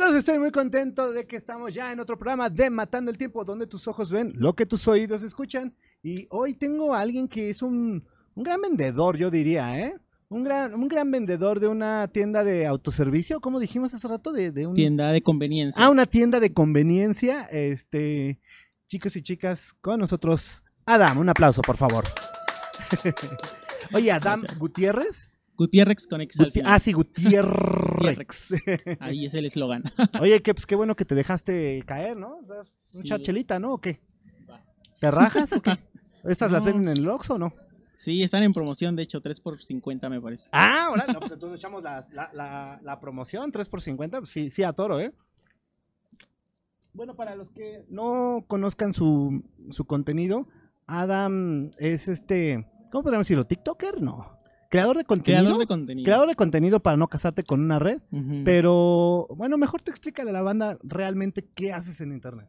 Chicos, 0.00 0.16
estoy 0.16 0.38
muy 0.38 0.50
contento 0.50 1.12
de 1.12 1.26
que 1.26 1.36
estamos 1.36 1.74
ya 1.74 1.92
en 1.92 2.00
otro 2.00 2.16
programa 2.16 2.48
de 2.48 2.70
Matando 2.70 3.10
el 3.10 3.18
Tiempo, 3.18 3.44
donde 3.44 3.66
tus 3.66 3.86
ojos 3.86 4.10
ven 4.10 4.32
lo 4.34 4.54
que 4.54 4.64
tus 4.64 4.88
oídos 4.88 5.22
escuchan. 5.22 5.74
Y 6.02 6.26
hoy 6.30 6.54
tengo 6.54 6.94
a 6.94 7.00
alguien 7.00 7.28
que 7.28 7.50
es 7.50 7.60
un, 7.60 8.02
un 8.34 8.42
gran 8.42 8.62
vendedor, 8.62 9.18
yo 9.18 9.30
diría, 9.30 9.78
¿eh? 9.78 9.98
Un 10.30 10.42
gran, 10.42 10.72
un 10.72 10.88
gran 10.88 11.10
vendedor 11.10 11.60
de 11.60 11.68
una 11.68 12.08
tienda 12.08 12.44
de 12.44 12.66
autoservicio, 12.66 13.40
como 13.40 13.60
dijimos 13.60 13.92
hace 13.92 14.08
rato, 14.08 14.32
de, 14.32 14.52
de 14.52 14.66
un... 14.66 14.72
Tienda 14.72 15.12
de 15.12 15.20
conveniencia. 15.20 15.84
Ah, 15.84 15.90
una 15.90 16.06
tienda 16.06 16.40
de 16.40 16.54
conveniencia. 16.54 17.42
Este, 17.50 18.40
chicos 18.88 19.14
y 19.16 19.22
chicas, 19.22 19.74
con 19.82 20.00
nosotros, 20.00 20.64
Adam, 20.86 21.18
un 21.18 21.28
aplauso, 21.28 21.60
por 21.60 21.76
favor. 21.76 22.04
Oye, 23.92 24.10
Adam 24.10 24.40
Gracias. 24.40 24.58
Gutiérrez. 24.58 25.30
Gutiérrez 25.60 26.06
con 26.06 26.22
X 26.22 26.40
al 26.40 26.46
Guti- 26.46 26.52
final. 26.54 26.72
ah, 26.74 26.78
sí, 26.78 26.92
Gutiérrez. 26.92 28.48
Ahí 29.00 29.26
es 29.26 29.34
el 29.34 29.44
eslogan. 29.44 29.82
Oye, 30.20 30.40
que, 30.40 30.54
pues, 30.54 30.64
qué 30.64 30.74
bueno 30.74 30.96
que 30.96 31.04
te 31.04 31.14
dejaste 31.14 31.82
caer, 31.86 32.16
¿no? 32.16 32.40
Mucha 32.94 33.16
Sí. 33.16 33.22
chelita, 33.22 33.58
¿no? 33.60 33.74
¿O 33.74 33.78
qué? 33.78 34.00
Va. 34.50 34.64
¿Te 34.98 35.10
rajas 35.10 35.52
o 35.52 35.60
qué? 35.60 35.72
¿Estas 36.24 36.50
las 36.50 36.64
venden 36.64 36.88
en 36.88 36.96
el 36.96 37.08
Oxxo 37.08 37.34
o 37.34 37.38
no? 37.38 37.52
Sí, 37.94 38.22
están 38.22 38.42
en 38.42 38.54
promoción, 38.54 38.96
de 38.96 39.02
hecho, 39.02 39.20
3 39.20 39.38
por 39.40 39.62
50 39.62 40.08
me 40.08 40.18
parece. 40.18 40.48
Ah, 40.52 40.86
ahora 40.86 41.04
no, 41.12 41.20
pues 41.20 41.32
entonces 41.32 41.58
echamos 41.60 41.82
la, 41.84 42.02
la, 42.12 42.30
la, 42.32 42.80
la 42.82 42.98
promoción, 42.98 43.52
3 43.52 43.68
por 43.68 43.82
50, 43.82 44.18
pues 44.20 44.30
sí, 44.30 44.50
sí 44.50 44.62
a 44.62 44.72
toro, 44.72 44.98
¿eh? 44.98 45.12
Bueno, 46.94 47.14
para 47.16 47.34
los 47.36 47.50
que 47.50 47.84
no 47.90 48.44
conozcan 48.48 48.94
su, 48.94 49.44
su 49.70 49.84
contenido, 49.84 50.48
Adam 50.86 51.70
es 51.78 52.08
este, 52.08 52.66
¿cómo 52.90 53.02
podríamos 53.02 53.26
decirlo? 53.26 53.44
¿TikToker? 53.44 54.00
No. 54.00 54.39
¿Creador 54.70 54.96
de 54.96 55.04
contenido? 55.04 55.42
Creador 55.42 55.60
de 55.60 55.66
contenido. 55.66 56.04
Creador 56.04 56.28
de 56.28 56.34
contenido 56.36 56.80
para 56.80 56.96
no 56.96 57.08
casarte 57.08 57.42
con 57.42 57.60
una 57.60 57.80
red, 57.80 58.00
pero 58.44 59.26
bueno, 59.34 59.58
mejor 59.58 59.82
te 59.82 59.90
explícale 59.90 60.30
a 60.30 60.32
la 60.32 60.42
banda 60.42 60.78
realmente 60.84 61.44
qué 61.54 61.72
haces 61.72 62.00
en 62.00 62.12
internet. 62.12 62.48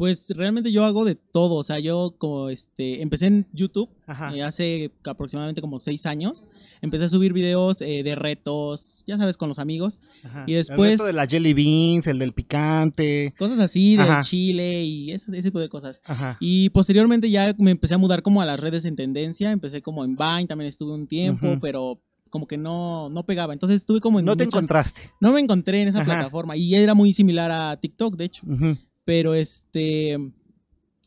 Pues 0.00 0.30
realmente 0.34 0.72
yo 0.72 0.86
hago 0.86 1.04
de 1.04 1.14
todo, 1.14 1.56
o 1.56 1.62
sea, 1.62 1.78
yo 1.78 2.14
como 2.16 2.48
este, 2.48 3.02
empecé 3.02 3.26
en 3.26 3.46
YouTube 3.52 3.90
eh, 4.32 4.42
hace 4.42 4.90
aproximadamente 5.04 5.60
como 5.60 5.78
6 5.78 6.06
años. 6.06 6.46
Empecé 6.80 7.04
a 7.04 7.08
subir 7.10 7.34
videos 7.34 7.82
eh, 7.82 8.02
de 8.02 8.14
retos, 8.14 9.04
ya 9.06 9.18
sabes, 9.18 9.36
con 9.36 9.50
los 9.50 9.58
amigos. 9.58 10.00
Ajá. 10.24 10.44
y 10.46 10.54
después- 10.54 10.92
El 10.92 10.98
reto 10.98 11.04
de 11.04 11.12
las 11.12 11.28
jelly 11.28 11.52
beans, 11.52 12.06
el 12.06 12.18
del 12.18 12.32
picante. 12.32 13.34
Cosas 13.38 13.58
así, 13.58 13.96
del 13.96 14.08
Ajá. 14.08 14.22
chile 14.22 14.84
y 14.84 15.10
ese, 15.12 15.26
ese 15.32 15.42
tipo 15.42 15.60
de 15.60 15.68
cosas. 15.68 16.00
Ajá. 16.06 16.38
Y 16.40 16.70
posteriormente 16.70 17.28
ya 17.30 17.54
me 17.58 17.70
empecé 17.72 17.92
a 17.92 17.98
mudar 17.98 18.22
como 18.22 18.40
a 18.40 18.46
las 18.46 18.58
redes 18.58 18.86
en 18.86 18.96
tendencia. 18.96 19.50
Empecé 19.50 19.82
como 19.82 20.02
en 20.06 20.16
Vine, 20.16 20.46
también 20.46 20.68
estuve 20.70 20.94
un 20.94 21.06
tiempo, 21.08 21.58
pero 21.60 22.00
como 22.30 22.46
que 22.46 22.56
no, 22.56 23.10
no 23.10 23.26
pegaba. 23.26 23.52
Entonces 23.52 23.76
estuve 23.82 24.00
como 24.00 24.18
en 24.18 24.24
No 24.24 24.34
te 24.34 24.44
muchas- 24.46 24.56
encontraste. 24.60 25.02
No 25.20 25.30
me 25.32 25.40
encontré 25.40 25.82
en 25.82 25.88
esa 25.88 25.98
Ajá. 26.00 26.06
plataforma 26.14 26.56
y 26.56 26.74
era 26.74 26.94
muy 26.94 27.12
similar 27.12 27.50
a 27.50 27.76
TikTok, 27.78 28.16
de 28.16 28.24
hecho. 28.24 28.46
Pero 29.10 29.34
este, 29.34 30.16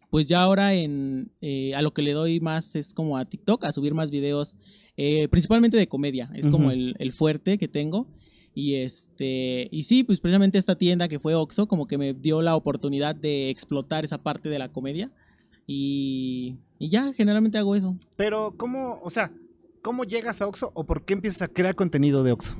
pues 0.09 0.27
ya 0.27 0.41
ahora 0.41 0.73
en, 0.73 1.31
eh, 1.39 1.73
a 1.73 1.81
lo 1.81 1.93
que 1.93 2.01
le 2.01 2.11
doy 2.11 2.41
más 2.41 2.75
es 2.75 2.93
como 2.93 3.17
a 3.17 3.23
TikTok, 3.23 3.63
a 3.63 3.71
subir 3.71 3.93
más 3.93 4.11
videos, 4.11 4.55
eh, 4.97 5.29
principalmente 5.29 5.77
de 5.77 5.87
comedia. 5.87 6.29
Es 6.35 6.47
como 6.47 6.71
el 6.71 7.13
fuerte 7.13 7.57
que 7.57 7.69
tengo. 7.69 8.09
Y 8.53 8.73
este, 8.73 9.69
y 9.71 9.83
sí, 9.83 10.03
pues 10.03 10.19
precisamente 10.19 10.57
esta 10.57 10.77
tienda 10.77 11.07
que 11.07 11.17
fue 11.17 11.33
Oxxo, 11.33 11.69
como 11.69 11.87
que 11.87 11.97
me 11.97 12.13
dio 12.13 12.41
la 12.41 12.57
oportunidad 12.57 13.15
de 13.15 13.49
explotar 13.49 14.03
esa 14.03 14.17
parte 14.17 14.49
de 14.49 14.59
la 14.59 14.67
comedia. 14.67 15.09
Y, 15.65 16.57
y 16.79 16.89
ya, 16.89 17.13
generalmente 17.13 17.57
hago 17.57 17.73
eso. 17.73 17.95
Pero, 18.17 18.55
¿cómo, 18.57 18.99
o 19.01 19.09
sea, 19.11 19.31
cómo 19.81 20.03
llegas 20.03 20.41
a 20.41 20.47
Oxxo 20.47 20.71
o 20.73 20.83
por 20.83 21.05
qué 21.05 21.13
empiezas 21.13 21.43
a 21.43 21.47
crear 21.47 21.75
contenido 21.75 22.21
de 22.25 22.33
Oxxo? 22.33 22.57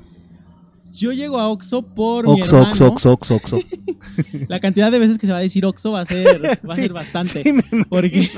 Yo 0.94 1.12
llego 1.12 1.40
a 1.40 1.50
Oxxo 1.50 1.82
por 1.82 2.28
mi 2.30 2.42
hermano. 2.42 2.70
Oxxo, 2.88 3.14
Oxxo. 3.14 3.60
La 4.48 4.60
cantidad 4.60 4.92
de 4.92 5.00
veces 5.00 5.18
que 5.18 5.26
se 5.26 5.32
va 5.32 5.40
a 5.40 5.42
decir 5.42 5.66
Oxxo 5.66 5.92
va 5.92 6.02
a 6.02 6.06
ser, 6.06 6.46
va 6.46 6.74
a 6.74 6.76
Sí, 6.76 6.82
ser 6.84 6.94
bastante. 6.94 7.44
Sí. 7.44 7.52
Porque, 7.90 8.30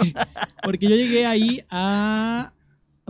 porque 0.64 0.88
yo 0.88 0.96
llegué 0.96 1.26
ahí 1.26 1.62
a 1.70 2.54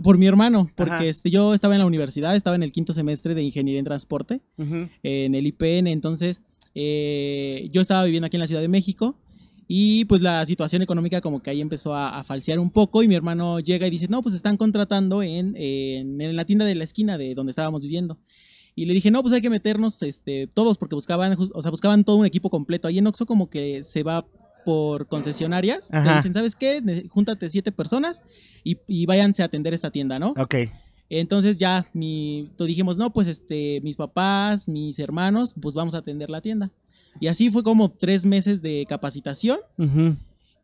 por 0.02 0.18
mi 0.18 0.26
hermano, 0.26 0.68
porque 0.74 0.92
Ajá. 0.92 1.04
este, 1.04 1.30
yo 1.30 1.54
estaba 1.54 1.74
en 1.74 1.80
la 1.80 1.86
universidad, 1.86 2.36
estaba 2.36 2.56
en 2.56 2.62
el 2.62 2.72
quinto 2.72 2.92
semestre 2.92 3.34
de 3.34 3.42
ingeniería 3.42 3.78
en 3.78 3.84
transporte, 3.86 4.40
en 4.58 5.34
el 5.34 5.46
IPN, 5.46 5.86
entonces 5.86 6.42
eh, 6.74 7.70
yo 7.72 7.80
estaba 7.80 8.04
viviendo 8.04 8.26
aquí 8.26 8.36
en 8.36 8.40
la 8.40 8.46
Ciudad 8.46 8.60
de 8.60 8.68
México 8.68 9.16
y 9.66 10.04
pues 10.04 10.20
la 10.20 10.44
situación 10.44 10.82
económica 10.82 11.20
como 11.22 11.42
que 11.42 11.50
ahí 11.50 11.60
empezó 11.62 11.94
a, 11.94 12.18
a 12.18 12.24
falsear 12.24 12.58
un 12.58 12.70
poco 12.70 13.02
y 13.02 13.08
mi 13.08 13.14
hermano 13.14 13.58
llega 13.58 13.86
y 13.86 13.90
dice, 13.90 14.06
no, 14.08 14.22
pues 14.22 14.34
están 14.34 14.56
contratando 14.58 15.22
en, 15.22 15.54
en, 15.56 16.20
en 16.20 16.36
la 16.36 16.44
tienda 16.44 16.64
de 16.66 16.74
la 16.74 16.84
esquina 16.84 17.16
de 17.16 17.34
donde 17.34 17.50
estábamos 17.50 17.82
viviendo. 17.82 18.18
Y 18.78 18.84
le 18.84 18.94
dije, 18.94 19.10
no, 19.10 19.22
pues 19.22 19.32
hay 19.34 19.40
que 19.40 19.50
meternos 19.50 20.02
este, 20.02 20.46
todos 20.46 20.76
porque 20.76 20.94
buscaban, 20.94 21.34
o 21.54 21.62
sea, 21.62 21.70
buscaban 21.70 22.04
todo 22.04 22.16
un 22.16 22.26
equipo 22.26 22.50
completo. 22.50 22.86
Ahí 22.86 22.98
en 22.98 23.06
Oxxo 23.06 23.24
como 23.24 23.48
que 23.48 23.82
se 23.84 24.02
va 24.02 24.26
por 24.66 25.06
concesionarias. 25.06 25.88
Te 25.88 26.14
dicen, 26.14 26.34
¿sabes 26.34 26.54
qué? 26.54 27.04
Júntate 27.08 27.48
siete 27.48 27.72
personas 27.72 28.22
y, 28.62 28.76
y 28.86 29.06
váyanse 29.06 29.42
a 29.42 29.46
atender 29.46 29.72
esta 29.72 29.90
tienda, 29.90 30.18
¿no? 30.18 30.34
Ok. 30.36 30.56
Entonces 31.08 31.56
ya 31.56 31.86
mi, 31.94 32.50
dijimos, 32.58 32.98
no, 32.98 33.12
pues 33.12 33.28
este, 33.28 33.80
mis 33.82 33.96
papás, 33.96 34.68
mis 34.68 34.98
hermanos, 34.98 35.54
pues 35.60 35.74
vamos 35.74 35.94
a 35.94 35.98
atender 35.98 36.28
la 36.28 36.40
tienda. 36.40 36.70
Y 37.18 37.28
así 37.28 37.50
fue 37.50 37.62
como 37.62 37.90
tres 37.92 38.26
meses 38.26 38.60
de 38.60 38.84
capacitación 38.86 39.58
Ujú. 39.78 40.16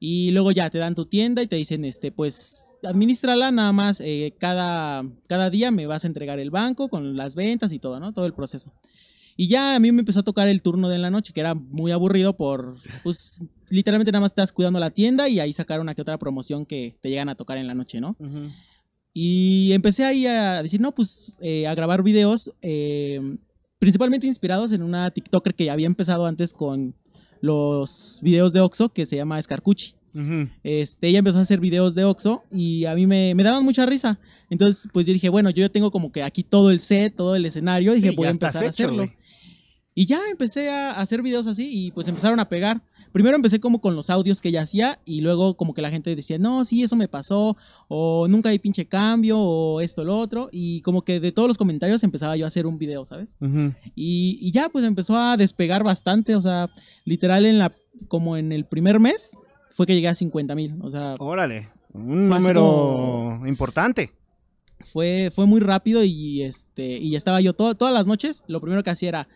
Y 0.04 0.32
luego 0.32 0.50
ya 0.50 0.68
te 0.68 0.78
dan 0.78 0.96
tu 0.96 1.06
tienda 1.06 1.44
y 1.44 1.46
te 1.46 1.54
dicen, 1.54 1.84
este, 1.84 2.10
pues 2.10 2.72
administrala 2.82 3.52
nada 3.52 3.70
más, 3.70 4.00
eh, 4.00 4.34
cada, 4.36 5.04
cada 5.28 5.48
día 5.48 5.70
me 5.70 5.86
vas 5.86 6.02
a 6.02 6.08
entregar 6.08 6.40
el 6.40 6.50
banco 6.50 6.88
con 6.88 7.16
las 7.16 7.36
ventas 7.36 7.72
y 7.72 7.78
todo, 7.78 8.00
¿no? 8.00 8.12
Todo 8.12 8.26
el 8.26 8.34
proceso. 8.34 8.72
Y 9.36 9.46
ya 9.46 9.76
a 9.76 9.78
mí 9.78 9.92
me 9.92 10.00
empezó 10.00 10.18
a 10.18 10.24
tocar 10.24 10.48
el 10.48 10.60
turno 10.60 10.88
de 10.88 10.98
la 10.98 11.10
noche, 11.10 11.32
que 11.32 11.38
era 11.38 11.54
muy 11.54 11.92
aburrido 11.92 12.36
por, 12.36 12.78
pues, 13.04 13.40
literalmente 13.68 14.10
nada 14.10 14.22
más 14.22 14.32
estás 14.32 14.52
cuidando 14.52 14.80
la 14.80 14.90
tienda 14.90 15.28
y 15.28 15.38
ahí 15.38 15.52
sacar 15.52 15.78
una 15.78 15.94
que 15.94 16.02
otra 16.02 16.18
promoción 16.18 16.66
que 16.66 16.96
te 17.00 17.08
llegan 17.08 17.28
a 17.28 17.36
tocar 17.36 17.56
en 17.58 17.68
la 17.68 17.74
noche, 17.74 18.00
¿no? 18.00 18.16
Y 19.14 19.70
empecé 19.70 20.04
ahí 20.04 20.26
a 20.26 20.64
decir, 20.64 20.80
no, 20.80 20.96
pues 20.96 21.38
eh, 21.40 21.68
a 21.68 21.76
grabar 21.76 22.02
videos, 22.02 22.50
eh, 22.60 23.20
principalmente 23.78 24.26
inspirados 24.26 24.72
en 24.72 24.82
una 24.82 25.12
TikToker 25.12 25.54
que 25.54 25.70
había 25.70 25.86
empezado 25.86 26.26
antes 26.26 26.52
con 26.52 26.96
los 27.42 28.20
videos 28.22 28.54
de 28.54 28.60
Oxo, 28.60 28.88
que 28.88 29.04
se 29.04 29.16
llama 29.16 29.42
Scarcucci. 29.42 29.94
Ujú. 30.14 30.48
Este, 30.62 31.08
ella 31.08 31.18
empezó 31.18 31.38
a 31.38 31.42
hacer 31.42 31.60
videos 31.60 31.94
de 31.94 32.04
Oxo 32.04 32.44
y 32.50 32.84
a 32.86 32.94
mí 32.94 33.06
me, 33.06 33.34
me 33.34 33.42
daban 33.42 33.64
mucha 33.64 33.84
risa. 33.84 34.18
Entonces, 34.48 34.88
pues 34.92 35.06
yo 35.06 35.12
dije, 35.12 35.28
bueno, 35.28 35.50
yo 35.50 35.70
tengo 35.70 35.90
como 35.90 36.12
que 36.12 36.22
aquí 36.22 36.42
todo 36.42 36.70
el 36.70 36.80
set, 36.80 37.14
todo 37.14 37.36
el 37.36 37.44
escenario, 37.44 37.92
dije, 37.92 38.10
Sí, 38.10 38.16
voy 38.16 38.24
ya 38.24 38.28
a 38.28 38.32
empezar 38.32 38.64
a 38.64 38.68
hacerlo. 38.68 39.10
Y 39.94 40.06
ya 40.06 40.20
empecé 40.30 40.70
a 40.70 40.92
hacer 40.92 41.20
videos 41.20 41.46
así 41.46 41.68
y 41.70 41.90
pues 41.90 42.08
empezaron 42.08 42.40
a 42.40 42.48
pegar. 42.48 42.80
Primero 43.12 43.36
empecé 43.36 43.60
como 43.60 43.80
con 43.80 43.94
los 43.94 44.08
audios 44.10 44.40
que 44.40 44.48
ella 44.48 44.62
hacía 44.62 44.98
y 45.04 45.20
luego 45.20 45.54
como 45.56 45.74
que 45.74 45.82
la 45.82 45.90
gente 45.90 46.14
decía, 46.16 46.38
no, 46.38 46.64
sí, 46.64 46.82
eso 46.82 46.96
me 46.96 47.08
pasó, 47.08 47.56
o 47.88 48.26
nunca 48.28 48.48
hay 48.48 48.58
pinche 48.58 48.86
cambio, 48.86 49.38
o 49.38 49.80
esto, 49.80 50.02
lo 50.04 50.18
otro. 50.18 50.48
Y 50.50 50.80
como 50.80 51.02
que 51.02 51.20
de 51.20 51.30
todos 51.32 51.46
los 51.48 51.58
comentarios 51.58 52.02
empezaba 52.02 52.36
yo 52.36 52.44
a 52.46 52.48
hacer 52.48 52.66
un 52.66 52.78
video, 52.78 53.04
¿sabes? 53.04 53.36
Y, 53.94 54.38
y 54.40 54.50
ya 54.50 54.68
pues 54.70 54.84
empezó 54.84 55.16
a 55.16 55.36
despegar 55.36 55.84
bastante, 55.84 56.34
o 56.34 56.40
sea, 56.40 56.70
literal 57.04 57.44
en 57.46 57.58
la, 57.58 57.72
como 58.08 58.36
en 58.36 58.50
el 58.52 58.64
primer 58.64 58.98
mes 58.98 59.38
fue 59.70 59.86
que 59.86 59.94
llegué 59.94 60.08
a 60.08 60.14
50 60.14 60.54
mil, 60.54 60.74
o 60.80 60.90
sea, 60.90 61.16
Órale. 61.18 61.68
Un 61.92 62.28
número 62.28 62.60
como- 62.62 63.46
importante. 63.46 64.10
fue, 64.80 65.30
fue 65.34 65.46
muy 65.46 65.60
rápido 65.60 66.02
y 66.02 66.42
este 66.42 66.98
y 66.98 67.14
estaba 67.16 67.40
yo 67.40 67.52
todo- 67.52 67.74
todas 67.74 67.92
las 67.94 68.06
noches. 68.06 68.42
Lo 68.48 68.60
primero 68.60 68.82
que 68.82 68.90
hacía 68.90 69.08
era 69.10 69.28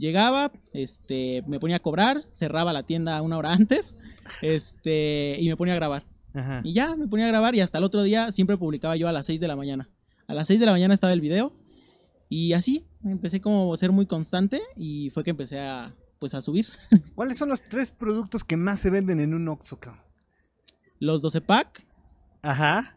llegaba, 0.00 0.50
este, 0.72 1.44
me 1.46 1.60
ponía 1.60 1.76
a 1.76 1.80
cobrar, 1.80 2.22
cerraba 2.32 2.72
la 2.72 2.82
tienda 2.82 3.20
una 3.22 3.36
hora 3.38 3.52
antes, 3.52 3.96
este, 4.42 5.36
y 5.38 5.48
me 5.48 5.56
ponía 5.56 5.74
a 5.74 5.76
grabar. 5.76 6.04
Ajá. 6.34 6.60
Y 6.64 6.72
ya 6.72 6.96
me 6.96 7.06
ponía 7.06 7.26
a 7.26 7.28
grabar 7.28 7.54
y 7.54 7.60
hasta 7.60 7.78
el 7.78 7.84
otro 7.84 8.02
día 8.02 8.32
siempre 8.32 8.56
publicaba 8.56 8.96
yo 8.96 9.06
a 9.08 9.12
las 9.12 9.26
6 9.26 9.40
de 9.40 9.48
la 9.48 9.56
mañana. 9.56 9.88
A 10.26 10.34
las 10.34 10.46
6 10.48 10.58
de 10.60 10.66
la 10.66 10.72
mañana 10.72 10.94
estaba 10.94 11.12
el 11.12 11.20
video 11.20 11.52
y 12.28 12.52
así 12.52 12.86
empecé 13.04 13.40
como 13.40 13.72
a 13.72 13.76
ser 13.76 13.90
muy 13.92 14.06
constante 14.06 14.60
y 14.76 15.10
fue 15.10 15.24
que 15.24 15.30
empecé 15.30 15.58
a 15.60 15.92
pues 16.20 16.34
a 16.34 16.40
subir 16.42 16.66
¿Cuáles 17.16 17.38
son 17.38 17.48
los 17.48 17.62
tres 17.62 17.90
productos 17.92 18.44
que 18.44 18.56
más 18.56 18.78
se 18.78 18.90
venden 18.90 19.20
en 19.20 19.34
un 19.34 19.48
Oxxo? 19.48 19.78
los 21.00 21.22
12 21.22 21.40
pack, 21.40 21.82
Ajá. 22.42 22.96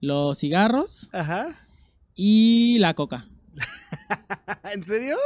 los 0.00 0.38
cigarros 0.38 1.08
Ajá. 1.12 1.66
y 2.14 2.78
la 2.78 2.94
coca. 2.94 3.24
¿En 4.74 4.82
serio? 4.84 5.16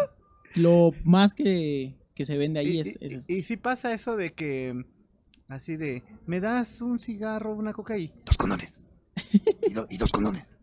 Lo 0.55 0.93
más 1.05 1.35
que, 1.35 1.97
que 2.15 2.25
se 2.27 2.37
vende 2.39 2.61
ahí 2.61 2.77
y, 2.77 2.81
es, 2.81 2.99
es 3.01 3.29
y- 3.31 3.35
y 3.39 3.43
si 3.43 3.57
pasa 3.57 3.93
eso 3.93 4.17
de 4.17 4.33
que 4.33 4.85
así 5.49 5.77
de 5.77 6.03
me 6.27 6.41
das 6.41 6.81
un 6.81 6.99
cigarro, 6.99 7.55
una 7.55 7.73
coca 7.73 7.97
y 7.99 8.13
dos 8.25 8.37
condones. 8.37 8.81
y, 9.67 9.73
do- 9.73 9.87
y 9.91 9.97
dos 9.99 10.11
condones. 10.11 10.57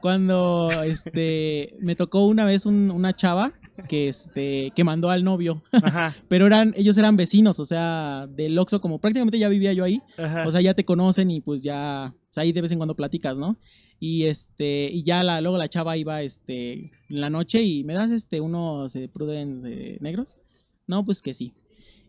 Cuando 0.00 0.70
este 0.82 1.74
me 1.80 1.94
tocó 1.96 2.26
una 2.26 2.44
vez 2.44 2.66
un- 2.66 2.90
una 2.90 3.14
chava 3.14 3.52
que 3.88 4.08
este 4.08 4.72
que 4.74 4.84
mandó 4.84 5.10
al 5.10 5.24
novio, 5.24 5.62
Ajá. 5.72 6.14
pero 6.28 6.46
eran 6.46 6.72
ellos 6.76 6.96
eran 6.98 7.16
vecinos, 7.16 7.58
o 7.60 7.64
sea, 7.64 8.26
del 8.28 8.58
Oxxo 8.58 8.80
como 8.80 8.98
prácticamente 9.00 9.38
ya 9.38 9.48
vivía 9.48 9.72
yo 9.72 9.84
ahí, 9.84 10.02
Ajá. 10.16 10.46
o 10.46 10.50
sea, 10.52 10.60
ya 10.60 10.74
te 10.74 10.84
conocen 10.84 11.30
y 11.30 11.40
pues 11.40 11.62
ya 11.62 12.12
o 12.14 12.32
sea, 12.32 12.42
ahí 12.42 12.52
de 12.52 12.62
vez 12.62 12.70
en 12.72 12.78
cuando 12.78 12.96
platicas, 12.96 13.36
¿no? 13.36 13.56
Y 14.00 14.24
este 14.26 14.90
y 14.92 15.02
ya 15.02 15.22
la 15.22 15.40
luego 15.40 15.58
la 15.58 15.68
chava 15.68 15.96
iba 15.96 16.22
este 16.22 16.92
en 17.08 17.20
la 17.20 17.30
noche 17.30 17.62
y 17.62 17.82
me 17.84 17.94
das 17.94 18.10
este 18.10 18.40
unos 18.40 18.94
eh, 18.94 19.08
Prudence 19.12 19.66
eh, 19.68 19.98
negros 20.00 20.36
No, 20.86 21.04
pues 21.04 21.20
que 21.20 21.34
sí. 21.34 21.52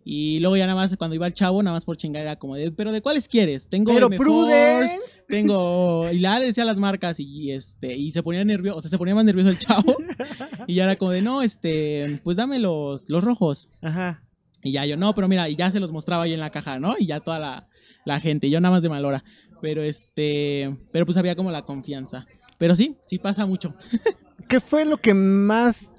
Y 0.06 0.39
luego 0.39 0.56
ya 0.56 0.65
nada 0.65 0.75
más 0.75 0.95
cuando 0.97 1.15
iba 1.15 1.27
el 1.27 1.33
chavo, 1.33 1.62
nada 1.62 1.75
más 1.75 1.86
por 1.86 1.97
chingar 1.97 2.21
era 2.24 2.38
como 2.38 2.56
de, 2.56 2.71
pero 2.71 2.91
¿de 2.91 3.01
cuáles 3.01 3.27
quieres? 3.27 3.68
Tengo 3.68 3.94
Pero 3.94 4.09
Prudence. 4.09 5.24
Tengo 5.27 6.09
y 6.12 6.19
la 6.19 6.39
decía 6.39 6.65
las 6.65 6.80
marcas 6.80 7.19
y 7.19 7.51
este 7.51 7.95
y 7.95 8.12
se 8.12 8.24
ponía 8.24 8.44
nervioso, 8.44 8.77
o 8.77 8.81
sea, 8.81 8.89
se 8.89 8.97
ponía 8.97 9.13
más 9.15 9.25
nervioso 9.25 9.50
el 9.50 9.59
chavo 9.59 9.95
y 10.68 10.75
ya 10.75 10.86
era 10.86 10.95
como 10.95 11.12
de, 11.12 11.21
"No, 11.21 11.41
este, 11.41 12.19
pues 12.24 12.38
dame 12.38 12.59
los 12.59 13.09
los 13.09 13.24
rojos." 13.24 13.68
Ajá. 13.81 14.24
Y 14.63 14.71
ya 14.71 14.86
yo, 14.86 14.97
"No, 14.97 15.13
pero 15.13 15.27
mira, 15.27 15.50
y 15.50 15.56
ya 15.56 15.69
se 15.71 15.80
los 15.80 15.91
mostraba 15.91 16.24
ahí 16.24 16.33
en 16.33 16.39
la 16.39 16.50
caja, 16.50 16.80
¿no? 16.80 16.95
Y 16.97 17.06
ya 17.07 17.19
toda 17.19 17.39
la 17.39 17.68
la 18.06 18.19
gente, 18.19 18.50
yo 18.50 18.59
nada 18.59 18.74
más 18.75 18.81
de 18.81 18.89
mal 18.89 19.06
hora. 19.06 19.24
Pero 19.62 19.84
este, 19.84 20.78
pero 20.92 21.06
pues 21.06 21.18
había 21.18 21.36
como 21.36 21.52
la 21.52 21.64
confianza. 21.64 22.26
Pero 22.58 22.76
sí, 22.76 22.98
sí 23.06 23.20
pasa 23.20 23.46
mucho. 23.46 23.74
¿Qué 24.48 24.60
fue 24.60 24.86
lo 24.86 24.98
que 24.98 25.14
más 25.14 25.92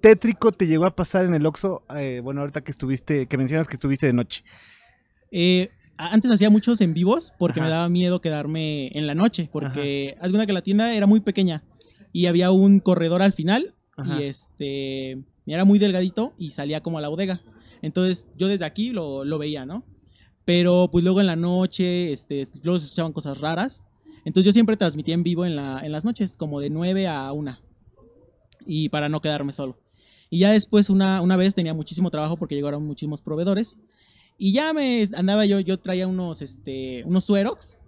tétrico 0.00 0.52
te 0.52 0.66
llegó 0.66 0.86
a 0.86 0.94
pasar 0.94 1.24
en 1.24 1.34
el 1.34 1.44
Oxxo? 1.46 1.82
Eh, 1.96 2.20
bueno, 2.22 2.40
ahorita 2.40 2.62
que 2.62 2.70
estuviste, 2.70 3.26
que 3.26 3.36
mencionas 3.36 3.68
que 3.68 3.74
estuviste 3.74 4.06
de 4.06 4.12
noche. 4.12 4.44
Eh, 5.30 5.70
antes 5.96 6.30
hacía 6.30 6.50
muchos 6.50 6.80
en 6.80 6.94
vivos 6.94 7.32
porque 7.38 7.60
Ajá. 7.60 7.68
me 7.68 7.74
daba 7.74 7.88
miedo 7.88 8.20
quedarme 8.20 8.88
en 8.94 9.06
la 9.06 9.14
noche. 9.14 9.48
Porque 9.52 10.14
haz 10.20 10.30
cuenta 10.30 10.46
que 10.46 10.52
la 10.52 10.62
tienda 10.62 10.94
era 10.94 11.06
muy 11.06 11.20
pequeña 11.20 11.62
y 12.12 12.26
había 12.26 12.50
un 12.50 12.80
corredor 12.80 13.22
al 13.22 13.32
final 13.32 13.74
Ajá. 13.96 14.20
y 14.20 14.24
este 14.24 15.18
era 15.46 15.64
muy 15.64 15.78
delgadito 15.78 16.32
y 16.38 16.50
salía 16.50 16.80
como 16.80 16.98
a 16.98 17.00
la 17.00 17.08
bodega. 17.08 17.42
Entonces 17.82 18.26
yo 18.36 18.46
desde 18.48 18.64
aquí 18.64 18.90
lo, 18.90 19.24
lo 19.24 19.38
veía, 19.38 19.66
¿no? 19.66 19.84
Pero 20.44 20.88
pues 20.90 21.04
luego 21.04 21.20
en 21.20 21.26
la 21.26 21.36
noche, 21.36 22.12
este, 22.12 22.46
luego 22.62 22.78
se 22.78 22.86
escuchaban 22.86 23.12
cosas 23.12 23.40
raras. 23.40 23.82
Entonces 24.24 24.46
yo 24.46 24.52
siempre 24.52 24.76
transmitía 24.76 25.14
en 25.14 25.22
vivo 25.22 25.44
en, 25.44 25.56
la, 25.56 25.80
en 25.84 25.92
las 25.92 26.04
noches, 26.04 26.36
como 26.36 26.60
de 26.60 26.70
9 26.70 27.08
a 27.08 27.32
1. 27.32 27.58
Y 28.66 28.88
para 28.88 29.08
no 29.08 29.20
quedarme 29.20 29.52
solo. 29.52 29.78
Y 30.28 30.40
ya 30.40 30.52
después 30.52 30.90
una, 30.90 31.20
una 31.20 31.36
vez 31.36 31.54
tenía 31.54 31.74
muchísimo 31.74 32.10
trabajo 32.10 32.36
porque 32.36 32.54
llegaron 32.54 32.86
muchísimos 32.86 33.20
proveedores. 33.20 33.76
Y 34.38 34.52
ya 34.52 34.72
me 34.72 35.06
andaba 35.16 35.44
yo, 35.44 35.60
yo 35.60 35.78
traía 35.78 36.06
unos, 36.06 36.40
este, 36.40 37.02
unos 37.04 37.24
suerox. 37.24 37.78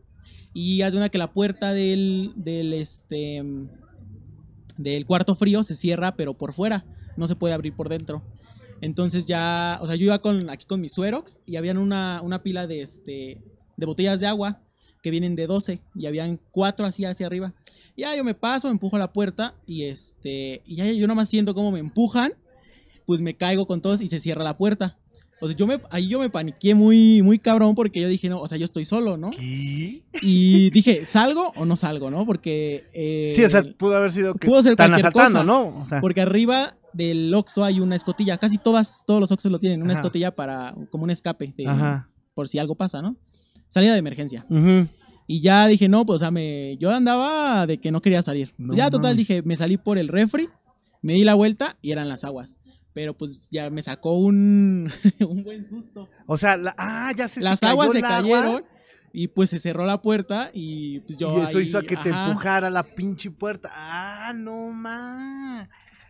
Y 0.52 0.82
haz 0.82 0.92
de 0.92 0.98
una 0.98 1.08
que 1.08 1.18
la 1.18 1.32
puerta 1.32 1.72
del, 1.72 2.32
del, 2.36 2.74
este, 2.74 3.42
del 4.76 5.06
cuarto 5.06 5.34
frío 5.34 5.62
se 5.62 5.76
cierra, 5.76 6.14
pero 6.16 6.34
por 6.34 6.52
fuera. 6.52 6.84
No 7.16 7.26
se 7.26 7.36
puede 7.36 7.54
abrir 7.54 7.74
por 7.74 7.88
dentro. 7.88 8.22
Entonces 8.82 9.26
ya, 9.26 9.78
o 9.80 9.86
sea, 9.86 9.94
yo 9.94 10.04
iba 10.04 10.18
con, 10.18 10.50
aquí 10.50 10.66
con 10.66 10.80
mis 10.80 10.92
suerox 10.92 11.38
y 11.46 11.56
habían 11.56 11.78
una, 11.78 12.20
una 12.22 12.42
pila 12.42 12.66
de, 12.66 12.82
este, 12.82 13.40
de 13.76 13.86
botellas 13.86 14.20
de 14.20 14.26
agua 14.26 14.60
que 15.02 15.10
vienen 15.10 15.36
de 15.36 15.46
12 15.46 15.78
y 15.94 16.06
habían 16.06 16.38
cuatro 16.50 16.84
así 16.84 17.04
hacia 17.04 17.26
arriba. 17.26 17.54
Ya 17.96 18.14
yo 18.16 18.24
me 18.24 18.34
paso, 18.34 18.68
empujo 18.70 18.98
la 18.98 19.12
puerta 19.12 19.54
y 19.66 19.84
este, 19.84 20.62
y 20.66 20.76
ya 20.76 20.84
yo 20.90 21.06
nomás 21.06 21.28
siento 21.28 21.54
cómo 21.54 21.70
me 21.70 21.78
empujan, 21.78 22.32
pues 23.06 23.20
me 23.20 23.34
caigo 23.36 23.66
con 23.66 23.80
todos 23.80 24.00
y 24.00 24.08
se 24.08 24.18
cierra 24.20 24.42
la 24.44 24.56
puerta. 24.58 24.98
O 25.40 25.46
sea, 25.48 25.56
yo 25.56 25.66
me, 25.66 25.80
ahí 25.90 26.08
yo 26.08 26.18
me 26.20 26.30
paniqué 26.30 26.74
muy, 26.74 27.20
muy 27.22 27.38
cabrón 27.38 27.74
porque 27.74 28.00
yo 28.00 28.08
dije, 28.08 28.28
no, 28.28 28.40
o 28.40 28.46
sea, 28.48 28.58
yo 28.58 28.64
estoy 28.64 28.84
solo, 28.84 29.16
¿no? 29.16 29.30
¿Qué? 29.30 30.02
Y 30.22 30.70
dije, 30.70 31.04
¿salgo 31.04 31.52
o 31.56 31.64
no 31.64 31.76
salgo, 31.76 32.10
no? 32.10 32.24
Porque... 32.26 32.84
eh, 32.92 33.32
Sí, 33.34 33.44
o 33.44 33.50
sea, 33.50 33.62
pudo 33.62 33.96
haber 33.96 34.12
sido 34.12 34.34
que 34.34 34.46
pudo 34.46 34.62
ser 34.62 34.72
están 34.72 34.90
cualquier 34.90 35.06
asaltando, 35.08 35.38
cosa. 35.40 35.44
¿no? 35.44 35.82
O 35.82 35.86
sea, 35.88 36.00
porque 36.00 36.20
arriba 36.20 36.76
del 36.92 37.32
Oxxo 37.34 37.64
hay 37.64 37.80
una 37.80 37.96
escotilla, 37.96 38.38
casi 38.38 38.58
todas, 38.58 39.02
todos 39.06 39.20
los 39.20 39.30
Oxxos 39.32 39.50
lo 39.52 39.58
tienen, 39.58 39.82
una 39.82 39.92
Ajá. 39.94 40.00
escotilla 40.00 40.34
para, 40.34 40.74
como 40.90 41.04
un 41.04 41.10
escape, 41.10 41.52
de- 41.56 41.66
Ajá. 41.66 42.08
por 42.34 42.48
si 42.48 42.58
algo 42.58 42.74
pasa, 42.74 43.00
¿no? 43.02 43.16
Salida 43.68 43.92
de 43.92 43.98
emergencia. 43.98 44.44
Ujú. 44.50 44.88
Y 45.26 45.40
ya 45.40 45.66
dije, 45.66 45.88
no, 45.88 46.04
pues, 46.04 46.16
o 46.16 46.18
sea, 46.18 46.30
me, 46.30 46.76
yo 46.78 46.90
andaba 46.90 47.66
de 47.66 47.78
que 47.78 47.90
no 47.92 48.00
quería 48.02 48.22
salir. 48.22 48.52
No 48.58 48.74
ya, 48.74 48.86
total, 48.90 49.14
mames. 49.14 49.16
dije, 49.18 49.42
me 49.42 49.56
salí 49.56 49.76
por 49.78 49.96
el 49.98 50.08
refri, 50.08 50.48
me 51.00 51.14
di 51.14 51.24
la 51.24 51.34
vuelta 51.34 51.76
y 51.80 51.92
eran 51.92 52.08
las 52.08 52.24
aguas. 52.24 52.56
Pero 52.92 53.16
pues 53.16 53.48
ya 53.50 53.70
me 53.70 53.80
sacó 53.82 54.18
un, 54.18 54.90
un 55.26 55.44
buen 55.44 55.66
susto. 55.66 56.08
O 56.26 56.36
sea, 56.36 56.56
la- 56.58 56.74
ah, 56.76 57.10
ya 57.16 57.28
se 57.28 57.34
se 57.36 57.40
Las 57.40 57.60
cayó 57.60 57.72
aguas 57.72 57.92
se 57.92 57.98
agua, 57.98 58.08
cayeron 58.10 58.64
y 59.14 59.28
pues 59.28 59.48
se 59.50 59.58
cerró 59.58 59.86
la 59.86 60.02
puerta 60.02 60.50
y 60.52 61.00
pues 61.00 61.18
yo 61.18 61.38
y 61.38 61.40
eso 61.42 61.58
ahí, 61.58 61.64
hizo 61.64 61.78
a 61.78 61.82
que 61.82 61.96
te 61.96 62.10
empujara 62.10 62.68
la 62.68 62.82
pinche 62.82 63.30
puerta. 63.30 63.70
Ah, 63.74 64.32
no 64.34 64.70
más. 64.72 65.68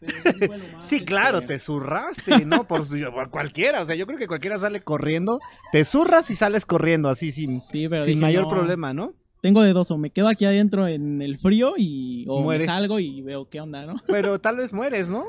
Sí 0.09 0.99
Sí, 0.99 1.05
claro, 1.05 1.39
este, 1.39 1.55
te 1.55 1.59
zurraste, 1.59 2.45
¿no? 2.47 2.67
Por 2.67 2.85
su- 2.85 2.97
cualquiera, 3.31 3.83
o 3.83 3.87
sea, 3.87 3.95
yo 3.95 4.07
creo 4.07 4.19
que 4.19 4.27
cualquiera 4.27 4.59
sale 4.59 4.81
corriendo, 4.83 5.39
te 5.73 5.85
zurras 5.85 6.31
y 6.31 6.35
sales 6.35 6.67
corriendo 6.67 7.09
así 7.09 7.33
sin, 7.33 7.61
Sí, 7.61 7.89
pero 7.89 8.05
sin 8.05 8.15
dije, 8.15 8.21
mayor 8.21 8.45
no, 8.45 8.51
problema, 8.51 8.93
¿no? 8.93 9.15
Tengo 9.41 9.63
de 9.63 9.73
dos, 9.73 9.91
o 9.91 9.99
me 9.99 10.11
quedo 10.11 10.29
aquí 10.29 10.45
adentro 10.45 10.87
en 10.87 11.21
el 11.21 11.39
frío 11.39 11.75
y 11.77 12.25
o 12.29 12.43
Mueres. 12.43 12.67
me 12.69 12.73
salgo 12.73 13.01
y 13.01 13.23
veo 13.23 13.49
qué 13.49 13.61
onda, 13.61 13.87
¿no? 13.87 13.95
Pero 14.07 14.39
tal 14.41 14.57
vez 14.59 14.73
mueres, 14.73 15.09
¿no? 15.09 15.25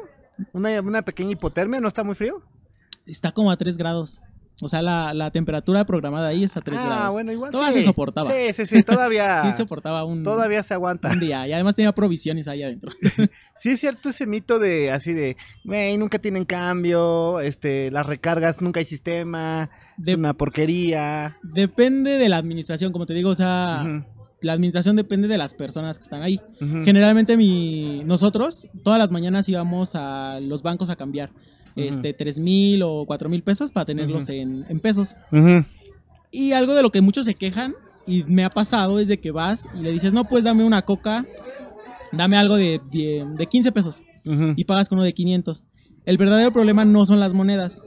Una, 0.51 0.79
una 0.81 1.01
pequeña 1.01 1.31
hipotermia, 1.31 1.79
¿no 1.79 1.87
está 1.87 2.03
muy 2.03 2.15
frío? 2.15 2.41
Está 3.05 3.31
como 3.31 3.49
a 3.51 3.57
3 3.57 3.75
grados. 3.77 4.21
O 4.61 4.67
sea, 4.69 4.81
la, 4.81 5.13
la 5.13 5.31
temperatura 5.31 5.83
programada 5.85 6.27
ahí 6.27 6.43
es 6.43 6.55
a 6.55 6.61
3 6.61 6.79
ah, 6.79 6.85
grados. 6.85 7.13
bueno, 7.13 7.31
igual 7.31 7.51
Todavía 7.51 7.73
sí. 7.73 7.79
se 7.79 7.85
soportaba. 7.85 8.31
Sí, 8.31 8.53
sí, 8.53 8.65
sí, 8.65 8.83
todavía, 8.83 9.41
Sí 9.51 9.57
soportaba 9.57 10.05
un, 10.05 10.23
todavía 10.23 10.61
se 10.63 10.73
aguanta. 10.75 11.09
un 11.11 11.19
día. 11.19 11.47
Y 11.47 11.53
además 11.53 11.75
tenía 11.75 11.91
provisiones 11.93 12.47
ahí 12.47 12.63
adentro. 12.63 12.91
Sí 13.57 13.69
es 13.69 13.79
cierto 13.79 14.09
ese 14.09 14.25
mito 14.25 14.59
de 14.59 14.91
así 14.91 15.13
de, 15.13 15.37
güey, 15.63 15.97
nunca 15.97 16.17
tienen 16.19 16.43
cambio, 16.43 17.39
este, 17.39 17.91
las 17.91 18.05
recargas, 18.05 18.61
nunca 18.61 18.79
hay 18.79 18.85
sistema, 18.85 19.69
De- 19.95 20.11
es 20.13 20.17
una 20.17 20.33
porquería. 20.33 21.37
Depende 21.43 22.17
de 22.17 22.29
la 22.29 22.37
administración, 22.37 22.91
como 22.91 23.05
te 23.05 23.13
digo, 23.13 23.29
o 23.29 23.35
sea, 23.35 24.03
la 24.41 24.53
administración 24.53 24.95
depende 24.95 25.27
de 25.27 25.37
las 25.37 25.53
personas 25.53 25.97
que 25.99 26.03
están 26.03 26.21
ahí. 26.23 26.41
Generalmente 26.59 27.37
mi, 27.37 28.03
nosotros 28.05 28.67
todas 28.83 28.99
las 28.99 29.11
mañanas 29.11 29.47
íbamos 29.47 29.91
a 29.95 30.39
los 30.41 30.61
bancos 30.63 30.89
a 30.89 30.95
cambiar 30.95 31.29
Ujú. 31.75 31.87
este 31.87 32.13
tres 32.13 32.37
mil 32.39 32.81
o 32.83 33.05
cuatro 33.05 33.29
mil 33.29 33.41
pesos 33.43 33.71
para 33.71 33.85
tenerlos 33.85 34.23
Ujú. 34.25 34.31
en, 34.33 34.65
en 34.69 34.79
pesos. 34.79 35.15
Ujú. 35.31 35.65
Y 36.31 36.51
algo 36.53 36.73
de 36.75 36.81
lo 36.81 36.91
que 36.91 37.01
muchos 37.01 37.25
se 37.25 37.35
quejan 37.35 37.75
y 38.07 38.23
me 38.23 38.43
ha 38.43 38.49
pasado 38.49 38.99
es 38.99 39.07
de 39.07 39.19
que 39.19 39.31
vas 39.31 39.67
y 39.77 39.81
le 39.81 39.91
dices, 39.91 40.13
no, 40.13 40.25
pues 40.25 40.43
dame 40.43 40.63
una 40.65 40.81
coca, 40.81 41.25
dame 42.11 42.37
algo 42.37 42.55
de, 42.55 42.81
de, 42.91 43.25
de 43.37 43.47
15 43.47 43.71
pesos 43.71 44.03
y 44.55 44.63
pagas 44.65 44.89
con 44.89 44.97
uno 44.97 45.05
de 45.05 45.13
500. 45.13 45.65
El 46.05 46.17
verdadero 46.17 46.51
problema 46.51 46.85
no 46.85 47.05
son 47.05 47.19
las 47.19 47.33
monedas, 47.33 47.81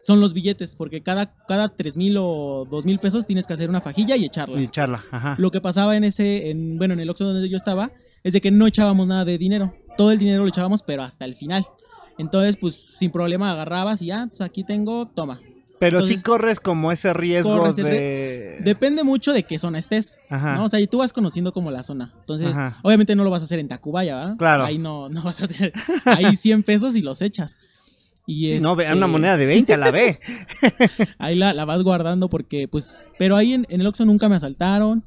son 0.00 0.20
los 0.20 0.32
billetes, 0.32 0.76
porque 0.76 1.02
cada, 1.02 1.34
cada 1.46 1.68
3 1.74 1.96
mil 1.96 2.16
o 2.18 2.66
2 2.70 2.86
mil 2.86 2.98
pesos 2.98 3.26
tienes 3.26 3.46
que 3.46 3.52
hacer 3.54 3.68
una 3.68 3.80
fajilla 3.80 4.16
y 4.16 4.24
echarla. 4.24 4.60
Y 4.60 4.68
charla, 4.68 5.04
ajá. 5.10 5.34
Lo 5.38 5.50
que 5.50 5.60
pasaba 5.60 5.96
en 5.96 6.04
ese, 6.04 6.50
en, 6.50 6.78
bueno, 6.78 6.94
en 6.94 7.00
el 7.00 7.10
Oxxo 7.10 7.24
donde 7.24 7.48
yo 7.48 7.56
estaba, 7.56 7.90
es 8.22 8.32
de 8.32 8.40
que 8.40 8.50
no 8.50 8.66
echábamos 8.66 9.06
nada 9.06 9.24
de 9.24 9.36
dinero. 9.38 9.72
Todo 9.96 10.12
el 10.12 10.18
dinero 10.18 10.42
lo 10.42 10.48
echábamos, 10.48 10.82
pero 10.82 11.02
hasta 11.02 11.24
el 11.24 11.34
final. 11.34 11.66
Entonces, 12.18 12.56
pues, 12.56 12.78
sin 12.96 13.10
problema 13.10 13.52
agarrabas 13.52 14.02
y 14.02 14.06
ya, 14.06 14.26
pues 14.28 14.40
aquí 14.40 14.64
tengo, 14.64 15.06
toma. 15.06 15.40
Pero 15.78 16.00
sí 16.00 16.14
entonces, 16.14 16.24
corres 16.24 16.60
como 16.60 16.90
ese 16.90 17.12
riesgo 17.14 17.72
de... 17.72 18.58
Depende 18.64 19.04
mucho 19.04 19.32
de 19.32 19.44
qué 19.44 19.60
zona 19.60 19.78
estés, 19.78 20.18
Ajá. 20.28 20.56
¿no? 20.56 20.64
O 20.64 20.68
sea, 20.68 20.80
y 20.80 20.88
tú 20.88 20.98
vas 20.98 21.12
conociendo 21.12 21.52
como 21.52 21.70
la 21.70 21.84
zona. 21.84 22.12
Entonces, 22.18 22.48
Ajá. 22.48 22.78
obviamente 22.82 23.14
no 23.14 23.22
lo 23.22 23.30
vas 23.30 23.42
a 23.42 23.44
hacer 23.44 23.60
en 23.60 23.68
Tacubaya, 23.68 24.16
¿verdad? 24.16 24.36
Claro. 24.38 24.64
Ahí 24.64 24.78
no, 24.78 25.08
no 25.08 25.22
vas 25.22 25.40
a 25.40 25.46
tener, 25.46 25.72
ahí 26.04 26.34
100 26.34 26.64
pesos 26.64 26.96
y 26.96 27.00
los 27.02 27.22
echas. 27.22 27.58
Y 28.26 28.54
Sí, 28.54 28.60
no, 28.60 28.74
ve- 28.74 28.84
este, 28.84 28.96
una 28.96 29.06
moneda 29.06 29.36
de 29.36 29.46
20 29.46 29.72
a 29.72 29.76
la 29.76 29.90
ve. 29.92 30.18
ahí 31.18 31.36
la, 31.36 31.54
la 31.54 31.64
vas 31.64 31.82
guardando 31.84 32.28
porque, 32.28 32.66
pues, 32.66 33.00
pero 33.16 33.36
ahí 33.36 33.52
en, 33.54 33.64
en 33.70 33.80
el 33.80 33.86
Oxxo 33.86 34.04
nunca 34.04 34.28
me 34.28 34.34
asaltaron 34.34 35.04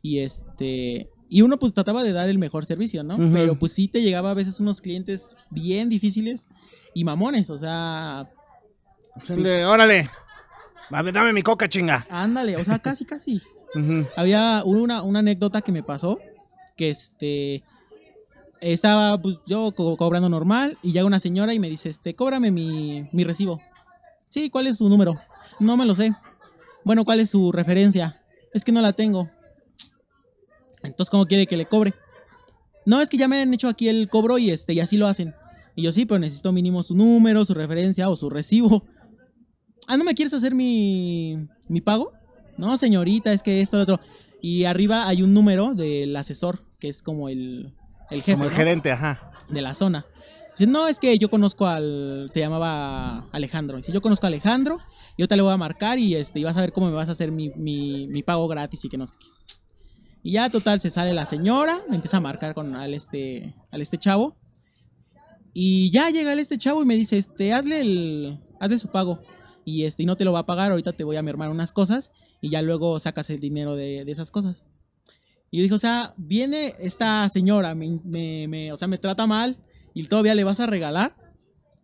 y 0.00 0.20
este, 0.20 1.10
y 1.34 1.42
uno 1.42 1.58
pues 1.58 1.72
trataba 1.74 2.04
de 2.04 2.12
dar 2.12 2.28
el 2.28 2.38
mejor 2.38 2.64
servicio, 2.64 3.02
¿no? 3.02 3.16
Pero 3.32 3.58
pues 3.58 3.72
sí 3.72 3.88
te 3.88 4.00
llegaba 4.02 4.30
a 4.30 4.34
veces 4.34 4.60
unos 4.60 4.80
clientes 4.80 5.34
bien 5.50 5.88
difíciles 5.88 6.46
y 6.94 7.02
mamones, 7.02 7.50
o 7.50 7.58
sea, 7.58 8.30
Órale, 9.28 9.64
órale. 9.66 10.10
Dame 10.90 11.32
mi 11.32 11.42
coca, 11.42 11.68
chinga. 11.68 12.06
ándale, 12.08 12.56
o 12.56 12.62
sea, 12.62 12.78
casi, 12.78 13.04
casi. 13.04 13.42
Había 14.16 14.62
una, 14.64 15.02
una 15.02 15.18
anécdota 15.18 15.60
que 15.60 15.72
me 15.72 15.82
pasó, 15.82 16.20
que 16.76 16.90
este, 16.90 17.64
estaba 18.60 19.20
pues 19.20 19.36
yo 19.46 19.72
co- 19.72 19.96
cobrando 19.96 20.28
normal 20.28 20.78
y 20.82 20.92
llega 20.92 21.04
una 21.04 21.18
señora 21.18 21.52
y 21.52 21.58
me 21.58 21.68
dice, 21.68 21.88
este, 21.88 22.14
cóbrame 22.14 22.52
mi, 22.52 23.08
mi 23.12 23.24
recibo. 23.24 23.60
Sí, 24.28 24.50
¿cuál 24.50 24.68
es 24.68 24.76
su 24.76 24.88
número? 24.88 25.20
No 25.58 25.76
me 25.76 25.84
lo 25.84 25.96
sé. 25.96 26.12
Bueno, 26.84 27.04
¿cuál 27.04 27.18
es 27.18 27.30
su 27.30 27.50
referencia? 27.50 28.20
Es 28.52 28.64
que 28.64 28.70
no 28.72 28.80
la 28.80 28.92
tengo. 28.92 29.28
Entonces, 30.84 31.10
¿cómo 31.10 31.26
quiere 31.26 31.46
que 31.46 31.56
le 31.56 31.66
cobre? 31.66 31.94
No, 32.86 33.00
es 33.00 33.08
que 33.08 33.16
ya 33.16 33.28
me 33.28 33.40
han 33.40 33.52
hecho 33.52 33.68
aquí 33.68 33.88
el 33.88 34.08
cobro 34.08 34.38
y 34.38 34.50
este, 34.50 34.74
y 34.74 34.80
así 34.80 34.96
lo 34.96 35.06
hacen. 35.06 35.34
Y 35.74 35.82
yo 35.82 35.92
sí, 35.92 36.06
pero 36.06 36.18
necesito 36.18 36.52
mínimo 36.52 36.82
su 36.82 36.94
número, 36.94 37.44
su 37.44 37.54
referencia 37.54 38.08
o 38.08 38.16
su 38.16 38.30
recibo. 38.30 38.84
Ah, 39.86 39.96
¿no 39.96 40.04
me 40.04 40.14
quieres 40.14 40.32
hacer 40.34 40.54
mi, 40.54 41.46
mi 41.68 41.80
pago? 41.80 42.12
No, 42.56 42.76
señorita, 42.76 43.32
es 43.32 43.42
que 43.42 43.60
esto, 43.60 43.76
lo 43.76 43.82
otro. 43.82 44.00
Y 44.40 44.64
arriba 44.64 45.08
hay 45.08 45.22
un 45.22 45.34
número 45.34 45.74
del 45.74 46.14
asesor, 46.16 46.60
que 46.78 46.88
es 46.88 47.02
como 47.02 47.28
el, 47.28 47.74
el 48.10 48.22
jefe 48.22 48.32
Como 48.32 48.44
el 48.44 48.50
¿no? 48.50 48.56
gerente, 48.56 48.92
ajá. 48.92 49.32
de 49.48 49.62
la 49.62 49.74
zona. 49.74 50.06
Dice, 50.52 50.66
no, 50.66 50.86
es 50.86 51.00
que 51.00 51.18
yo 51.18 51.28
conozco 51.30 51.66
al. 51.66 52.28
Se 52.30 52.40
llamaba 52.40 53.28
Alejandro. 53.32 53.76
Dice, 53.76 53.90
yo 53.90 54.00
conozco 54.00 54.26
a 54.26 54.28
Alejandro, 54.28 54.78
yo 55.18 55.26
te 55.26 55.34
le 55.36 55.42
voy 55.42 55.52
a 55.52 55.56
marcar 55.56 55.98
y 55.98 56.14
este, 56.14 56.38
y 56.38 56.44
vas 56.44 56.56
a 56.56 56.60
ver 56.60 56.72
cómo 56.72 56.86
me 56.86 56.92
vas 56.92 57.08
a 57.08 57.12
hacer 57.12 57.32
mi, 57.32 57.50
mi, 57.56 58.06
mi 58.06 58.22
pago 58.22 58.46
gratis 58.46 58.84
y 58.84 58.88
que 58.88 58.96
no 58.96 59.06
sé 59.06 59.16
qué. 59.18 59.26
Y 60.24 60.32
ya, 60.32 60.50
total, 60.50 60.80
se 60.80 60.90
sale 60.90 61.12
la 61.14 61.26
señora, 61.26 61.82
me 61.88 61.94
empieza 61.96 62.16
a 62.16 62.20
marcar 62.20 62.54
con 62.54 62.74
al 62.74 62.94
este, 62.94 63.54
al 63.70 63.80
este 63.82 63.98
chavo. 63.98 64.36
Y 65.52 65.90
ya 65.92 66.10
llega 66.10 66.32
el 66.32 66.38
este 66.40 66.58
chavo 66.58 66.82
y 66.82 66.86
me 66.86 66.96
dice, 66.96 67.16
este, 67.18 67.52
hazle 67.52 67.80
el, 67.82 68.38
haz 68.58 68.70
de 68.70 68.78
su 68.78 68.88
pago. 68.88 69.20
Y 69.64 69.84
este, 69.84 70.02
y 70.02 70.06
no 70.06 70.16
te 70.16 70.24
lo 70.24 70.32
va 70.32 70.40
a 70.40 70.46
pagar, 70.46 70.70
ahorita 70.72 70.92
te 70.94 71.04
voy 71.04 71.16
a 71.16 71.22
mermar 71.22 71.50
unas 71.50 71.72
cosas 71.72 72.10
y 72.40 72.50
ya 72.50 72.60
luego 72.62 72.98
sacas 73.00 73.30
el 73.30 73.38
dinero 73.38 73.76
de, 73.76 74.04
de 74.04 74.12
esas 74.12 74.30
cosas. 74.30 74.64
Y 75.50 75.58
yo 75.58 75.62
dije, 75.62 75.74
o 75.74 75.78
sea, 75.78 76.14
viene 76.16 76.72
esta 76.80 77.28
señora, 77.28 77.74
me, 77.74 78.00
me- 78.04 78.48
me- 78.48 78.72
o 78.72 78.76
sea, 78.76 78.88
me 78.88 78.98
trata 78.98 79.26
mal 79.26 79.56
y 79.94 80.02
todavía 80.04 80.34
le 80.34 80.42
vas 80.44 80.58
a 80.58 80.66
regalar. 80.66 81.14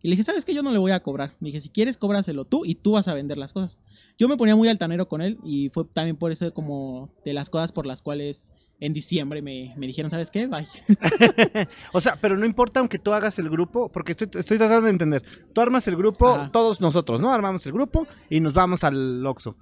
Y 0.03 0.07
le 0.07 0.13
dije, 0.13 0.23
¿sabes 0.23 0.45
qué? 0.45 0.53
Yo 0.53 0.63
no 0.63 0.71
le 0.71 0.77
voy 0.79 0.91
a 0.91 1.01
cobrar. 1.01 1.35
Me 1.39 1.47
dije, 1.49 1.61
si 1.61 1.69
quieres, 1.69 1.97
cóbraselo 1.97 2.45
tú 2.45 2.63
y 2.65 2.75
tú 2.75 2.93
vas 2.93 3.07
a 3.07 3.13
vender 3.13 3.37
las 3.37 3.53
cosas. 3.53 3.79
Yo 4.17 4.27
me 4.27 4.37
ponía 4.37 4.55
muy 4.55 4.67
altanero 4.67 5.07
con 5.07 5.21
él 5.21 5.37
y 5.43 5.69
fue 5.69 5.85
también 5.85 6.15
por 6.17 6.31
eso 6.31 6.53
como 6.53 7.13
de 7.23 7.33
las 7.33 7.49
cosas 7.49 7.71
por 7.71 7.85
las 7.85 8.01
cuales 8.01 8.51
en 8.79 8.93
diciembre 8.93 9.43
me, 9.43 9.73
me 9.77 9.85
dijeron, 9.85 10.09
¿sabes 10.09 10.31
qué? 10.31 10.47
Bye. 10.47 10.67
O 11.93 12.01
sea, 12.01 12.17
pero 12.19 12.35
no 12.35 12.45
importa 12.45 12.79
aunque 12.79 12.97
tú 12.97 13.13
hagas 13.13 13.37
el 13.37 13.49
grupo, 13.49 13.91
porque 13.91 14.13
estoy, 14.13 14.27
estoy 14.33 14.57
tratando 14.57 14.85
de 14.85 14.91
entender. 14.91 15.23
Tú 15.53 15.61
armas 15.61 15.87
el 15.87 15.95
grupo, 15.95 16.27
Ajá. 16.29 16.49
todos 16.51 16.81
nosotros, 16.81 17.21
¿no? 17.21 17.31
Armamos 17.31 17.63
el 17.67 17.73
grupo 17.73 18.07
y 18.29 18.39
nos 18.39 18.53
vamos 18.55 18.83
al 18.83 19.25
Oxxo. 19.25 19.55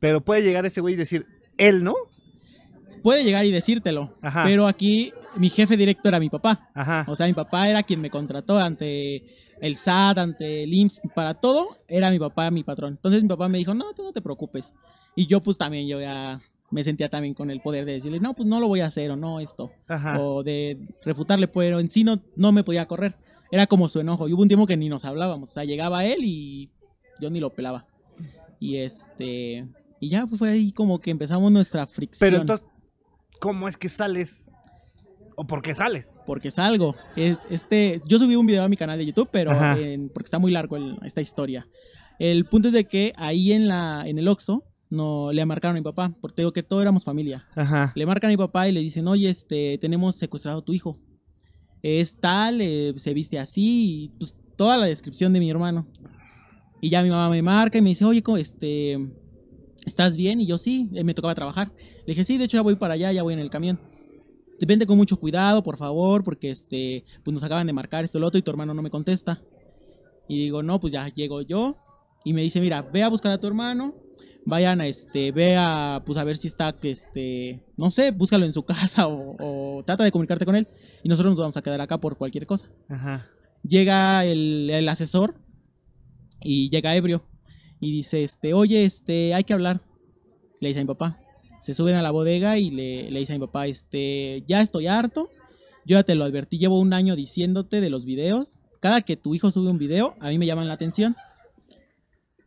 Pero 0.00 0.22
puede 0.24 0.42
llegar 0.42 0.64
ese 0.64 0.80
güey 0.80 0.94
y 0.94 0.96
decir, 0.96 1.26
él, 1.58 1.84
¿no? 1.84 1.94
Puede 3.02 3.24
llegar 3.24 3.44
y 3.44 3.50
decírtelo, 3.50 4.16
Ajá. 4.22 4.44
pero 4.44 4.66
aquí 4.66 5.12
mi 5.36 5.50
jefe 5.50 5.76
directo 5.76 6.08
era 6.08 6.18
mi 6.18 6.30
papá. 6.30 6.70
Ajá. 6.74 7.04
O 7.08 7.14
sea, 7.16 7.26
mi 7.26 7.32
papá 7.34 7.68
era 7.68 7.82
quien 7.82 8.00
me 8.00 8.10
contrató 8.10 8.58
ante 8.58 9.24
el 9.62 9.76
SAT, 9.76 10.18
ante 10.18 10.64
el 10.64 10.74
IMSS, 10.74 11.02
para 11.14 11.34
todo, 11.34 11.78
era 11.86 12.10
mi 12.10 12.18
papá 12.18 12.50
mi 12.50 12.64
patrón. 12.64 12.94
Entonces 12.94 13.22
mi 13.22 13.28
papá 13.28 13.48
me 13.48 13.58
dijo, 13.58 13.72
no, 13.74 13.94
tú 13.94 14.02
no 14.02 14.12
te 14.12 14.20
preocupes. 14.20 14.74
Y 15.14 15.26
yo 15.28 15.40
pues 15.40 15.56
también, 15.56 15.86
yo 15.86 16.00
ya 16.00 16.40
me 16.72 16.82
sentía 16.82 17.08
también 17.08 17.32
con 17.32 17.48
el 17.48 17.60
poder 17.60 17.84
de 17.84 17.92
decirle, 17.92 18.18
no, 18.18 18.34
pues 18.34 18.48
no 18.48 18.58
lo 18.58 18.66
voy 18.66 18.80
a 18.80 18.86
hacer 18.86 19.12
o 19.12 19.16
no 19.16 19.38
esto. 19.38 19.70
Ajá. 19.86 20.20
O 20.20 20.42
de 20.42 20.78
refutarle, 21.04 21.46
pero 21.46 21.78
en 21.78 21.88
sí 21.90 22.02
no, 22.02 22.20
no 22.34 22.50
me 22.50 22.64
podía 22.64 22.86
correr. 22.86 23.14
Era 23.52 23.68
como 23.68 23.88
su 23.88 24.00
enojo. 24.00 24.28
Y 24.28 24.32
hubo 24.32 24.42
un 24.42 24.48
tiempo 24.48 24.66
que 24.66 24.76
ni 24.76 24.88
nos 24.88 25.04
hablábamos. 25.04 25.50
O 25.50 25.52
sea, 25.52 25.64
llegaba 25.64 26.04
él 26.04 26.24
y 26.24 26.70
yo 27.20 27.30
ni 27.30 27.38
lo 27.38 27.50
pelaba. 27.50 27.86
Y 28.58 28.78
este... 28.78 29.68
Y 30.00 30.08
ya 30.08 30.26
pues 30.26 30.40
fue 30.40 30.50
ahí 30.50 30.72
como 30.72 30.98
que 30.98 31.12
empezamos 31.12 31.52
nuestra 31.52 31.86
fricción. 31.86 32.28
Pero 32.28 32.40
entonces, 32.40 32.66
¿cómo 33.38 33.68
es 33.68 33.76
que 33.76 33.88
sales? 33.88 34.50
¿O 35.36 35.46
por 35.46 35.62
qué 35.62 35.74
sales? 35.74 36.08
porque 36.26 36.50
salgo. 36.50 36.94
Eh, 37.16 37.36
Este, 37.50 38.00
yo 38.06 38.18
subí 38.18 38.36
un 38.36 38.46
video 38.46 38.62
a 38.64 38.68
mi 38.68 38.76
canal 38.76 38.98
de 38.98 39.06
YouTube, 39.06 39.28
pero 39.32 39.50
en- 39.76 40.08
porque 40.10 40.26
está 40.26 40.38
muy 40.38 40.52
largo 40.52 40.76
el- 40.76 40.98
esta 41.04 41.20
historia. 41.20 41.66
El 42.18 42.44
punto 42.44 42.68
es 42.68 42.74
de 42.74 42.84
que 42.84 43.12
ahí 43.16 43.52
en 43.52 43.66
la 43.68 44.04
en 44.06 44.18
el 44.18 44.28
Oxxo 44.28 44.64
no 44.90 45.32
le 45.32 45.44
marcaron 45.46 45.76
a 45.76 45.80
mi 45.80 45.84
papá, 45.84 46.14
porque 46.20 46.36
te 46.36 46.42
digo 46.42 46.52
que 46.52 46.62
todos 46.62 46.82
éramos 46.82 47.04
familia. 47.04 47.46
Ajá. 47.56 47.92
Le 47.96 48.04
marcan 48.06 48.28
a 48.30 48.32
mi 48.32 48.36
papá 48.36 48.68
y 48.68 48.72
le 48.72 48.80
dicen, 48.80 49.08
"Oye, 49.08 49.28
este, 49.30 49.78
tenemos 49.78 50.16
secuestrado 50.16 50.58
a 50.60 50.64
tu 50.64 50.72
hijo. 50.74 50.98
Es 51.82 52.20
tal, 52.20 52.60
eh, 52.60 52.92
se 52.96 53.12
viste 53.14 53.38
así, 53.38 54.04
y, 54.04 54.08
pues, 54.18 54.36
toda 54.56 54.76
la 54.76 54.86
descripción 54.86 55.32
de 55.32 55.40
mi 55.40 55.50
hermano." 55.50 55.86
Y 56.80 56.90
ya 56.90 57.02
mi 57.02 57.08
mamá 57.10 57.28
me 57.30 57.42
marca 57.42 57.78
y 57.78 57.80
me 57.80 57.88
dice, 57.90 58.04
"Oye, 58.04 58.22
este, 58.38 58.98
¿estás 59.86 60.16
bien?" 60.16 60.40
Y 60.40 60.46
yo, 60.46 60.58
"Sí, 60.58 60.88
eh, 60.94 61.02
me 61.04 61.14
tocaba 61.14 61.34
trabajar." 61.34 61.72
Le 62.06 62.12
dije, 62.12 62.24
"Sí, 62.24 62.38
de 62.38 62.44
hecho 62.44 62.58
ya 62.58 62.62
voy 62.62 62.76
para 62.76 62.94
allá, 62.94 63.10
ya 63.12 63.22
voy 63.22 63.32
en 63.34 63.40
el 63.40 63.50
camión." 63.50 63.80
Vente 64.66 64.86
con 64.86 64.96
mucho 64.96 65.16
cuidado, 65.18 65.62
por 65.62 65.76
favor, 65.76 66.22
porque 66.24 66.50
este, 66.50 67.04
pues 67.24 67.34
nos 67.34 67.42
acaban 67.42 67.66
de 67.66 67.72
marcar 67.72 68.04
esto 68.04 68.18
y 68.18 68.20
lo 68.20 68.28
otro 68.28 68.38
y 68.38 68.42
tu 68.42 68.50
hermano 68.50 68.74
no 68.74 68.82
me 68.82 68.90
contesta. 68.90 69.40
Y 70.28 70.38
digo, 70.38 70.62
no, 70.62 70.80
pues 70.80 70.92
ya 70.92 71.08
llego 71.08 71.42
yo. 71.42 71.76
Y 72.24 72.32
me 72.32 72.42
dice, 72.42 72.60
mira, 72.60 72.82
ve 72.82 73.02
a 73.02 73.08
buscar 73.08 73.32
a 73.32 73.40
tu 73.40 73.46
hermano. 73.46 73.94
Vayan 74.44 74.80
a 74.80 74.86
este, 74.86 75.30
ve 75.30 75.56
a, 75.56 76.02
pues 76.04 76.18
a 76.18 76.24
ver 76.24 76.36
si 76.36 76.48
está, 76.48 76.72
que 76.72 76.90
este, 76.90 77.64
no 77.76 77.90
sé, 77.90 78.10
búscalo 78.10 78.44
en 78.44 78.52
su 78.52 78.62
casa 78.64 79.06
o, 79.06 79.36
o 79.38 79.84
trata 79.84 80.04
de 80.04 80.12
comunicarte 80.12 80.44
con 80.44 80.56
él. 80.56 80.68
Y 81.02 81.08
nosotros 81.08 81.32
nos 81.32 81.40
vamos 81.40 81.56
a 81.56 81.62
quedar 81.62 81.80
acá 81.80 81.98
por 81.98 82.16
cualquier 82.16 82.46
cosa. 82.46 82.68
Ajá. 82.88 83.26
Llega 83.62 84.24
el, 84.24 84.70
el 84.70 84.88
asesor 84.88 85.34
y 86.40 86.70
llega 86.70 86.96
ebrio. 86.96 87.24
Y 87.80 87.92
dice, 87.92 88.22
este, 88.22 88.54
oye, 88.54 88.84
este, 88.84 89.34
hay 89.34 89.44
que 89.44 89.52
hablar. 89.52 89.80
Le 90.60 90.68
dice 90.68 90.80
a 90.80 90.84
mi 90.84 90.88
papá. 90.88 91.18
Se 91.62 91.74
suben 91.74 91.94
a 91.94 92.02
la 92.02 92.10
bodega 92.10 92.58
y 92.58 92.70
le, 92.70 93.10
le 93.10 93.20
dice 93.20 93.32
a 93.32 93.36
mi 93.38 93.46
papá, 93.46 93.68
este, 93.68 94.42
ya 94.46 94.60
estoy 94.60 94.88
harto. 94.88 95.30
Yo 95.86 95.96
ya 95.96 96.02
te 96.02 96.14
lo 96.14 96.24
advertí, 96.24 96.58
llevo 96.58 96.78
un 96.78 96.92
año 96.92 97.16
diciéndote 97.16 97.80
de 97.80 97.88
los 97.88 98.04
videos. 98.04 98.58
Cada 98.80 99.02
que 99.02 99.16
tu 99.16 99.34
hijo 99.34 99.50
sube 99.52 99.70
un 99.70 99.78
video, 99.78 100.16
a 100.20 100.28
mí 100.28 100.38
me 100.38 100.46
llaman 100.46 100.66
la 100.66 100.74
atención. 100.74 101.16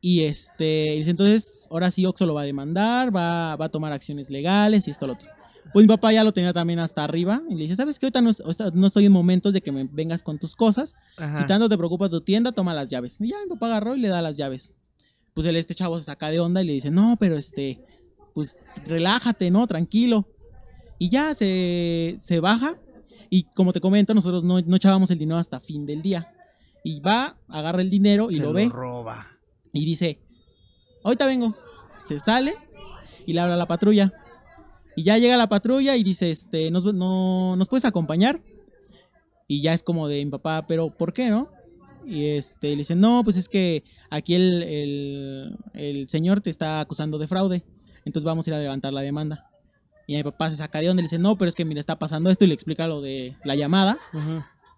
Y 0.02 0.26
este, 0.26 0.96
dice, 0.98 1.12
entonces, 1.12 1.66
ahora 1.72 1.92
sí 1.92 2.06
Oxo 2.06 2.26
lo 2.26 2.34
va 2.34 2.42
a 2.42 2.46
demandar, 2.46 3.16
va, 3.16 3.56
va 3.56 3.66
a 3.66 3.70
tomar 3.70 3.94
acciones 3.94 4.30
legales 4.30 4.88
y 4.88 4.92
esto 4.92 5.08
lo 5.08 5.14
otro. 5.14 5.28
Pues 5.74 5.86
mi 5.86 5.88
papá 5.88 6.12
ya 6.12 6.24
lo 6.24 6.32
tenía 6.32 6.54
también 6.54 6.80
hasta 6.80 7.04
arriba 7.04 7.42
y 7.50 7.56
le 7.56 7.64
dice, 7.64 7.76
¿sabes 7.76 7.98
qué? 7.98 8.06
Ahorita 8.06 8.22
no, 8.22 8.32
ahorita 8.44 8.72
no 8.74 8.88
estoy 8.88 9.06
en 9.06 9.12
momentos 9.12 9.54
de 9.54 9.62
que 9.62 9.72
me 9.72 9.88
vengas 9.92 10.24
con 10.24 10.38
tus 10.38 10.56
cosas. 10.56 10.94
Ajá. 11.18 11.38
Si 11.38 11.48
tanto 11.48 11.70
te 11.70 11.78
preocupa 11.78 12.10
tu 12.10 12.22
tienda, 12.22 12.52
toma 12.52 12.74
las 12.74 12.90
llaves. 12.90 13.18
Y 13.20 13.30
ya 13.30 13.38
mi 13.42 13.50
papá 13.50 13.68
agarró 13.68 13.96
y 13.96 14.00
le 14.00 14.10
da 14.10 14.22
las 14.22 14.38
llaves. 14.38 14.76
Pues 15.34 15.48
el, 15.48 15.56
este 15.56 15.74
chavo 15.74 15.98
se 16.00 16.06
saca 16.06 16.30
de 16.30 16.40
onda 16.40 16.62
y 16.62 16.66
le 16.66 16.74
dice, 16.74 16.92
no, 16.92 17.18
pero 17.20 17.36
este, 17.38 17.84
pues 18.36 18.58
relájate, 18.86 19.50
¿no? 19.50 19.66
Tranquilo. 19.66 20.28
Y 21.00 21.10
ya 21.10 21.34
se, 21.34 22.18
se 22.20 22.40
baja. 22.42 22.76
Y 23.30 23.44
como 23.56 23.74
te 23.74 23.80
comento, 23.82 24.14
nosotros 24.14 24.44
no, 24.44 24.62
no 24.62 24.76
echábamos 24.76 25.10
el 25.10 25.18
dinero 25.18 25.40
hasta 25.40 25.60
fin 25.62 25.86
del 25.86 26.02
día. 26.02 26.32
Y 26.84 27.00
va, 27.00 27.38
agarra 27.48 27.82
el 27.82 27.90
dinero 27.90 28.30
y 28.30 28.36
Se 28.36 28.42
lo 28.44 28.54
ve. 28.54 28.70
roba. 28.70 29.26
Y 29.74 29.86
dice, 29.86 30.20
ahorita 31.04 31.26
vengo. 31.26 31.56
Se 32.04 32.20
sale 32.20 32.54
y 33.26 33.34
le 33.34 33.40
habla 33.40 33.56
a 33.56 33.58
la 33.58 33.66
patrulla. 33.68 34.14
Y 34.98 35.04
ya 35.04 35.18
llega 35.18 35.38
la 35.38 35.48
patrulla 35.48 35.96
y 35.96 36.04
dice, 36.04 36.30
este, 36.30 36.70
¿nos, 36.72 36.86
no, 36.94 37.56
¿nos 37.56 37.68
puedes 37.68 37.86
acompañar? 37.86 38.40
Y 39.48 39.62
ya 39.62 39.74
es 39.74 39.82
como 39.82 40.08
de 40.08 40.24
mi 40.24 40.32
papá, 40.32 40.66
pero 40.68 40.90
¿por 40.96 41.14
qué 41.14 41.30
no? 41.30 41.50
Y 42.06 42.26
este, 42.26 42.70
le 42.72 42.78
dice, 42.78 42.96
no, 42.96 43.24
pues 43.24 43.38
es 43.38 43.50
que 43.50 43.84
aquí 44.10 44.36
el, 44.36 44.62
el, 44.62 45.58
el 45.74 46.08
señor 46.08 46.42
te 46.42 46.50
está 46.50 46.80
acusando 46.80 47.18
de 47.18 47.28
fraude. 47.28 47.64
Entonces 48.06 48.24
vamos 48.26 48.48
a 48.48 48.52
ir 48.52 48.54
a 48.56 48.60
levantar 48.60 48.94
la 48.94 49.02
demanda. 49.02 49.50
Y 50.08 50.16
mi 50.16 50.24
papá 50.24 50.50
se 50.52 50.56
saca 50.56 50.80
de 50.80 50.90
onda 50.90 51.02
y 51.02 51.04
le 51.04 51.08
dice, 51.08 51.18
no, 51.20 51.38
pero 51.38 51.50
es 51.50 51.56
que 51.56 51.66
mira, 51.66 51.80
está 51.80 51.98
pasando 51.98 52.30
esto 52.30 52.44
y 52.46 52.48
le 52.48 52.54
explica 52.54 52.88
lo 52.88 53.02
de 53.02 53.36
la 53.44 53.56
llamada. 53.56 53.98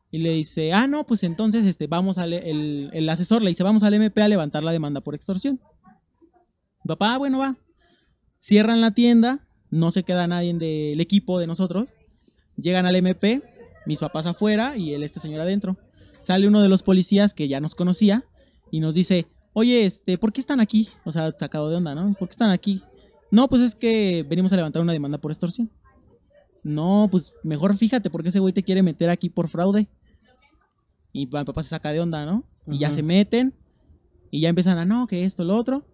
Y 0.09 0.19
le 0.19 0.31
dice, 0.31 0.71
ah, 0.71 0.87
no, 0.87 1.05
pues 1.05 1.23
entonces 1.23 1.65
este, 1.65 1.87
vamos 1.87 2.17
al, 2.17 2.31
el, 2.31 2.89
el 2.93 3.09
asesor 3.09 3.41
le 3.41 3.49
dice, 3.49 3.63
vamos 3.63 3.83
al 3.83 3.93
MP 3.93 4.21
a 4.21 4.27
levantar 4.29 4.63
la 4.63 4.71
demanda 4.71 5.01
por 5.01 5.15
extorsión. 5.15 5.59
Mi 6.83 6.87
Papá, 6.87 7.15
"Ah, 7.15 7.17
bueno, 7.17 7.39
va. 7.39 7.57
Cierran 8.39 8.79
la 8.79 8.91
tienda, 8.91 9.45
no 9.69 9.91
se 9.91 10.03
queda 10.03 10.25
nadie 10.27 10.53
del 10.53 11.01
equipo 11.01 11.39
de 11.39 11.47
nosotros. 11.47 11.89
Llegan 12.55 12.85
al 12.85 12.95
MP, 12.95 13.41
mis 13.85 13.99
papás 13.99 14.25
afuera 14.25 14.77
y 14.77 14.93
el, 14.93 15.03
este 15.03 15.19
señor 15.19 15.41
adentro. 15.41 15.77
Sale 16.21 16.47
uno 16.47 16.61
de 16.61 16.69
los 16.69 16.83
policías 16.83 17.33
que 17.33 17.49
ya 17.49 17.59
nos 17.59 17.75
conocía 17.75 18.23
y 18.71 18.79
nos 18.79 18.95
dice, 18.95 19.27
oye, 19.51 19.85
este, 19.85 20.17
¿por 20.17 20.31
qué 20.31 20.39
están 20.39 20.61
aquí? 20.61 20.87
O 21.03 21.11
sea, 21.11 21.31
sacado 21.37 21.69
de 21.69 21.75
onda, 21.75 21.93
¿no? 21.95 22.13
¿Por 22.13 22.29
qué 22.29 22.33
están 22.33 22.51
aquí? 22.51 22.81
No, 23.31 23.47
pues 23.49 23.61
es 23.61 23.75
que 23.75 24.25
venimos 24.27 24.53
a 24.53 24.55
levantar 24.55 24.81
una 24.81 24.93
demanda 24.93 25.17
por 25.17 25.31
extorsión. 25.31 25.69
No, 26.63 27.07
pues 27.09 27.33
mejor 27.43 27.75
fíjate 27.77 28.09
porque 28.09 28.29
ese 28.29 28.39
güey 28.39 28.53
te 28.53 28.63
quiere 28.63 28.83
meter 28.83 29.09
aquí 29.09 29.29
por 29.29 29.47
fraude. 29.47 29.87
Y 31.13 31.25
mi 31.25 31.43
papá 31.45 31.63
se 31.63 31.69
saca 31.69 31.91
de 31.91 31.99
onda, 31.99 32.25
¿no? 32.25 32.43
Y 32.67 32.79
ya 32.79 32.91
se 32.91 33.03
meten. 33.03 33.53
Y 34.31 34.41
ya 34.41 34.49
empiezan 34.49 34.77
a, 34.77 34.85
no, 34.85 35.07
que 35.07 35.23
esto, 35.23 35.43
lo 35.43 35.55
otro. 35.55 35.85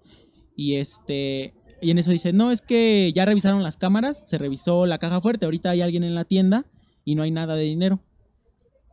Y 0.56 0.76
este. 0.76 1.54
Y 1.82 1.92
en 1.92 1.98
eso 1.98 2.12
dice, 2.12 2.34
no, 2.34 2.52
es 2.52 2.62
que 2.62 3.12
ya 3.14 3.26
revisaron 3.26 3.62
las 3.62 3.78
cámaras, 3.78 4.24
se 4.28 4.38
revisó 4.38 4.86
la 4.86 5.00
caja 5.00 5.20
fuerte, 5.20 5.46
ahorita 5.46 5.70
hay 5.70 5.82
alguien 5.82 6.04
en 6.04 6.16
la 6.16 6.24
tienda 6.24 6.66
y 7.04 7.16
no 7.16 7.24
hay 7.24 7.32
nada 7.32 7.56
de 7.56 7.64
dinero. 7.64 8.00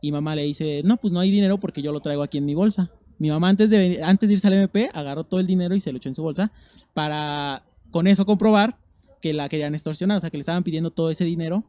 Y 0.01 0.11
mamá 0.11 0.35
le 0.35 0.43
dice, 0.43 0.81
no, 0.83 0.97
pues 0.97 1.13
no 1.13 1.19
hay 1.19 1.31
dinero 1.31 1.57
porque 1.59 1.81
yo 1.81 1.93
lo 1.93 2.01
traigo 2.01 2.21
aquí 2.21 2.37
en 2.37 2.45
mi 2.45 2.53
bolsa. 2.53 2.91
Mi 3.17 3.29
mamá 3.29 3.49
antes 3.49 3.69
de, 3.69 4.01
antes 4.03 4.27
de 4.27 4.33
irse 4.33 4.47
al 4.47 4.53
MP 4.53 4.89
agarró 4.93 5.23
todo 5.23 5.39
el 5.39 5.47
dinero 5.47 5.73
y 5.75 5.79
se 5.79 5.91
lo 5.91 5.97
echó 5.97 6.09
en 6.09 6.15
su 6.15 6.23
bolsa 6.23 6.51
para 6.93 7.63
con 7.91 8.07
eso 8.07 8.25
comprobar 8.25 8.77
que 9.21 9.33
la 9.33 9.49
querían 9.49 9.75
extorsionar, 9.75 10.17
o 10.17 10.21
sea, 10.21 10.29
que 10.29 10.37
le 10.37 10.41
estaban 10.41 10.63
pidiendo 10.63 10.91
todo 10.91 11.11
ese 11.11 11.25
dinero 11.25 11.63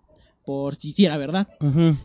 por 0.44 0.74
si 0.74 0.92
sí 0.92 1.04
era 1.04 1.16
verdad. 1.18 1.48
Ajá. 1.60 1.98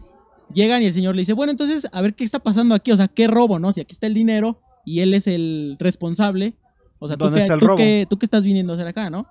Llegan 0.54 0.82
y 0.82 0.86
el 0.86 0.94
señor 0.94 1.16
le 1.16 1.22
dice, 1.22 1.34
bueno, 1.34 1.52
entonces, 1.52 1.88
a 1.92 2.02
ver 2.02 2.14
qué 2.16 2.24
está 2.24 2.40
pasando 2.40 2.76
aquí, 2.76 2.92
o 2.92 2.96
sea, 2.96 3.08
qué 3.08 3.28
robo, 3.28 3.60
¿no? 3.60 3.74
Si 3.74 3.82
aquí 3.82 3.94
está 3.94 4.08
el 4.08 4.14
dinero 4.14 4.62
y 4.86 5.02
él 5.02 5.14
es 5.14 5.28
el 5.28 5.76
responsable, 5.80 6.56
o 7.00 7.08
sea, 7.08 7.18
¿tú, 7.18 7.26
¿Dónde 7.26 7.40
qué, 7.40 7.44
está 7.44 7.54
el 7.56 7.60
tú, 7.60 7.68
robo? 7.68 7.78
qué, 7.78 8.08
tú 8.10 8.18
qué 8.18 8.26
estás 8.26 8.46
viniendo 8.46 8.74
a 8.74 8.76
hacer 8.76 8.88
acá, 8.88 9.10
¿no? 9.10 9.28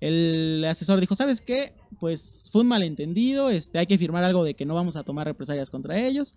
El 0.00 0.64
asesor 0.68 1.00
dijo, 1.00 1.14
¿sabes 1.14 1.40
qué? 1.40 1.74
Pues 1.98 2.48
fue 2.52 2.62
un 2.62 2.68
malentendido, 2.68 3.50
este, 3.50 3.78
hay 3.78 3.86
que 3.86 3.98
firmar 3.98 4.22
algo 4.22 4.44
de 4.44 4.54
que 4.54 4.66
no 4.66 4.74
vamos 4.74 4.96
a 4.96 5.02
tomar 5.02 5.26
represalias 5.26 5.70
contra 5.70 5.98
ellos 5.98 6.34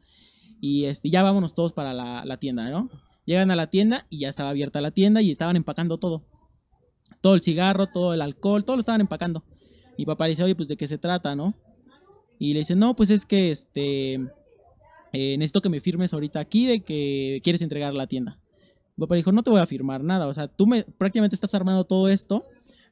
y 0.62 0.86
este, 0.86 1.10
ya 1.10 1.22
vámonos 1.22 1.53
todos 1.53 1.74
para 1.74 1.94
la, 1.94 2.25
la 2.25 2.38
tienda, 2.38 2.70
¿no? 2.70 2.89
Llegan 3.25 3.51
a 3.51 3.56
la 3.56 3.67
tienda 3.67 4.08
y 4.10 4.20
ya 4.20 4.29
estaba 4.29 4.50
abierta 4.50 4.79
la 4.79 4.91
tienda 4.91 5.22
y 5.22 5.32
estaban 5.32 5.58
empacando 5.58 5.98
todo. 5.98 6.24
Todo 7.27 7.36
el 7.36 7.41
cigarro, 7.41 7.88
todo 7.88 8.13
el 8.13 8.22
alcohol, 8.22 8.63
todo 8.63 8.77
lo 8.77 8.79
estaban 8.79 9.01
empacando. 9.01 9.43
Mi 9.98 10.05
papá 10.05 10.27
dice, 10.27 10.46
oye, 10.46 10.55
pues 10.55 10.69
de 10.69 10.77
qué 10.77 10.88
se 10.88 10.98
trata, 10.98 11.36
¿no? 11.36 11.53
Y 12.39 12.53
le 12.53 12.60
dice, 12.60 12.74
no, 12.74 12.96
pues 12.96 13.10
es 13.10 13.25
que 13.25 13.51
este 13.51 14.13
eh, 15.12 15.38
necesito 15.38 15.62
que 15.62 15.67
me 15.67 15.81
firmes 15.81 16.13
ahorita 16.13 16.39
aquí 16.39 16.67
de 16.67 16.79
que 16.86 17.41
quieres 17.43 17.62
entregar 17.62 17.93
la 17.93 18.07
tienda. 18.07 18.39
Mi 18.96 19.01
papá 19.01 19.15
dijo, 19.15 19.34
no 19.34 19.43
te 19.43 19.50
voy 19.50 19.60
a 19.60 19.65
firmar 19.65 20.05
nada, 20.05 20.25
o 20.25 20.34
sea, 20.34 20.48
tú 20.48 20.67
me 20.67 20.86
prácticamente 20.86 21.36
estás 21.36 21.53
armando 21.53 21.84
todo 21.84 22.07
esto, 22.07 22.46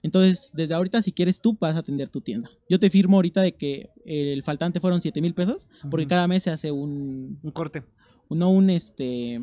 entonces 0.03 0.51
desde 0.53 0.73
ahorita 0.73 1.01
si 1.01 1.13
quieres 1.13 1.39
tú 1.39 1.55
vas 1.57 1.77
a 1.77 1.79
atender 1.79 2.09
tu 2.09 2.19
tienda. 2.19 2.49
Yo 2.67 2.77
te 2.77 2.89
firmo 2.89 3.15
ahorita 3.15 3.41
de 3.41 3.53
que 3.53 3.89
el 4.03 4.43
faltante 4.43 4.81
fueron 4.81 4.99
7 4.99 5.21
mil 5.21 5.33
pesos, 5.33 5.69
porque 5.89 6.07
cada 6.07 6.27
mes 6.27 6.43
se 6.43 6.49
hace 6.49 6.73
un, 6.73 7.39
Un 7.41 7.51
corte. 7.51 7.83
no 8.29 8.49
un 8.49 8.69
este, 8.69 9.39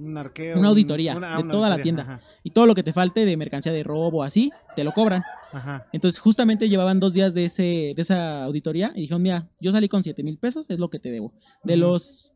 Un 0.00 0.16
arqueo. 0.16 0.52
Una 0.54 0.60
un- 0.62 0.66
auditoría 0.66 1.16
una- 1.16 1.36
de 1.36 1.42
una 1.42 1.52
toda 1.52 1.68
la 1.68 1.80
tienda. 1.80 2.20
y 2.42 2.50
todo 2.50 2.66
lo 2.66 2.74
que 2.74 2.82
te 2.82 2.92
falte 2.92 3.24
de 3.26 3.36
mercancía 3.36 3.72
de 3.72 3.82
robo, 3.82 4.22
así, 4.22 4.50
te 4.76 4.82
lo 4.84 4.92
cobran. 4.92 5.22
Ajá. 5.52 5.86
Entonces, 5.92 6.20
justamente 6.20 6.68
llevaban 6.68 7.00
dos 7.00 7.12
días 7.12 7.34
de, 7.34 7.44
ese, 7.44 7.92
de 7.94 8.02
esa 8.02 8.44
auditoría 8.44 8.92
y 8.94 9.02
dijeron, 9.02 9.22
mira, 9.22 9.48
yo 9.60 9.72
salí 9.72 9.88
con 9.88 10.02
7 10.02 10.22
mil 10.22 10.38
pesos, 10.38 10.70
es 10.70 10.78
lo 10.78 10.88
que 10.90 10.98
te 10.98 11.10
debo. 11.10 11.32
De 11.64 11.76
los... 11.76 12.32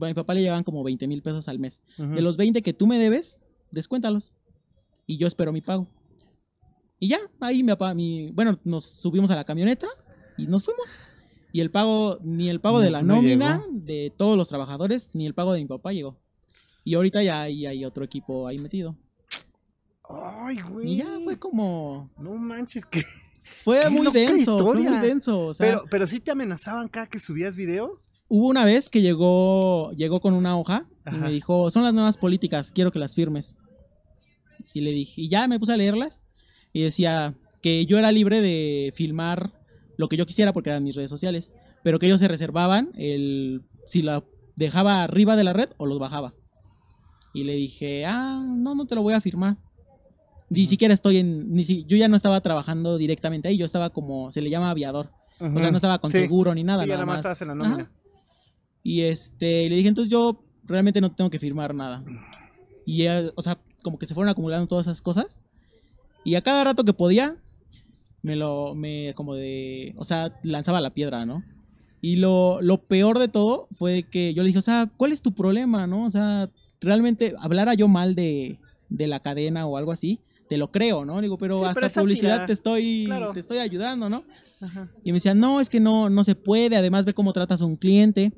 A 0.00 0.06
mi 0.06 0.14
papá 0.14 0.34
le 0.34 0.40
llevaban 0.42 0.64
como 0.64 0.82
20 0.82 1.06
mil 1.06 1.22
pesos 1.22 1.46
al 1.48 1.58
mes. 1.60 1.80
De 1.96 2.20
los 2.20 2.36
20 2.36 2.60
que 2.62 2.72
tú 2.72 2.86
me 2.88 2.98
debes, 2.98 3.38
descuéntalos. 3.70 4.32
Y 5.06 5.16
yo 5.16 5.28
espero 5.28 5.52
mi 5.52 5.60
pago. 5.60 5.86
Y 6.98 7.08
ya, 7.08 7.18
ahí 7.40 7.62
mi 7.62 7.68
papá, 7.70 7.94
mi, 7.94 8.30
bueno, 8.32 8.58
nos 8.64 8.84
subimos 8.84 9.30
a 9.30 9.36
la 9.36 9.44
camioneta 9.44 9.86
y 10.36 10.46
nos 10.48 10.64
fuimos. 10.64 10.98
Y 11.52 11.60
el 11.60 11.70
pago, 11.70 12.18
ni 12.22 12.48
el 12.50 12.60
pago 12.60 12.80
de 12.80 12.90
la 12.90 13.00
no 13.02 13.16
nómina 13.16 13.62
llegó. 13.64 13.84
de 13.86 14.12
todos 14.16 14.36
los 14.36 14.48
trabajadores, 14.48 15.08
ni 15.14 15.24
el 15.26 15.34
pago 15.34 15.52
de 15.52 15.60
mi 15.60 15.66
papá 15.68 15.92
llegó. 15.92 16.18
Y 16.86 16.94
ahorita 16.94 17.20
ya 17.20 17.42
hay, 17.42 17.66
hay 17.66 17.84
otro 17.84 18.04
equipo 18.04 18.46
ahí 18.46 18.58
metido. 18.60 18.96
Ay, 20.08 20.58
güey. 20.70 20.88
Y 20.88 20.96
ya 20.98 21.18
fue 21.24 21.36
como... 21.36 22.08
No 22.16 22.34
manches, 22.36 22.86
que. 22.86 23.02
Fue 23.42 23.90
muy 23.90 24.06
denso, 24.12 24.56
fue 24.60 24.76
muy 24.76 24.98
denso. 24.98 25.46
O 25.46 25.52
sea, 25.52 25.66
Pero, 25.66 25.84
pero 25.90 26.06
sí 26.06 26.20
te 26.20 26.30
amenazaban 26.30 26.86
cada 26.86 27.08
que 27.08 27.18
subías 27.18 27.56
video. 27.56 28.00
hubo 28.28 28.46
una 28.46 28.64
vez 28.64 28.88
que 28.88 29.02
llegó, 29.02 29.90
llegó 29.96 30.20
con 30.20 30.34
una 30.34 30.56
hoja 30.56 30.86
y 31.12 31.16
me 31.16 31.32
dijo, 31.32 31.72
son 31.72 31.82
las 31.82 31.92
nuevas 31.92 32.16
políticas, 32.18 32.70
quiero 32.70 32.92
que 32.92 33.00
las 33.00 33.16
firmes. 33.16 33.56
Y 34.72 34.80
le 34.82 34.92
dije, 34.92 35.22
y 35.22 35.28
ya 35.28 35.48
me 35.48 35.58
puse 35.58 35.72
a 35.72 35.76
leerlas 35.76 36.20
y 36.72 36.82
decía 36.82 37.34
que 37.62 37.84
yo 37.86 37.98
era 37.98 38.12
libre 38.12 38.40
de 38.40 38.92
filmar 38.94 39.52
lo 39.96 40.08
que 40.08 40.16
yo 40.16 40.24
quisiera 40.24 40.52
porque 40.52 40.70
eran 40.70 40.84
mis 40.84 40.94
redes 40.94 41.10
sociales, 41.10 41.50
pero 41.82 41.98
que 41.98 42.06
ellos 42.06 42.20
se 42.20 42.28
reservaban 42.28 42.92
el 42.94 43.64
si 43.88 44.02
la 44.02 44.22
dejaba 44.54 45.02
arriba 45.02 45.34
de 45.34 45.44
la 45.44 45.52
red 45.52 45.70
o 45.78 45.86
los 45.86 45.98
bajaba. 45.98 46.32
Y 47.32 47.44
le 47.44 47.54
dije, 47.54 48.06
ah, 48.06 48.42
no, 48.46 48.74
no 48.74 48.86
te 48.86 48.94
lo 48.94 49.02
voy 49.02 49.14
a 49.14 49.20
firmar. 49.20 49.56
Ni 50.48 50.62
Ujú. 50.62 50.70
siquiera 50.70 50.94
estoy 50.94 51.18
en, 51.18 51.52
ni 51.52 51.64
si, 51.64 51.84
yo 51.84 51.96
ya 51.96 52.08
no 52.08 52.16
estaba 52.16 52.40
trabajando 52.40 52.98
directamente 52.98 53.48
ahí, 53.48 53.56
yo 53.56 53.66
estaba 53.66 53.90
como, 53.90 54.30
se 54.30 54.40
le 54.40 54.48
llama 54.50 54.70
aviador. 54.70 55.10
O 55.38 55.60
sea, 55.60 55.70
no 55.70 55.76
estaba 55.76 55.98
con 55.98 56.10
Sí. 56.12 56.18
seguro 56.18 56.54
ni 56.54 56.64
nada. 56.64 56.84
Sí, 56.84 56.88
nada 56.90 57.04
más 57.04 57.18
estabas 57.18 57.42
en 57.42 57.48
la 57.48 57.54
Ajá. 57.54 57.68
nómina. 57.68 57.92
Y 58.82 59.02
este, 59.02 59.68
le 59.68 59.76
dije, 59.76 59.88
entonces 59.88 60.10
yo 60.10 60.44
realmente 60.64 61.00
no 61.00 61.12
tengo 61.12 61.28
que 61.30 61.38
firmar 61.38 61.74
nada. 61.74 62.02
Y, 62.86 63.06
o 63.08 63.42
sea, 63.42 63.58
como 63.82 63.98
que 63.98 64.06
se 64.06 64.14
fueron 64.14 64.30
acumulando 64.30 64.66
todas 64.66 64.86
esas 64.86 65.02
cosas. 65.02 65.40
Y 66.24 66.36
a 66.36 66.42
cada 66.42 66.64
rato 66.64 66.84
que 66.84 66.92
podía, 66.92 67.36
me 68.22 68.36
lo, 68.36 68.74
me, 68.74 69.12
como 69.14 69.34
de, 69.34 69.94
o 69.96 70.04
sea, 70.04 70.32
lanzaba 70.42 70.80
la 70.80 70.94
piedra, 70.94 71.26
¿no? 71.26 71.42
Y 72.00 72.16
lo, 72.16 72.60
lo 72.62 72.78
peor 72.86 73.18
de 73.18 73.28
todo 73.28 73.68
fue 73.74 74.04
que 74.04 74.32
yo 74.34 74.42
le 74.42 74.48
dije, 74.48 74.58
o 74.60 74.62
sea, 74.62 74.90
¿cuál 74.96 75.12
es 75.12 75.22
tu 75.22 75.34
problema, 75.34 75.86
no? 75.86 76.04
O 76.04 76.10
sea, 76.10 76.48
realmente 76.86 77.34
hablara 77.38 77.74
yo 77.74 77.88
mal 77.88 78.14
de, 78.14 78.58
de 78.88 79.06
la 79.06 79.20
cadena 79.20 79.66
o 79.66 79.76
algo 79.76 79.92
así, 79.92 80.20
te 80.48 80.56
lo 80.58 80.70
creo, 80.70 81.04
¿no? 81.04 81.20
Digo, 81.20 81.36
pero 81.38 81.58
Sí, 81.58 81.64
hasta 81.66 81.80
pero 81.80 81.92
publicidad 82.02 82.46
te 82.46 82.52
estoy, 82.52 83.04
Claro. 83.06 83.32
te 83.32 83.40
estoy 83.40 83.58
ayudando, 83.58 84.08
¿no? 84.08 84.22
Ajá. 84.62 84.88
Y 85.04 85.10
me 85.12 85.16
decían, 85.16 85.38
no, 85.40 85.60
es 85.60 85.68
que 85.68 85.80
no, 85.80 86.08
no 86.08 86.22
se 86.24 86.34
puede, 86.36 86.76
además 86.76 87.04
ve 87.04 87.12
cómo 87.14 87.32
tratas 87.32 87.60
a 87.60 87.66
un 87.66 87.76
cliente. 87.76 88.32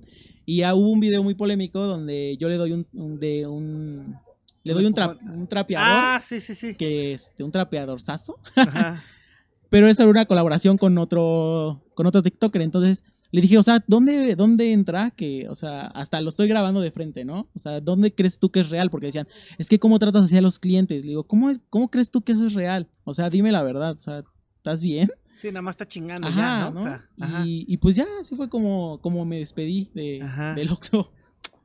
Y 0.46 0.58
ya 0.58 0.74
hubo 0.74 0.88
un 0.90 1.00
video 1.00 1.22
muy 1.22 1.34
polémico 1.34 1.80
donde 1.86 2.36
yo 2.40 2.48
le 2.48 2.56
doy 2.56 2.72
un, 2.72 2.86
un- 2.94 3.20
de 3.20 3.46
un 3.46 4.16
le 4.64 4.72
doy 4.74 4.86
un, 4.86 4.94
tra- 4.94 5.18
un 5.22 5.46
trapeador, 5.46 5.86
Ah, 5.88 6.20
sí, 6.22 6.40
sí, 6.40 6.54
sí. 6.54 6.74
que 6.74 7.12
este, 7.12 7.42
un 7.44 7.50
trapeador 7.52 8.00
sazo, 8.02 8.38
Ajá. 8.56 9.02
pero 9.70 9.86
esa 9.88 10.02
era 10.02 10.10
una 10.10 10.24
colaboración 10.26 10.76
con 10.78 10.96
otro, 10.98 11.80
con 11.94 12.06
otro 12.06 12.22
TikToker, 12.22 12.62
entonces 12.62 13.04
le 13.30 13.40
dije, 13.42 13.58
o 13.58 13.62
sea, 13.62 13.84
¿dónde, 13.86 14.34
¿dónde 14.36 14.72
entra? 14.72 15.10
Que, 15.10 15.48
o 15.48 15.54
sea, 15.54 15.86
hasta 15.88 16.20
lo 16.20 16.30
estoy 16.30 16.48
grabando 16.48 16.80
de 16.80 16.90
frente, 16.90 17.24
¿no? 17.24 17.48
O 17.54 17.58
sea, 17.58 17.80
¿dónde 17.80 18.14
crees 18.14 18.38
tú 18.38 18.50
que 18.50 18.60
es 18.60 18.70
real? 18.70 18.90
Porque 18.90 19.06
decían, 19.06 19.28
es 19.58 19.68
que 19.68 19.78
cómo 19.78 19.98
tratas 19.98 20.24
así 20.24 20.36
a 20.36 20.40
los 20.40 20.58
clientes. 20.58 21.02
Le 21.02 21.08
digo, 21.08 21.24
¿cómo, 21.24 21.50
es, 21.50 21.60
¿cómo 21.68 21.90
crees 21.90 22.10
tú 22.10 22.22
que 22.22 22.32
eso 22.32 22.46
es 22.46 22.54
real? 22.54 22.88
O 23.04 23.12
sea, 23.14 23.28
dime 23.28 23.52
la 23.52 23.62
verdad, 23.62 23.92
o 23.92 24.00
sea, 24.00 24.24
¿estás 24.56 24.82
bien? 24.82 25.10
Sí, 25.38 25.48
nada 25.48 25.62
más 25.62 25.74
está 25.74 25.86
chingando 25.86 26.26
Ajá, 26.26 26.40
ya, 26.40 26.70
¿no? 26.70 26.74
¿no? 26.74 26.80
O 26.80 26.84
sea, 26.84 27.08
ajá. 27.20 27.46
y, 27.46 27.64
y 27.68 27.76
pues 27.76 27.94
ya, 27.96 28.06
así 28.20 28.34
fue 28.34 28.48
como, 28.48 28.98
como 29.00 29.24
me 29.24 29.38
despedí 29.38 29.90
de, 29.94 30.20
Ajá. 30.22 30.54
del 30.54 30.70
Oxxo. 30.70 31.12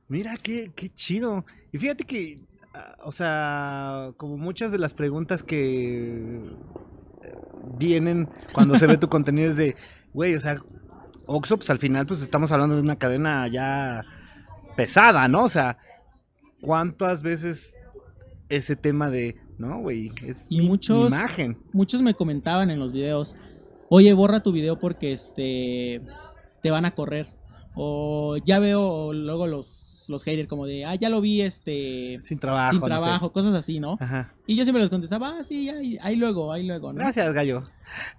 Mira, 0.09 0.37
qué, 0.37 0.71
qué 0.75 0.89
chido. 0.89 1.45
Y 1.71 1.79
fíjate 1.79 2.03
que, 2.03 2.41
ah, 2.73 2.95
o 3.03 3.11
sea, 3.11 4.11
como 4.17 4.37
muchas 4.37 4.71
de 4.71 4.77
las 4.77 4.93
preguntas 4.93 5.41
que 5.43 6.13
eh, 7.23 7.35
vienen 7.77 8.29
cuando 8.53 8.77
se 8.77 8.85
ve 8.85 8.97
tu 8.97 9.07
contenido 9.09 9.49
es 9.49 9.57
de, 9.57 9.75
güey, 10.13 10.35
o 10.35 10.39
sea, 10.39 10.61
Oxxo, 11.25 11.57
pues 11.57 11.69
al 11.69 11.79
final, 11.79 12.05
pues 12.05 12.21
estamos 12.21 12.51
hablando 12.51 12.75
de 12.75 12.81
una 12.81 12.97
cadena 12.97 13.47
ya 13.47 14.03
pesada, 14.75 15.27
¿no? 15.27 15.43
O 15.45 15.49
sea, 15.49 15.77
¿cuántas 16.61 17.21
veces 17.21 17.75
ese 18.49 18.75
tema 18.75 19.09
de, 19.09 19.37
no, 19.57 19.79
güey, 19.79 20.11
es 20.25 20.47
Y 20.49 20.57
mi- 20.57 20.63
mi 20.63 20.69
muchos- 20.69 21.11
imagen? 21.13 21.57
Muchos 21.71 22.01
me 22.01 22.13
comentaban 22.13 22.69
en 22.69 22.79
los 22.79 22.91
videos, 22.91 23.35
oye, 23.89 24.11
borra 24.13 24.41
tu 24.43 24.51
video 24.51 24.79
porque 24.79 25.13
este 25.13 26.01
te 26.61 26.71
van 26.71 26.85
a 26.85 26.91
correr. 26.95 27.27
O 27.75 28.37
ya 28.45 28.59
veo 28.59 29.13
luego 29.13 29.47
los, 29.47 30.05
los 30.07 30.23
haters 30.23 30.47
como 30.47 30.65
de, 30.67 30.85
ah, 30.85 30.93
ya 30.95 31.09
lo 31.09 31.21
vi 31.21 31.41
este 31.41 32.17
Sin 32.19 32.37
trabajo. 32.37 32.71
sin 32.71 32.79
no 32.81 32.85
sé. 32.85 32.89
trabajo, 32.89 33.31
cosas 33.31 33.55
así, 33.55 33.79
¿no? 33.79 33.97
Ajá. 33.99 34.33
Y 34.45 34.55
yo 34.55 34.63
siempre 34.63 34.81
les 34.83 34.91
contestaba, 34.91 35.37
ah, 35.39 35.43
sí, 35.43 35.69
ahí, 35.69 35.97
ahí 36.01 36.15
luego, 36.15 36.51
ahí 36.53 36.67
luego, 36.67 36.93
¿no? 36.93 36.99
Gracias, 36.99 37.33
gallo. 37.33 37.63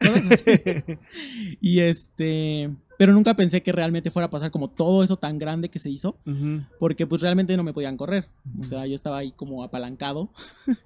Cosas 0.00 0.22
así. 0.32 0.44
Y 1.60 1.80
este, 1.80 2.74
pero 2.98 3.12
nunca 3.12 3.34
pensé 3.34 3.62
que 3.62 3.72
realmente 3.72 4.10
fuera 4.10 4.26
a 4.26 4.30
pasar 4.30 4.50
como 4.50 4.68
todo 4.70 5.02
eso 5.04 5.16
tan 5.16 5.38
grande 5.38 5.68
que 5.68 5.78
se 5.78 5.90
hizo, 5.90 6.18
Ujú. 6.26 6.62
porque 6.78 7.06
pues 7.06 7.22
realmente 7.22 7.56
no 7.56 7.62
me 7.62 7.72
podían 7.72 7.96
correr. 7.96 8.28
O 8.56 8.60
Ujú. 8.60 8.68
sea, 8.68 8.86
yo 8.86 8.94
estaba 8.94 9.18
ahí 9.18 9.32
como 9.32 9.62
apalancado. 9.64 10.30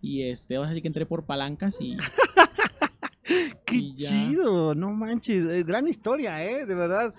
Y 0.00 0.22
este, 0.22 0.54
ahora 0.54 0.72
sí 0.72 0.80
que 0.80 0.86
entré 0.86 1.06
por 1.06 1.24
palancas 1.26 1.76
y 1.80 1.96
Qué 3.66 3.92
chido, 3.96 4.74
no 4.74 4.92
manches, 4.92 5.44
eh, 5.46 5.62
gran 5.64 5.86
historia, 5.88 6.42
eh, 6.44 6.64
de 6.66 6.74
verdad. 6.76 7.14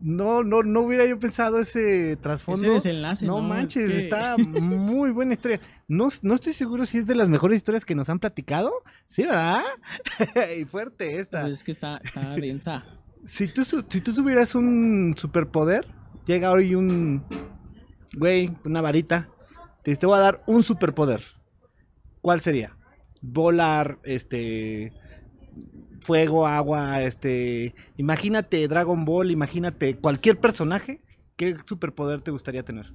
No, 0.00 0.42
no, 0.42 0.62
no 0.62 0.80
hubiera 0.80 1.06
yo 1.06 1.18
pensado 1.20 1.60
ese 1.60 2.16
trasfondo. 2.16 2.62
ese 2.64 2.72
desenlace. 2.88 3.26
no, 3.26 3.36
Es 3.38 3.44
manches, 3.44 3.86
que- 3.90 3.98
está 3.98 4.36
muy 4.38 5.10
buena 5.10 5.34
historia. 5.34 5.60
No, 5.88 6.08
no 6.22 6.34
estoy 6.34 6.54
seguro 6.54 6.86
si 6.86 6.98
es 6.98 7.06
de 7.06 7.14
las 7.14 7.28
mejores 7.28 7.58
historias 7.58 7.84
que 7.84 7.94
nos 7.94 8.08
han 8.08 8.18
platicado. 8.18 8.72
Sí, 9.06 9.24
¿verdad? 9.24 9.60
y 10.58 10.64
fuerte 10.64 11.20
esta. 11.20 11.42
Pues 11.42 11.52
es 11.52 11.64
que 11.64 11.72
está, 11.72 11.98
está 12.02 12.34
densa. 12.36 12.82
Si 13.24 13.48
tú, 13.48 13.64
si 13.64 14.00
tú 14.00 14.14
tuvieras 14.14 14.54
un 14.54 15.14
superpoder, 15.16 15.86
llega 16.26 16.50
hoy 16.50 16.74
un 16.74 17.22
güey, 18.16 18.50
una 18.64 18.80
varita, 18.80 19.28
te 19.82 19.94
te 19.96 20.06
voy 20.06 20.16
a 20.16 20.22
dar 20.22 20.42
un 20.46 20.62
superpoder. 20.62 21.22
¿Cuál 22.20 22.40
sería? 22.40 22.76
Volar, 23.22 23.98
este, 24.02 24.92
fuego, 26.00 26.46
agua, 26.46 27.02
este, 27.02 27.74
imagínate 27.96 28.66
Dragon 28.68 29.04
Ball, 29.04 29.30
imagínate 29.30 29.96
cualquier 29.96 30.38
personaje, 30.38 31.02
¿qué 31.36 31.56
superpoder 31.64 32.22
te 32.22 32.30
gustaría 32.30 32.64
tener? 32.64 32.92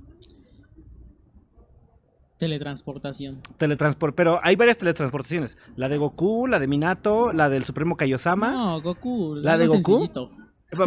Teletransportación. 2.37 3.41
Teletransport, 3.57 4.13
pero 4.15 4.39
hay 4.43 4.55
varias 4.55 4.77
teletransportaciones, 4.77 5.57
la 5.75 5.87
de 5.89 5.97
Goku, 5.97 6.47
la 6.47 6.59
de 6.59 6.67
Minato, 6.67 7.31
la 7.33 7.47
del 7.49 7.63
Supremo 7.63 7.95
Kaiosama. 7.95 8.51
No, 8.51 8.81
Goku. 8.81 9.35
¿La 9.35 9.57
de 9.57 9.67
Goku? 9.67 9.83
sencillito. 9.99 10.31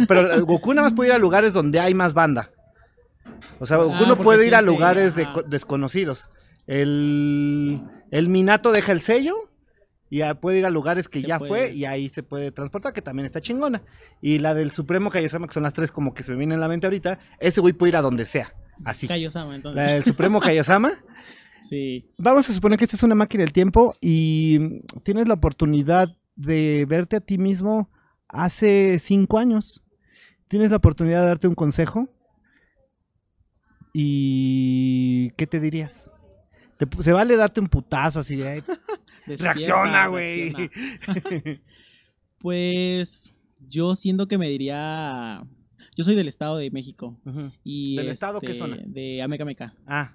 Pero 0.07 0.31
eh, 0.33 0.39
Goku 0.41 0.73
nada 0.73 0.87
más 0.87 0.93
puede 0.93 1.09
ir 1.09 1.13
a 1.15 1.17
lugares 1.19 1.53
donde 1.53 1.79
hay 1.79 1.93
más 1.93 2.13
banda. 2.13 2.51
O 3.59 3.65
sea, 3.65 3.77
Goku 3.77 3.93
Ah, 4.03 4.05
no 4.07 4.17
puede 4.17 4.45
ir 4.45 4.53
a 4.55 4.61
lugares 4.61 5.15
de- 5.15 5.27
desconocidos. 5.47 6.29
El, 6.67 7.81
el 8.11 8.29
Minato 8.29 8.71
deja 8.71 8.91
el 8.91 9.01
sello 9.01 9.35
y 10.11 10.21
puede 10.41 10.59
ir 10.59 10.65
a 10.65 10.69
lugares 10.69 11.07
que 11.09 11.21
Se 11.21 11.27
ya 11.27 11.39
puede. 11.39 11.49
fue 11.67 11.73
y 11.75 11.85
ahí 11.85 12.09
se 12.09 12.21
puede 12.23 12.51
transportar, 12.51 12.93
que 12.93 13.01
también 13.01 13.25
está 13.25 13.41
chingona. 13.41 13.81
Y 14.21 14.39
la 14.39 14.53
del 14.53 14.71
Supremo 14.71 15.09
Kaiosama, 15.09 15.47
que 15.47 15.53
son 15.53 15.63
las 15.63 15.73
tres 15.73 15.91
como 15.91 16.13
que 16.13 16.23
se 16.23 16.31
me 16.31 16.37
vienen 16.37 16.55
en 16.55 16.61
la 16.61 16.67
mente 16.67 16.85
ahorita, 16.87 17.19
ese 17.39 17.59
güey 17.61 17.73
puede 17.73 17.89
ir 17.91 17.97
a 17.97 18.01
donde 18.01 18.25
sea. 18.25 18.53
Así. 18.85 19.07
Kaiosama, 19.07 19.55
entonces. 19.55 19.75
La 19.83 19.93
del 19.93 20.03
Supremo 20.03 20.39
Kaiosama. 20.41 20.91
Sí. 21.61 22.09
Vamos 22.17 22.49
a 22.49 22.53
suponer 22.53 22.77
que 22.77 22.85
esta 22.85 22.95
es 22.95 23.03
una 23.03 23.15
máquina 23.15 23.43
del 23.43 23.53
tiempo 23.53 23.95
y 24.01 24.79
tienes 25.03 25.27
la 25.27 25.33
oportunidad 25.35 26.15
de 26.35 26.85
verte 26.87 27.17
a 27.17 27.21
ti 27.21 27.37
mismo 27.37 27.89
hace 28.27 28.99
cinco 28.99 29.37
años. 29.39 29.83
Tienes 30.47 30.71
la 30.71 30.77
oportunidad 30.77 31.21
de 31.21 31.27
darte 31.27 31.47
un 31.47 31.55
consejo. 31.55 32.09
¿Y 33.93 35.31
qué 35.31 35.47
te 35.47 35.59
dirías? 35.59 36.11
Te 36.77 36.87
se 37.03 37.11
vale 37.11 37.35
darte 37.35 37.59
un 37.59 37.67
putazo 37.67 38.19
así 38.21 38.35
de... 38.35 38.47
"Ay, 38.47 38.63
Despierta, 39.27 39.53
¡Reacciona, 39.53 40.07
güey! 40.07 40.53
Pues 42.39 43.33
yo 43.67 43.95
siento 43.95 44.27
que 44.27 44.37
me 44.37 44.47
diría. 44.47 45.43
Yo 45.95 46.03
soy 46.05 46.15
del 46.15 46.29
Estado 46.29 46.57
de 46.57 46.71
México. 46.71 47.19
Y 47.65 47.97
¿Del 47.97 48.07
estado 48.09 48.39
qué 48.39 48.53
este, 48.53 48.59
zona? 48.59 48.77
De 48.85 49.21
Amecameca. 49.21 49.73
Ah, 49.85 50.13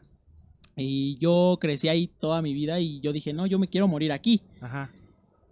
Y 0.77 1.17
yo 1.19 1.59
crecí 1.61 1.89
ahí 1.89 2.09
toda 2.09 2.43
mi 2.43 2.53
vida 2.53 2.81
y 2.81 3.01
yo 3.01 3.13
dije, 3.13 3.33
no, 3.33 3.47
yo 3.47 3.59
me 3.59 3.69
quiero 3.69 3.87
morir 3.89 4.11
aquí. 4.13 4.43
ajá, 4.61 4.91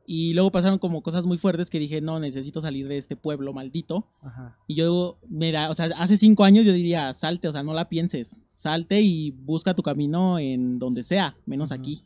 Y 0.04 0.34
luego 0.34 0.50
pasaron 0.50 0.78
como 0.78 1.02
cosas 1.02 1.24
muy 1.24 1.38
fuertes 1.38 1.70
que 1.70 1.78
dije, 1.78 2.00
no, 2.00 2.18
necesito 2.18 2.60
salir 2.60 2.88
de 2.88 2.98
este 2.98 3.16
pueblo 3.16 3.52
maldito. 3.52 4.08
ajá. 4.20 4.58
Y 4.66 4.74
yo 4.74 5.18
me 5.28 5.52
da, 5.52 5.70
o 5.70 5.74
sea, 5.74 5.86
hace 5.96 6.16
cinco 6.16 6.44
años 6.44 6.64
yo 6.64 6.72
diría, 6.72 7.14
salte, 7.14 7.46
o 7.48 7.52
sea, 7.52 7.62
no 7.62 7.72
la 7.72 7.88
pienses, 7.88 8.36
salte 8.50 9.00
y 9.00 9.30
busca 9.30 9.74
tu 9.74 9.82
camino 9.82 10.38
en 10.38 10.78
donde 10.78 11.02
sea, 11.04 11.36
menos 11.46 11.70
aquí. 11.70 12.02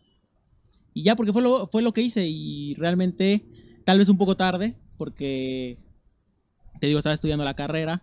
Y 0.92 1.02
ya, 1.02 1.16
porque 1.16 1.32
fue 1.32 1.42
lo, 1.42 1.66
fue 1.68 1.82
lo 1.82 1.92
que 1.92 2.02
hice 2.02 2.26
y 2.26 2.74
realmente, 2.74 3.44
tal 3.84 3.98
vez 3.98 4.08
un 4.08 4.18
poco 4.18 4.36
tarde, 4.36 4.74
porque, 4.98 5.78
te 6.80 6.86
digo, 6.86 6.98
estaba 6.98 7.14
estudiando 7.14 7.44
la 7.44 7.54
carrera 7.54 8.02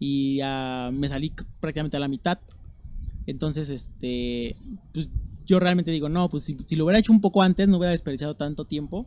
y 0.00 0.40
ah, 0.42 0.90
me 0.92 1.08
salí 1.08 1.32
prácticamente 1.60 1.96
a 1.96 2.00
la 2.00 2.08
mitad. 2.08 2.38
Entonces, 3.30 3.68
este, 3.68 4.56
pues 4.92 5.08
yo 5.46 5.60
realmente 5.60 5.90
digo, 5.90 6.08
no, 6.08 6.28
pues 6.28 6.44
si, 6.44 6.56
si 6.66 6.76
lo 6.76 6.84
hubiera 6.84 6.98
hecho 6.98 7.12
un 7.12 7.20
poco 7.20 7.42
antes, 7.42 7.68
no 7.68 7.76
hubiera 7.76 7.92
desperdiciado 7.92 8.34
tanto 8.36 8.64
tiempo. 8.64 9.06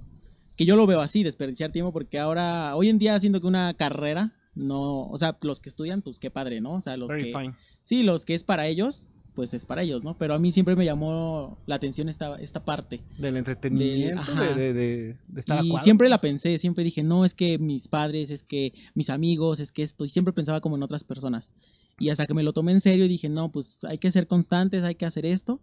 Que 0.56 0.66
yo 0.66 0.76
lo 0.76 0.86
veo 0.86 1.02
así, 1.02 1.24
desperdiciar 1.24 1.72
tiempo, 1.72 1.92
porque 1.92 2.20
ahora, 2.20 2.76
hoy 2.76 2.90
en 2.90 3.00
día, 3.00 3.16
haciendo 3.16 3.42
que 3.42 3.48
una 3.48 3.74
carrera, 3.74 4.34
no, 4.54 5.08
o 5.08 5.18
sea, 5.18 5.38
los 5.42 5.60
que 5.60 5.70
estudian, 5.70 6.02
pues 6.04 6.20
qué 6.20 6.30
padre, 6.30 6.62
¿no? 6.62 6.74
O 6.74 6.82
sea, 6.82 6.98
los 6.98 7.08
Very 7.08 7.32
que, 7.32 7.40
fine. 7.40 7.56
sí, 7.82 8.04
los 8.04 8.26
que 8.26 8.36
es 8.36 8.44
para 8.44 8.68
ellos, 8.68 9.10
pues 9.34 9.54
es 9.56 9.66
para 9.66 9.82
ellos, 9.82 10.04
¿no? 10.04 10.18
Pero 10.18 10.34
a 10.36 10.40
mí 10.40 10.52
siempre 10.52 10.76
me 10.76 10.84
llamó 10.86 11.58
la 11.66 11.76
atención 11.76 12.10
esta, 12.10 12.36
esta 12.36 12.64
parte. 12.66 13.00
Del 13.18 13.38
entretenimiento, 13.38 14.20
ajá. 14.22 14.54
de, 14.54 14.56
de, 14.56 14.74
de- 14.74 15.18
de 15.30 15.40
estar 15.40 15.58
a 15.58 15.64
Y 15.66 15.70
cuadro. 15.70 15.84
siempre 15.84 16.10
la 16.10 16.20
pensé, 16.20 16.58
siempre 16.58 16.84
dije, 16.84 17.02
no, 17.02 17.24
es 17.26 17.34
que 17.34 17.58
mis 17.58 17.88
padres, 17.88 18.30
es 18.30 18.44
que 18.44 18.74
mis 18.94 19.10
amigos, 19.10 19.60
es 19.62 19.72
que 19.72 19.84
esto, 19.84 20.04
y 20.06 20.10
siempre 20.10 20.34
pensaba 20.34 20.60
como 20.62 20.76
en 20.76 20.84
otras 20.84 21.04
personas. 21.06 21.52
Y 22.00 22.10
hasta 22.10 22.26
que 22.26 22.34
me 22.34 22.44
lo 22.44 22.54
tomé 22.54 22.72
en 22.72 22.82
serio 22.82 23.06
y 23.06 23.10
dije, 23.10 23.30
no, 23.30 23.52
pues 23.52 23.84
hay 23.84 23.98
que 23.98 24.12
ser 24.12 24.28
constantes, 24.28 24.84
hay 24.84 24.96
que 24.96 25.06
hacer 25.06 25.26
esto, 25.26 25.62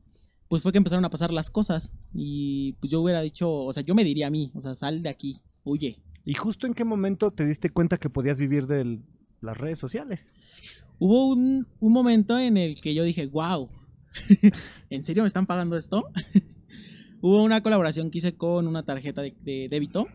pues 0.48 0.62
fue 0.62 0.72
que 0.72 0.78
empezaron 0.78 1.04
a 1.04 1.10
pasar 1.10 1.32
las 1.32 1.50
cosas. 1.50 1.92
Y 2.14 2.74
pues 2.74 2.90
yo 2.90 3.00
hubiera 3.00 3.20
dicho, 3.20 3.52
o 3.52 3.72
sea, 3.72 3.82
yo 3.82 3.94
me 3.94 4.04
diría 4.04 4.28
a 4.28 4.30
mí, 4.30 4.52
o 4.54 4.60
sea, 4.60 4.74
sal 4.74 5.02
de 5.02 5.08
aquí, 5.08 5.40
huye. 5.64 6.00
¿Y 6.24 6.34
justo 6.34 6.66
en 6.66 6.74
qué 6.74 6.84
momento 6.84 7.30
te 7.30 7.46
diste 7.46 7.70
cuenta 7.70 7.98
que 7.98 8.10
podías 8.10 8.38
vivir 8.38 8.66
de 8.66 9.00
las 9.40 9.56
redes 9.56 9.78
sociales? 9.78 10.34
Hubo 10.98 11.28
un, 11.28 11.66
un 11.80 11.92
momento 11.92 12.38
en 12.38 12.56
el 12.56 12.80
que 12.80 12.94
yo 12.94 13.04
dije, 13.04 13.26
wow, 13.26 13.68
¿en 14.90 15.04
serio 15.04 15.22
me 15.22 15.26
están 15.26 15.46
pagando 15.46 15.76
esto? 15.76 16.04
Hubo 17.20 17.42
una 17.42 17.62
colaboración 17.62 18.10
que 18.10 18.18
hice 18.18 18.36
con 18.36 18.68
una 18.68 18.84
tarjeta 18.84 19.22
de, 19.22 19.34
de 19.42 19.68
débito 19.68 20.06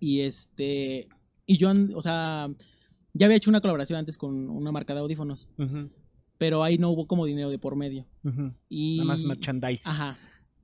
y 0.00 0.20
este, 0.20 1.08
y 1.46 1.56
yo, 1.56 1.72
o 1.94 2.02
sea, 2.02 2.48
ya 3.14 3.26
había 3.26 3.36
hecho 3.36 3.50
una 3.50 3.60
colaboración 3.60 3.98
antes 3.98 4.16
con 4.16 4.50
una 4.50 4.72
marca 4.72 4.94
de 4.94 5.00
audífonos, 5.00 5.48
pero 6.38 6.62
ahí 6.62 6.78
no 6.78 6.90
hubo 6.90 7.06
como 7.06 7.26
dinero 7.26 7.50
de 7.50 7.58
por 7.58 7.76
medio. 7.76 8.06
Y, 8.68 8.98
Nada 8.98 9.06
más 9.06 9.22
merchandise. 9.24 9.82
Ajá, 9.86 10.16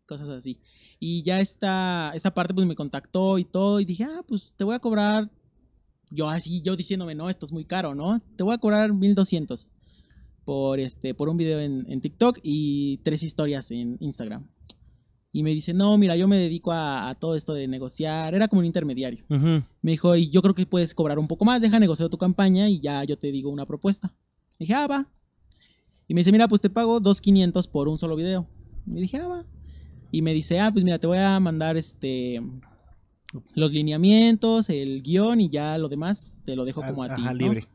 cosas 0.06 0.28
así. 0.28 0.60
Y 1.00 1.22
ya 1.22 1.40
esta, 1.40 2.12
esta 2.14 2.32
parte 2.32 2.54
pues 2.54 2.66
me 2.66 2.74
contactó 2.74 3.38
y 3.38 3.44
todo 3.44 3.80
y 3.80 3.84
dije, 3.84 4.04
ah, 4.04 4.24
pues 4.26 4.54
te 4.56 4.64
voy 4.64 4.74
a 4.74 4.78
cobrar, 4.78 5.30
yo 6.10 6.28
así, 6.28 6.62
yo 6.62 6.76
diciéndome, 6.76 7.14
no, 7.14 7.28
esto 7.28 7.46
es 7.46 7.52
muy 7.52 7.64
caro, 7.64 7.94
¿no? 7.94 8.20
Te 8.36 8.42
voy 8.42 8.54
a 8.54 8.58
cobrar 8.58 8.92
1200 8.92 9.68
por, 10.44 10.78
este, 10.78 11.14
por 11.14 11.28
un 11.28 11.36
video 11.36 11.60
en, 11.60 11.84
en 11.90 12.00
TikTok 12.00 12.38
y 12.42 12.98
tres 12.98 13.22
historias 13.22 13.70
en 13.70 13.96
Instagram. 14.00 14.46
Y 15.36 15.42
me 15.42 15.50
dice, 15.50 15.74
no, 15.74 15.98
mira, 15.98 16.14
yo 16.16 16.28
me 16.28 16.38
dedico 16.38 16.70
a, 16.70 17.08
a 17.08 17.16
todo 17.16 17.34
esto 17.34 17.54
de 17.54 17.66
negociar, 17.66 18.36
era 18.36 18.46
como 18.46 18.60
un 18.60 18.66
intermediario. 18.66 19.24
Me 19.28 19.90
dijo, 19.90 20.14
y 20.14 20.30
yo 20.30 20.40
creo 20.40 20.54
que 20.54 20.64
puedes 20.64 20.94
cobrar 20.94 21.18
un 21.18 21.26
poco 21.26 21.44
más, 21.44 21.60
deja 21.60 21.80
negociar 21.80 22.08
tu 22.08 22.18
campaña 22.18 22.68
y 22.68 22.78
ya 22.78 23.02
yo 23.02 23.18
te 23.18 23.32
digo 23.32 23.50
una 23.50 23.66
propuesta. 23.66 24.14
dije, 24.60 24.74
ah, 24.74 24.86
va. 24.86 25.08
Y 26.06 26.14
me 26.14 26.20
dice, 26.20 26.30
mira, 26.30 26.46
pues 26.46 26.60
te 26.60 26.70
pago 26.70 27.00
2.500 27.00 27.68
por 27.68 27.88
un 27.88 27.98
solo 27.98 28.14
video. 28.14 28.46
Y 28.86 29.00
dije, 29.00 29.16
ah, 29.16 29.26
va. 29.26 29.44
Y 30.12 30.22
me 30.22 30.32
dice, 30.32 30.60
ah, 30.60 30.70
pues 30.72 30.84
mira, 30.84 31.00
te 31.00 31.08
voy 31.08 31.18
a 31.18 31.40
mandar 31.40 31.76
este 31.76 32.40
los 33.56 33.72
lineamientos, 33.72 34.70
el 34.70 35.02
guion 35.02 35.40
y 35.40 35.48
ya 35.48 35.76
lo 35.78 35.88
demás 35.88 36.32
te 36.44 36.54
lo 36.54 36.64
dejo 36.64 36.80
como 36.80 37.02
a 37.02 37.08
ti. 37.08 37.22
Ajá, 37.22 37.32
¿no? 37.32 37.38
libre. 37.38 37.66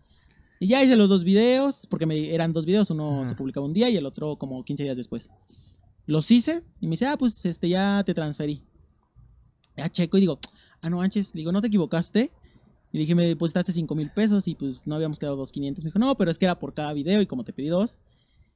Y 0.62 0.67
ya 0.67 0.82
hice 0.82 0.95
los 0.95 1.10
dos 1.10 1.26
videos, 1.26 1.88
porque 1.89 2.06
me, 2.06 2.34
eran 2.34 2.54
dos 2.54 2.65
videos, 2.65 2.89
uno 2.89 3.17
Ajá. 3.17 3.26
se 3.26 3.36
publicaba 3.36 3.65
un 3.65 3.74
día 3.74 3.89
y 3.89 3.98
el 3.98 4.06
otro 4.06 4.38
como 4.38 4.63
15 4.63 4.84
días 4.84 4.95
después. 4.95 5.30
Los 6.10 6.32
hice 6.32 6.63
y 6.82 6.88
me 6.88 6.91
dice, 6.91 7.06
ah, 7.06 7.17
pues 7.17 7.45
este 7.45 7.69
ya 7.69 8.02
te 8.04 8.15
transferí. 8.15 8.63
Ya 9.78 9.89
checo 9.89 10.17
y 10.17 10.22
digo, 10.22 10.39
ah, 10.82 10.89
no 10.89 10.98
manches, 10.98 11.36
le 11.36 11.41
digo, 11.41 11.52
¿no 11.52 11.62
te 11.62 11.67
equivocaste? 11.67 12.32
Y 12.91 12.98
le 12.98 13.02
dije, 13.02 13.13
me 13.13 13.28
depositaste 13.28 13.72
5 13.72 13.93
mil 13.93 14.10
pesos 14.10 14.48
y 14.48 14.56
pues 14.56 14.88
no 14.88 14.95
habíamos 14.95 15.19
quedado 15.19 15.38
2.500. 15.38 15.78
Me 15.78 15.84
dijo, 15.84 16.00
no, 16.00 16.17
pero 16.17 16.32
es 16.32 16.39
que 16.39 16.45
era 16.45 16.58
por 16.58 16.74
cada 16.74 16.93
video 16.93 17.22
y 17.22 17.28
como 17.28 17.43
te 17.43 17.54
pedí 17.54 17.67
dos. 17.67 18.00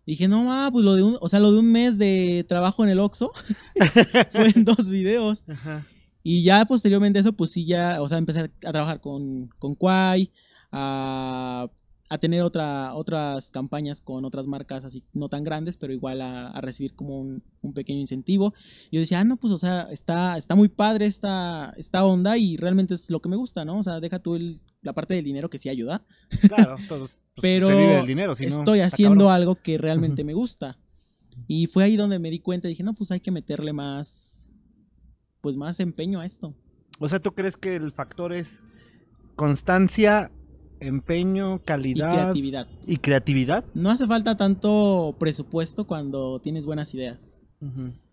Y 0.04 0.14
dije, 0.14 0.28
no, 0.28 0.52
ah, 0.52 0.70
pues 0.72 0.84
lo 0.84 0.96
de 0.96 1.04
un, 1.04 1.18
o 1.22 1.30
sea, 1.30 1.40
lo 1.40 1.52
de 1.52 1.60
un 1.60 1.72
mes 1.72 2.00
de 2.00 2.44
trabajo 2.50 2.84
en 2.84 2.90
el 2.90 3.00
Oxxo 3.00 3.32
fue 4.32 4.52
en 4.56 4.66
dos 4.66 4.90
videos. 4.90 5.44
Ajá. 5.48 5.86
Y 6.24 6.42
ya 6.42 6.66
posteriormente 6.66 7.20
eso, 7.20 7.34
pues 7.34 7.52
sí, 7.52 7.66
ya, 7.66 8.02
o 8.02 8.10
sea, 8.10 8.18
empecé 8.18 8.50
a 8.66 8.72
trabajar 8.72 9.00
con, 9.00 9.50
con 9.60 9.76
Quai, 9.76 10.32
a, 10.72 11.70
a 12.10 12.18
tener 12.18 12.42
otra, 12.42 12.94
otras 12.94 13.50
campañas 13.50 14.00
con 14.02 14.24
otras 14.26 14.46
marcas 14.46 14.86
así, 14.86 15.04
no 15.14 15.30
tan 15.30 15.44
grandes, 15.44 15.78
pero 15.78 15.94
igual 15.94 16.22
a, 16.22 16.50
a 16.52 16.62
recibir 16.62 16.94
como 16.96 17.20
un, 17.20 17.42
un 17.62 17.74
pequeño 17.74 18.00
incentivo. 18.00 18.54
Y 18.92 18.98
yo 18.98 19.00
decía, 19.00 19.20
ah, 19.22 19.24
no, 19.24 19.38
pues, 19.38 19.52
o 19.54 19.58
sea, 19.58 19.84
está, 19.90 20.38
está 20.38 20.54
muy 20.56 20.68
padre 20.70 21.06
esta, 21.08 21.74
esta 21.78 22.06
onda 22.06 22.38
y 22.38 22.58
realmente 22.58 22.94
es 22.94 23.10
lo 23.10 23.20
que 23.22 23.30
me 23.30 23.36
gusta, 23.36 23.66
¿no? 23.66 23.80
O 23.80 23.84
sea, 23.84 24.00
deja 24.00 24.20
tú 24.20 24.36
el- 24.36 24.60
la 24.82 24.94
parte 24.94 25.14
del 25.14 25.24
dinero 25.24 25.50
que 25.50 25.60
sí 25.60 25.70
ayuda, 25.70 26.04
Claro, 26.50 26.76
todos. 26.90 27.18
pues, 27.36 27.42
pero 27.42 27.68
se 27.70 27.74
vive 27.76 27.96
del 27.96 28.06
dinero, 28.06 28.36
si 28.36 28.46
no, 28.48 28.60
estoy 28.60 28.82
haciendo 28.82 29.26
cabrón. 29.26 29.36
algo 29.36 29.56
que 29.56 29.78
realmente 29.78 30.24
me 30.26 30.34
gusta. 30.34 30.78
Y 31.48 31.66
fue 31.68 31.86
ahí 31.86 31.96
donde 31.96 32.20
me 32.20 32.30
di 32.30 32.40
cuenta, 32.40 32.68
dije, 32.68 32.84
no, 32.84 32.94
pues 32.94 33.10
hay 33.12 33.22
que 33.22 33.32
meterle 33.32 33.72
más, 33.74 34.48
pues 35.42 35.56
más 35.56 35.80
empeño 35.80 36.20
a 36.20 36.26
esto. 36.26 36.54
O 37.00 37.08
sea, 37.10 37.20
¿tú 37.20 37.32
crees 37.32 37.58
que 37.58 37.76
el 37.76 37.92
factor 37.94 38.34
es 38.34 38.62
constancia, 39.36 40.32
empeño, 40.88 41.56
Y 41.56 41.60
calidad 41.60 42.14
creatividad. 42.14 42.68
y 42.86 42.98
creatividad? 42.98 43.66
No 43.74 43.90
hace 43.92 44.06
falta 44.08 44.38
tanto 44.38 45.16
presupuesto 45.20 45.86
cuando 45.88 46.40
tienes 46.40 46.66
buenas 46.66 46.94
ideas. 46.94 47.40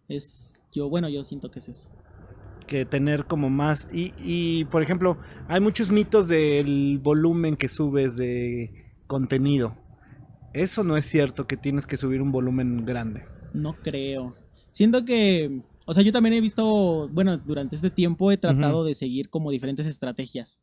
Es 0.08 0.54
yo, 0.72 0.88
bueno, 0.88 1.08
yo 1.08 1.24
siento 1.24 1.50
que 1.50 1.58
es 1.58 1.68
eso. 1.68 1.90
que 2.66 2.84
tener 2.84 3.24
como 3.26 3.50
más 3.50 3.88
y, 3.92 4.12
y 4.24 4.64
por 4.66 4.80
ejemplo 4.82 5.18
hay 5.48 5.60
muchos 5.60 5.90
mitos 5.90 6.28
del 6.28 7.00
volumen 7.02 7.56
que 7.56 7.68
subes 7.68 8.14
de 8.16 8.70
contenido 9.08 9.74
eso 10.52 10.84
no 10.84 10.96
es 10.96 11.04
cierto 11.04 11.48
que 11.48 11.56
tienes 11.56 11.84
que 11.84 11.96
subir 11.96 12.22
un 12.22 12.30
volumen 12.30 12.84
grande 12.86 13.24
No 13.52 13.72
creo. 13.74 14.34
Siento 14.70 15.04
que, 15.04 15.62
o 15.84 15.92
sea, 15.94 16.04
yo 16.04 16.12
también 16.12 16.34
he 16.34 16.40
visto, 16.40 17.08
bueno, 17.08 17.36
durante 17.38 17.74
este 17.74 17.90
tiempo 17.90 18.30
he 18.30 18.36
tratado 18.36 18.84
de 18.84 18.94
seguir 18.94 19.28
como 19.30 19.50
diferentes 19.50 19.86
estrategias. 19.86 20.60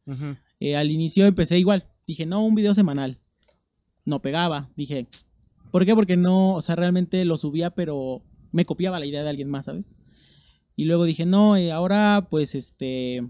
Eh, 0.61 0.77
al 0.77 0.89
inicio 0.91 1.25
empecé 1.25 1.57
igual. 1.59 1.83
Dije, 2.07 2.25
no, 2.25 2.43
un 2.43 2.55
video 2.55 2.73
semanal. 2.73 3.19
No 4.05 4.21
pegaba. 4.21 4.69
Dije, 4.77 5.07
¿por 5.71 5.85
qué? 5.85 5.93
Porque 5.93 6.15
no, 6.15 6.53
o 6.53 6.61
sea, 6.61 6.77
realmente 6.77 7.25
lo 7.25 7.37
subía, 7.37 7.69
pero 7.71 8.21
me 8.53 8.65
copiaba 8.65 8.99
la 8.99 9.05
idea 9.05 9.23
de 9.23 9.29
alguien 9.29 9.49
más, 9.49 9.65
¿sabes? 9.65 9.91
Y 10.77 10.85
luego 10.85 11.03
dije, 11.03 11.25
no, 11.25 11.57
eh, 11.57 11.71
ahora 11.71 12.27
pues 12.29 12.55
este, 12.55 13.29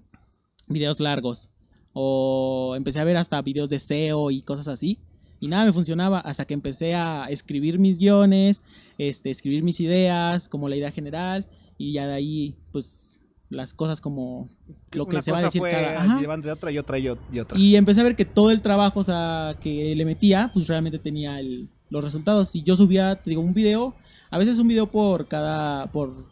videos 0.68 1.00
largos. 1.00 1.50
O 1.94 2.76
empecé 2.78 3.00
a 3.00 3.04
ver 3.04 3.18
hasta 3.18 3.42
videos 3.42 3.72
de 3.72 3.80
SEO 3.80 4.30
y 4.30 4.44
cosas 4.44 4.68
así. 4.68 5.00
Y 5.40 5.48
nada 5.48 5.66
me 5.66 5.74
funcionaba 5.74 6.20
hasta 6.20 6.46
que 6.46 6.54
empecé 6.54 6.94
a 6.94 7.26
escribir 7.30 7.80
mis 7.80 7.98
guiones, 7.98 8.64
este, 8.98 9.32
escribir 9.32 9.64
mis 9.64 9.80
ideas, 9.80 10.50
como 10.50 10.70
la 10.70 10.76
idea 10.76 10.92
general. 10.92 11.48
Y 11.80 11.94
ya 11.94 12.06
de 12.06 12.14
ahí, 12.14 12.56
pues, 12.72 13.26
las 13.50 13.74
cosas 13.74 14.02
como 14.02 14.50
lo 14.92 15.06
que 15.06 15.16
Una 15.16 15.22
se 15.22 15.32
va 15.32 15.38
a 15.40 15.44
decir 15.44 15.60
fue 15.62 15.72
cada... 15.72 16.02
Ajá. 16.02 16.20
llevando 16.20 16.48
de 16.48 16.52
otra 16.54 16.70
y 16.72 16.78
otra 16.78 17.00
y 17.00 17.08
otra 17.08 17.58
empecé 17.58 18.02
a 18.02 18.04
ver 18.04 18.16
que 18.16 18.26
todo 18.26 18.52
el 18.52 18.62
trabajo, 18.62 19.00
o 19.00 19.04
sea, 19.04 19.56
que 19.62 19.96
le 19.96 20.06
metía, 20.06 20.52
pues 20.54 20.68
realmente 20.68 21.00
tenía 21.00 21.40
el- 21.40 21.70
los 21.90 22.04
resultados. 22.04 22.50
Si 22.50 22.64
yo 22.64 22.76
subía, 22.76 23.16
te 23.16 23.30
digo, 23.30 23.42
un 23.42 23.54
video, 23.54 23.96
a 24.30 24.38
veces 24.38 24.58
un 24.60 24.68
video 24.68 24.88
por 24.92 25.28
cada, 25.28 25.90
por 25.92 26.26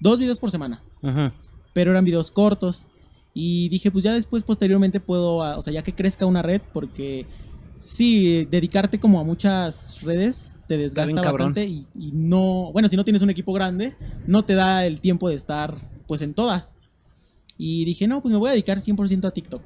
dos 0.00 0.18
videos 0.18 0.38
por 0.38 0.50
semana, 0.50 0.82
Ujú. 1.02 1.30
pero 1.72 1.92
eran 1.92 2.04
videos 2.04 2.30
cortos. 2.30 2.86
Y 3.34 3.68
dije, 3.68 3.90
pues 3.92 4.02
ya 4.02 4.12
después, 4.12 4.42
posteriormente 4.42 4.98
puedo, 4.98 5.44
ah, 5.44 5.56
o 5.58 5.62
sea, 5.62 5.72
ya 5.72 5.82
que 5.82 5.94
crezca 5.94 6.26
una 6.26 6.42
red, 6.42 6.60
porque 6.72 7.26
sí, 7.76 8.44
dedicarte 8.50 8.98
como 8.98 9.20
a 9.20 9.24
muchas 9.24 10.00
redes 10.02 10.54
te 10.66 10.76
desgasta 10.76 11.22
bastante 11.22 11.64
y, 11.64 11.86
y 11.94 12.10
no, 12.12 12.70
bueno, 12.72 12.88
si 12.88 12.96
no 12.96 13.04
tienes 13.04 13.22
un 13.22 13.30
equipo 13.30 13.52
grande, 13.52 13.94
no 14.26 14.44
te 14.44 14.54
da 14.54 14.84
el 14.86 15.00
tiempo 15.00 15.28
de 15.28 15.36
estar, 15.36 15.76
pues, 16.08 16.22
en 16.22 16.34
todas. 16.34 16.74
Y 17.56 17.84
dije, 17.84 18.08
no, 18.08 18.20
pues 18.20 18.32
me 18.32 18.38
voy 18.38 18.48
a 18.48 18.52
dedicar 18.52 18.78
100% 18.78 19.24
a 19.26 19.30
TikTok. 19.30 19.62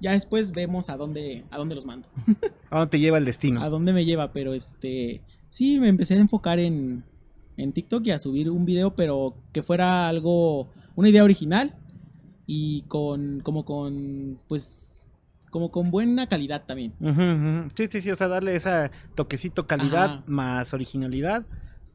Ya 0.00 0.12
después 0.12 0.52
vemos 0.52 0.88
a 0.90 0.96
dónde, 0.96 1.44
a 1.50 1.58
dónde 1.58 1.74
los 1.74 1.86
mando, 1.86 2.08
¿A 2.70 2.78
dónde 2.80 2.90
te 2.90 2.98
lleva 2.98 3.18
el 3.18 3.24
destino? 3.24 3.62
a 3.62 3.68
dónde 3.68 3.92
me 3.92 4.04
lleva, 4.04 4.32
pero 4.32 4.52
este, 4.54 5.22
sí, 5.50 5.78
me 5.78 5.88
empecé 5.88 6.14
a 6.14 6.18
enfocar 6.18 6.58
en, 6.58 7.04
en 7.56 7.72
TikTok 7.72 8.06
y 8.06 8.10
a 8.10 8.18
subir 8.18 8.50
un 8.50 8.64
video, 8.64 8.96
pero 8.96 9.36
que 9.52 9.62
fuera 9.62 10.08
algo, 10.08 10.70
una 10.96 11.08
idea 11.08 11.22
original 11.22 11.74
y 12.46 12.82
con, 12.88 13.40
como 13.40 13.64
con, 13.64 14.38
pues, 14.48 15.06
como 15.50 15.70
con 15.70 15.90
buena 15.90 16.26
calidad 16.26 16.64
también. 16.66 16.94
Sí, 17.76 17.86
sí, 17.88 18.00
sí, 18.00 18.10
o 18.10 18.16
sea, 18.16 18.28
darle 18.28 18.56
esa 18.56 18.90
toquecito 19.14 19.66
calidad 19.66 20.04
Ajá. 20.04 20.24
más 20.26 20.72
originalidad 20.72 21.44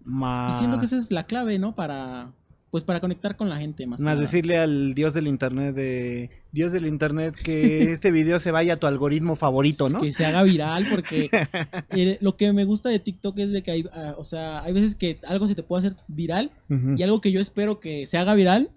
Y 0.05 0.09
más... 0.11 0.59
siento 0.59 0.77
que 0.79 0.85
esa 0.85 0.97
es 0.97 1.09
la 1.11 1.25
clave, 1.25 1.57
¿no? 1.57 1.73
Para, 1.75 2.31
pues 2.71 2.83
para 2.83 2.99
conectar 2.99 3.37
con 3.37 3.49
la 3.49 3.57
gente 3.57 3.85
más. 3.87 3.99
Más 4.01 4.13
nada. 4.15 4.21
decirle 4.21 4.57
al 4.57 4.93
dios 4.93 5.13
del 5.13 5.27
internet 5.27 5.73
de 5.75 6.29
dios 6.51 6.71
del 6.73 6.85
internet 6.85 7.33
que 7.35 7.91
este 7.91 8.11
video 8.11 8.39
se 8.39 8.51
vaya 8.51 8.73
a 8.73 8.77
tu 8.77 8.87
algoritmo 8.87 9.35
favorito, 9.35 9.89
¿no? 9.89 10.01
Que 10.01 10.11
se 10.13 10.25
haga 10.25 10.43
viral, 10.43 10.85
porque 10.91 11.29
eh, 11.91 12.17
lo 12.21 12.35
que 12.35 12.51
me 12.53 12.65
gusta 12.65 12.89
de 12.89 12.99
TikTok 12.99 13.37
es 13.39 13.51
de 13.51 13.63
que 13.63 13.71
hay, 13.71 13.85
ah, 13.93 14.15
o 14.17 14.23
sea, 14.23 14.63
hay 14.63 14.73
veces 14.73 14.95
que 14.95 15.19
algo 15.27 15.47
se 15.47 15.55
te 15.55 15.63
puede 15.63 15.87
hacer 15.87 15.97
viral 16.07 16.51
y 16.97 17.01
algo 17.03 17.21
que 17.21 17.31
yo 17.31 17.39
espero 17.39 17.79
que 17.79 18.05
se 18.07 18.17
haga 18.17 18.35
viral, 18.35 18.69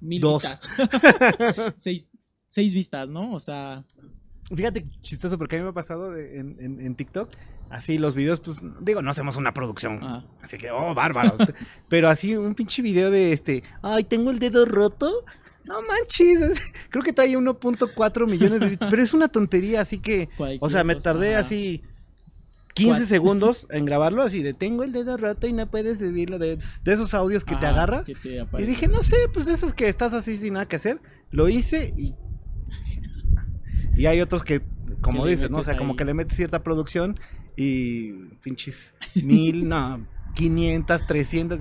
mil 0.00 0.20
Dos. 0.20 0.42
vistas. 0.42 0.68
seis, 1.78 2.08
seis 2.48 2.74
vistas, 2.74 3.08
¿no? 3.08 3.32
O 3.32 3.40
sea, 3.40 3.84
Fíjate 4.54 4.84
chistoso 5.02 5.38
porque 5.38 5.56
a 5.56 5.58
mí 5.60 5.62
me 5.62 5.70
ha 5.70 5.74
pasado 5.74 6.10
de- 6.12 6.38
en, 6.38 6.56
en- 6.60 6.78
en 6.80 6.94
TikTok, 6.96 7.30
así 7.70 7.98
los 7.98 8.14
videos, 8.14 8.40
pues 8.40 8.56
digo, 8.80 9.02
no 9.02 9.10
hacemos 9.10 9.36
una 9.36 9.52
producción, 9.54 9.98
ah, 10.02 10.24
así 10.42 10.58
que, 10.58 10.70
oh, 10.70 10.94
bárbaro. 10.94 11.36
Pero 11.88 12.08
así 12.08 12.36
un 12.36 12.54
pinche 12.54 12.82
video 12.82 13.10
de 13.10 13.32
este, 13.32 13.62
ay, 13.82 14.04
tengo 14.04 14.30
el 14.30 14.38
dedo 14.38 14.64
roto. 14.64 15.24
No 15.64 15.80
manches, 15.80 16.60
creo 16.90 17.02
que 17.02 17.14
trae 17.14 17.34
1.4 17.38 18.26
millones 18.28 18.60
de 18.60 18.68
vistas, 18.68 18.90
pero 18.90 19.02
es 19.02 19.14
una 19.14 19.28
tontería, 19.28 19.80
así 19.80 19.96
que, 19.98 20.28
o 20.60 20.68
sea, 20.68 20.84
me 20.84 20.94
tardé 20.94 21.36
así 21.36 21.82
15 22.74 23.00
Cuat- 23.00 23.06
segundos 23.06 23.66
en 23.70 23.86
grabarlo, 23.86 24.20
así 24.22 24.42
de 24.42 24.52
tengo 24.52 24.82
el 24.82 24.92
dedo 24.92 25.16
roto 25.16 25.46
y 25.46 25.54
no 25.54 25.70
puedes 25.70 26.00
subirlo, 26.00 26.38
de, 26.38 26.58
de 26.84 26.92
esos 26.92 27.14
audios 27.14 27.46
que 27.46 27.56
te 27.56 27.64
agarras. 27.66 28.04
que 28.04 28.14
te 28.14 28.46
Y 28.58 28.66
dije, 28.66 28.88
no 28.88 29.02
sé, 29.02 29.16
pues 29.32 29.46
de 29.46 29.54
esos 29.54 29.72
que 29.72 29.88
estás 29.88 30.12
así 30.12 30.36
sin 30.36 30.52
nada 30.52 30.66
que 30.68 30.76
hacer. 30.76 31.00
Lo 31.30 31.48
hice 31.48 31.94
y. 31.96 32.14
Y 33.96 34.06
hay 34.06 34.20
otros 34.20 34.42
que, 34.44 34.60
como 35.00 35.24
Que 35.24 35.30
dices, 35.30 35.50
¿no? 35.50 35.58
O 35.58 35.62
sea, 35.62 35.76
como 35.76 35.94
que 35.96 36.04
le 36.04 36.14
metes 36.14 36.36
cierta 36.36 36.62
producción 36.62 37.14
y 37.56 38.12
pinches 38.42 38.94
mil, 39.14 39.68
no, 39.68 40.06
500, 40.34 41.06
300. 41.06 41.58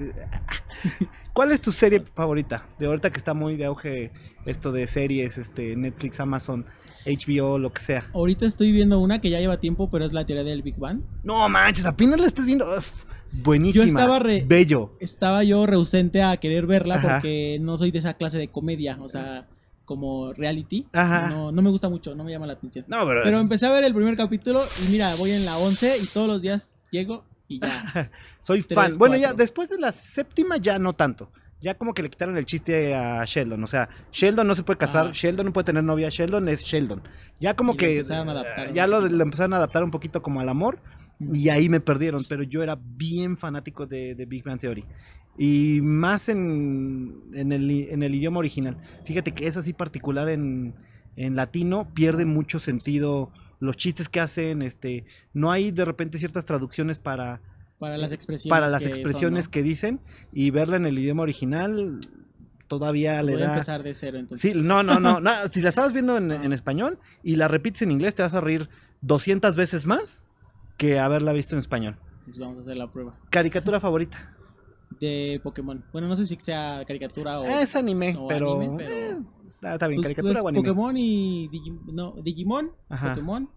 ¿Cuál 1.34 1.51
es 1.51 1.62
tu 1.62 1.71
serie 1.71 2.03
favorita? 2.15 2.67
De 2.77 2.86
ahorita 2.86 3.12
que 3.12 3.17
está 3.17 3.34
muy 3.34 3.56
de 3.56 3.65
auge 3.65 4.12
esto 4.45 4.71
de 4.71 4.86
series, 4.88 5.38
este 5.38 5.75
Netflix, 5.75 6.19
Amazon, 6.19 6.65
HBO, 7.06 7.58
lo 7.58 7.71
que 7.73 7.82
sea. 7.82 8.06
Ahorita 8.13 8.45
estoy 8.45 8.71
viendo 8.71 8.99
una 8.99 9.19
que 9.19 9.29
ya 9.29 9.39
lleva 9.39 9.60
tiempo, 9.60 9.89
pero 9.89 10.06
es 10.06 10.13
la 10.13 10.25
teoría 10.25 10.43
del 10.43 10.62
Big 10.62 10.77
Bang. 10.77 11.01
No 11.23 11.47
manches, 11.49 11.86
apenas 11.86 12.19
la 12.19 12.27
estás 12.27 12.45
viendo. 12.45 12.65
Uf, 12.77 13.06
buenísima. 13.32 13.84
Yo 13.86 13.88
estaba 13.89 14.19
re- 14.19 14.43
Bello. 14.47 14.95
Estaba 14.99 15.43
yo 15.43 15.65
rehusente 15.65 16.21
a 16.21 16.38
querer 16.38 16.67
verla 16.67 16.95
Ajá. 16.95 17.13
porque 17.15 17.58
no 17.62 17.77
soy 17.77 17.89
de 17.91 17.99
esa 17.99 18.13
clase 18.13 18.38
de 18.38 18.49
comedia, 18.49 18.97
o 19.01 19.10
sea, 19.10 19.47
como 19.86 20.34
reality. 20.34 20.86
Ajá. 20.93 21.30
No, 21.30 21.52
no 21.52 21.62
me 21.62 21.69
gusta 21.69 21.89
mucho, 21.89 22.15
no 22.15 22.24
me 22.24 22.32
llama 22.32 22.48
la 22.48 22.54
atención. 22.54 22.86
No, 22.88 23.06
pero. 23.06 23.22
Pero 23.24 23.38
es- 23.38 23.41
empecé 23.43 23.65
a 23.65 23.72
ver 23.72 23.84
el 23.84 23.93
primer 23.93 24.15
capítulo 24.15 24.62
y 24.86 24.89
mira, 24.91 25.15
voy 25.15 25.32
en 25.32 25.46
la 25.46 25.58
11 25.58 25.98
y 25.98 26.06
todos 26.08 26.28
los 26.28 26.41
días 26.41 26.74
llego 26.91 27.24
y 27.48 27.60
ya. 27.60 28.12
Soy 28.41 28.62
Tres, 28.63 28.76
fan. 28.76 28.93
Bueno, 28.98 29.15
ya 29.17 29.34
después 29.34 29.69
de 29.69 29.80
la 29.80 29.91
séptima 29.91 30.58
ya 30.58 30.80
no 30.80 30.93
tanto. 30.93 31.32
Ya 31.62 31.78
como 31.78 31.93
que 31.93 32.04
le 32.04 32.10
quitaron 32.10 32.36
el 32.38 32.46
chiste 32.46 32.93
a 32.93 33.24
Sheldon. 33.24 33.63
O 33.63 33.67
sea, 33.67 33.88
Sheldon 34.12 34.46
no 34.46 34.54
se 34.54 34.63
puede 34.63 34.78
casar, 34.78 35.06
Ajá. 35.06 35.13
Sheldon 35.13 35.46
no 35.46 35.54
puede 35.54 35.63
tener 35.65 35.82
novia, 35.84 36.10
Sheldon 36.10 36.50
es 36.50 36.62
Sheldon. 36.62 37.02
Ya 37.39 37.56
como 37.56 37.72
Y 37.72 37.76
lo 37.76 37.80
que 37.80 37.91
empezaron 38.00 38.28
a 38.28 38.32
adaptar 38.34 38.74
ya 38.74 38.86
lo 38.86 39.06
empezaron 39.06 39.54
a 39.54 39.58
adaptar 39.58 39.82
un 39.84 39.91
poquito 39.91 40.22
como 40.22 40.41
al 40.41 40.50
amor 40.50 40.80
y 41.19 41.48
ahí 41.48 41.69
me 41.69 41.80
perdieron. 41.80 42.22
Pero 42.28 42.43
yo 42.43 42.63
era 42.63 42.78
bien 42.82 43.38
fanático 43.38 43.86
de, 43.86 44.13
de 44.13 44.26
Big 44.26 44.43
Bang 44.43 44.60
Theory. 44.60 44.84
Y 45.38 45.80
más 45.82 46.30
en, 46.30 47.24
en, 47.34 47.52
el, 47.52 47.69
en 47.72 48.04
el 48.04 48.13
idioma 48.15 48.39
original. 48.39 48.78
Fíjate 49.06 49.32
que 49.34 49.48
es 49.48 49.58
así 49.58 49.74
particular 49.74 50.30
en, 50.30 50.76
en 51.15 51.36
latino, 51.36 51.88
pierde 51.93 52.26
mucho 52.26 52.60
sentido 52.60 53.32
los 53.60 53.78
chistes 53.78 54.10
que 54.10 54.19
hacen, 54.19 54.62
este, 54.62 55.06
no 55.34 55.52
hay 55.52 55.72
de 55.72 55.86
repente 55.86 56.17
ciertas 56.19 56.46
traducciones 56.46 57.00
para, 57.00 57.41
Para 57.80 57.98
las 57.98 58.12
expresiones. 58.12 58.50
para 58.50 58.67
las 58.67 58.84
que 58.84 58.89
son, 58.89 58.98
expresiones 59.00 59.46
¿no? 59.46 59.52
que 59.52 59.63
dicen 59.63 60.02
y 60.34 60.52
verla 60.52 60.76
en 60.76 60.86
el 60.86 61.00
idioma 61.00 61.24
original 61.24 62.00
todavía 62.67 63.22
le 63.24 63.34
Voy 63.34 63.41
a 63.41 63.46
da 63.48 63.54
empezar 63.54 63.84
de 63.84 63.96
cero 63.96 64.17
entonces. 64.17 64.54
sí 64.54 64.60
no 64.62 64.84
no 64.84 65.00
no, 65.00 65.19
no, 65.22 65.32
si 65.52 65.62
la 65.62 65.69
estabas 65.69 65.93
viendo 65.93 66.17
en, 66.17 66.32
en 66.32 66.52
español 66.54 67.00
y 67.24 67.36
la 67.38 67.48
repites 67.48 67.82
en 67.84 67.91
inglés 67.91 68.15
te 68.15 68.24
vas 68.24 68.34
a 68.34 68.41
reír 68.41 68.67
200 69.02 69.56
veces 69.56 69.86
más 69.86 70.22
que 70.78 71.00
haberla 71.00 71.32
visto 71.34 71.56
en 71.56 71.60
español 71.60 71.96
Pues 72.26 72.39
vamos 72.39 72.58
a 72.58 72.62
hacer 72.62 72.78
la 72.78 72.91
prueba. 72.91 73.17
caricatura 73.30 73.80
favorita 73.80 74.36
De 75.04 75.39
Pokémon. 75.44 75.84
Bueno, 75.92 76.08
no 76.08 76.16
sé 76.16 76.26
si 76.26 76.38
sea 76.39 76.84
caricatura 76.88 77.39
o. 77.42 77.44
es 77.46 77.76
anime 77.76 78.16
o 78.18 78.28
pero, 78.28 78.56
anime, 78.62 78.78
pero- 78.78 78.94
eh, 78.96 79.18
ah, 79.63 79.74
está 79.74 79.88
bien 79.88 79.98
pues, 79.98 80.06
caricatura 80.08 80.34
pues, 80.36 80.44
o 80.44 80.48
anime 80.48 80.63
Pokémon 80.63 80.96
y 80.98 81.50
no, 81.92 82.13
Digimon, 82.24 82.72
Ajá. 82.89 83.10
Pokémon 83.10 83.50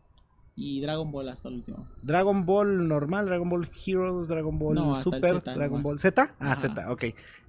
y 0.56 0.80
Dragon 0.80 1.12
Ball 1.12 1.28
hasta 1.28 1.48
el 1.48 1.54
último. 1.56 1.86
Dragon 2.02 2.44
Ball 2.46 2.88
normal 2.88 3.26
Dragon 3.26 3.48
Ball 3.48 3.70
Heroes 3.86 4.26
Dragon 4.26 4.58
Ball 4.58 4.74
No, 4.74 5.00
Super 5.02 5.34
Z 5.34 5.54
Dragon 5.54 5.82
nomás. 5.82 5.82
Ball 5.84 5.98
Z 6.00 6.22
ah 6.40 6.52
Ajá. 6.52 6.56
Z 6.62 6.90
ok 6.92 7.04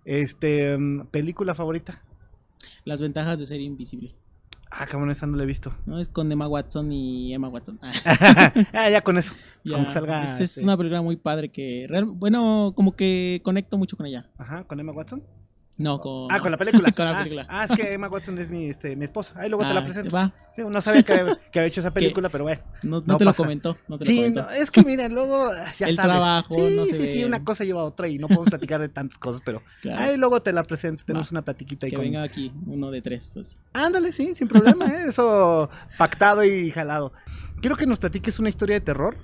este 0.05 0.77
mm, 0.77 1.07
película 1.07 1.55
favorita 1.55 2.01
Las 2.85 3.01
ventajas 3.01 3.39
de 3.39 3.45
ser 3.45 3.61
invisible. 3.61 4.13
ah 4.69 4.85
cabrón 4.85 5.09
esa 5.09 5.25
no 5.25 5.37
la 5.37 5.43
he 5.43 5.45
visto 5.47 5.73
¿no? 5.85 5.97
Es 5.99 6.09
con 6.09 6.31
Emma 6.31 6.47
Watson 6.47 6.91
y 6.91 7.33
Emma 7.33 7.47
Watson. 7.47 7.79
Ah, 7.81 7.93
ah 8.73 8.89
ya 8.89 9.01
con 9.01 9.17
eso 9.17 9.33
ya. 9.67 9.73
Como 9.75 9.85
que 9.87 9.93
salga, 9.93 10.23
Es, 10.23 10.41
es 10.41 10.51
este- 10.51 10.63
una 10.63 10.77
película 10.77 11.01
muy 11.01 11.15
padre 11.17 11.49
que, 11.49 11.85
real- 11.89 12.05
bueno, 12.05 12.73
como 12.75 12.95
que 12.95 13.41
conecto 13.43 13.77
mucho 13.77 13.97
con 13.97 14.05
ella. 14.05 14.29
Ajá, 14.37 14.63
con 14.65 14.79
Emma 14.79 14.91
Watson. 14.91 15.23
No, 15.79 16.01
con... 16.01 16.27
Ah, 16.31 16.39
con 16.39 16.49
la 16.49 16.57
película. 16.57 16.91
Con 16.95 17.05
la 17.05 17.11
Ah, 17.11 17.17
película. 17.19 17.45
Ah, 17.47 17.65
es 17.65 17.71
que 17.71 17.93
Emma 17.93 18.07
Watson 18.09 18.35
es 18.39 18.49
mi, 18.49 18.65
este, 18.65 18.95
mi 18.95 19.05
esposa. 19.05 19.35
Ahí 19.37 19.47
luego 19.47 19.63
te 19.63 19.75
la 19.75 19.81
Ah, 19.81 19.83
presento. 19.83 20.09
Va, 20.09 20.33
Sí, 20.55 20.63
no 20.67 20.81
sabía 20.81 21.03
que, 21.03 21.13
que 21.51 21.59
había 21.59 21.67
hecho 21.67 21.81
esa 21.81 21.93
película, 21.93 22.29
pero 22.29 22.45
bueno. 22.45 22.63
no, 22.81 22.99
no 23.01 23.03
No 23.05 23.17
te 23.19 23.25
pasa. 23.25 23.43
lo 23.43 23.45
comentó. 23.45 23.77
No 23.87 23.99
te 23.99 24.05
lo 24.05 24.09
Sí, 24.09 24.17
comentó. 24.17 24.41
no, 24.41 24.49
es 24.49 24.71
que 24.71 24.81
mira, 24.83 25.07
luego 25.07 25.45
ah, 25.55 25.71
ya 25.77 25.85
El 25.87 25.95
sabes. 25.95 26.11
trabajo, 26.11 26.55
sí, 26.55 26.75
no 26.75 26.85
sí, 26.87 27.07
sí, 27.07 27.23
una 27.25 27.43
cosa 27.43 27.63
lleva 27.63 27.81
a 27.81 27.83
otra 27.83 28.07
y 28.07 28.17
no 28.17 28.27
podemos 28.27 28.49
platicar 28.49 28.81
de 28.81 28.89
tantas 28.89 29.19
cosas, 29.19 29.43
pero 29.45 29.61
Claro, 29.83 30.01
ahí 30.03 30.17
luego 30.17 30.41
te 30.41 30.51
la 30.51 30.63
presento. 30.63 31.03
Tenemos 31.05 31.27
Va. 31.27 31.33
una 31.33 31.41
platiquita 31.43 31.85
ahí 31.85 31.91
que 31.91 31.95
con... 31.95 32.05
venga 32.05 32.23
aquí, 32.23 32.51
uno 32.65 32.89
de 32.89 33.03
tres. 33.03 33.37
así. 33.37 33.57
Ándale, 33.73 34.11
sí, 34.11 34.33
sin 34.33 34.47
problema, 34.47 34.87
¿eh? 34.87 35.09
Eso 35.09 35.69
pactado 35.99 36.43
y 36.43 36.71
jalado. 36.71 37.13
Quiero 37.61 37.75
que 37.75 37.85
nos 37.85 37.99
platiques 37.99 38.39
una 38.39 38.49
historia 38.49 38.77
de 38.77 38.81
terror. 38.81 39.15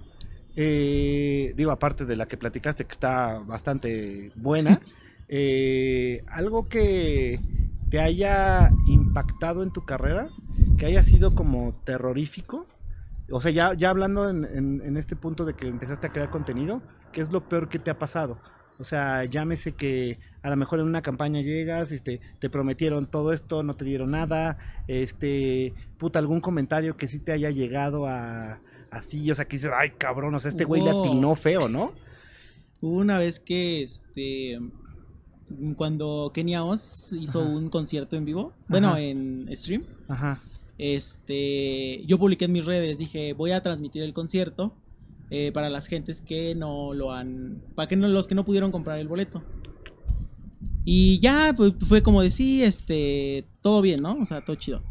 Eh, 0.55 1.53
digo, 1.55 1.71
aparte 1.71 2.05
de 2.05 2.15
la 2.15 2.27
que 2.27 2.37
platicaste, 2.37 2.85
que 2.85 2.91
está 2.91 3.39
bastante 3.39 4.31
buena. 4.35 4.81
eh, 5.27 6.23
algo 6.27 6.67
que 6.69 7.39
te 7.89 7.99
haya 7.99 8.69
impactado 8.87 9.63
en 9.63 9.71
tu 9.71 9.85
carrera, 9.85 10.29
que 10.77 10.85
haya 10.85 11.03
sido 11.03 11.35
como 11.35 11.81
terrorífico. 11.83 12.67
O 13.31 13.41
sea, 13.41 13.51
ya, 13.51 13.73
ya 13.73 13.89
hablando 13.89 14.29
en, 14.29 14.45
en- 14.45 14.81
en 14.83 14.97
este 14.97 15.15
punto 15.15 15.45
de 15.45 15.55
que 15.55 15.67
empezaste 15.67 16.07
a 16.07 16.11
crear 16.11 16.29
contenido, 16.29 16.83
¿qué 17.11 17.21
es 17.21 17.31
lo 17.31 17.47
peor 17.47 17.69
que 17.69 17.79
te 17.79 17.89
ha 17.91 17.97
pasado? 17.99 18.39
O 18.79 18.83
sea, 18.85 19.23
llámese 19.25 19.75
que 19.75 20.19
a 20.41 20.49
lo 20.49 20.57
mejor 20.57 20.79
en 20.79 20.87
una 20.87 21.01
campaña 21.03 21.41
llegas, 21.41 21.91
este, 21.91 22.21
te 22.39 22.49
prometieron 22.49 23.09
todo 23.09 23.31
esto, 23.31 23.63
no 23.63 23.75
te 23.75 23.85
dieron 23.85 24.11
nada, 24.11 24.57
este, 24.87 25.73
puta, 25.97 26.19
algún 26.19 26.41
comentario 26.41 26.97
que 26.97 27.07
sí 27.07 27.19
te 27.19 27.31
haya 27.31 27.51
llegado 27.51 28.07
a 28.07 28.59
así, 28.93 29.29
o 29.31 29.35
sea, 29.35 29.45
que 29.45 29.57
dices, 29.57 29.71
ay, 29.75 29.91
cabrón, 29.97 30.33
o 30.35 30.39
sea, 30.39 30.49
este 30.49 30.65
güey 30.65 30.81
le 30.81 30.91
Hubo- 30.91 31.05
atinó 31.05 31.35
feo, 31.35 31.67
¿no? 31.69 31.93
Una 32.81 33.17
vez 33.17 33.39
que, 33.39 33.81
este, 33.83 34.59
cuando 35.75 36.31
Kenia 36.33 36.63
Oz 36.63 37.11
hizo 37.13 37.41
Ajá. 37.41 37.49
un 37.49 37.69
concierto 37.69 38.15
en 38.15 38.25
vivo, 38.25 38.53
bueno, 38.67 38.89
Ajá. 38.89 39.01
en 39.01 39.49
stream, 39.55 39.83
Ajá. 40.07 40.41
este, 40.77 42.03
yo 42.05 42.17
publiqué 42.19 42.45
en 42.45 42.51
mis 42.51 42.65
redes, 42.65 42.97
dije, 42.97 43.33
voy 43.33 43.51
a 43.51 43.61
transmitir 43.61 44.03
el 44.03 44.13
concierto 44.13 44.73
eh, 45.29 45.51
para 45.51 45.69
las 45.69 45.87
gentes 45.87 46.21
que 46.21 46.53
no 46.55 46.93
lo 46.93 47.11
han, 47.11 47.61
para 47.75 47.87
que 47.87 47.95
no, 47.95 48.07
los 48.07 48.27
que 48.27 48.35
no 48.35 48.45
pudieron 48.45 48.71
comprar 48.71 48.99
el 48.99 49.07
boleto. 49.07 49.41
Y 50.85 51.19
ya, 51.19 51.53
pues 51.55 51.73
fue 51.87 52.03
como 52.03 52.21
de 52.21 52.29
sí, 52.29 52.61
este, 52.61 53.45
todo 53.61 53.81
bien, 53.81 54.01
¿no? 54.01 54.17
O 54.19 54.25
sea, 54.25 54.43
todo 54.43 54.57
chido. 54.57 54.83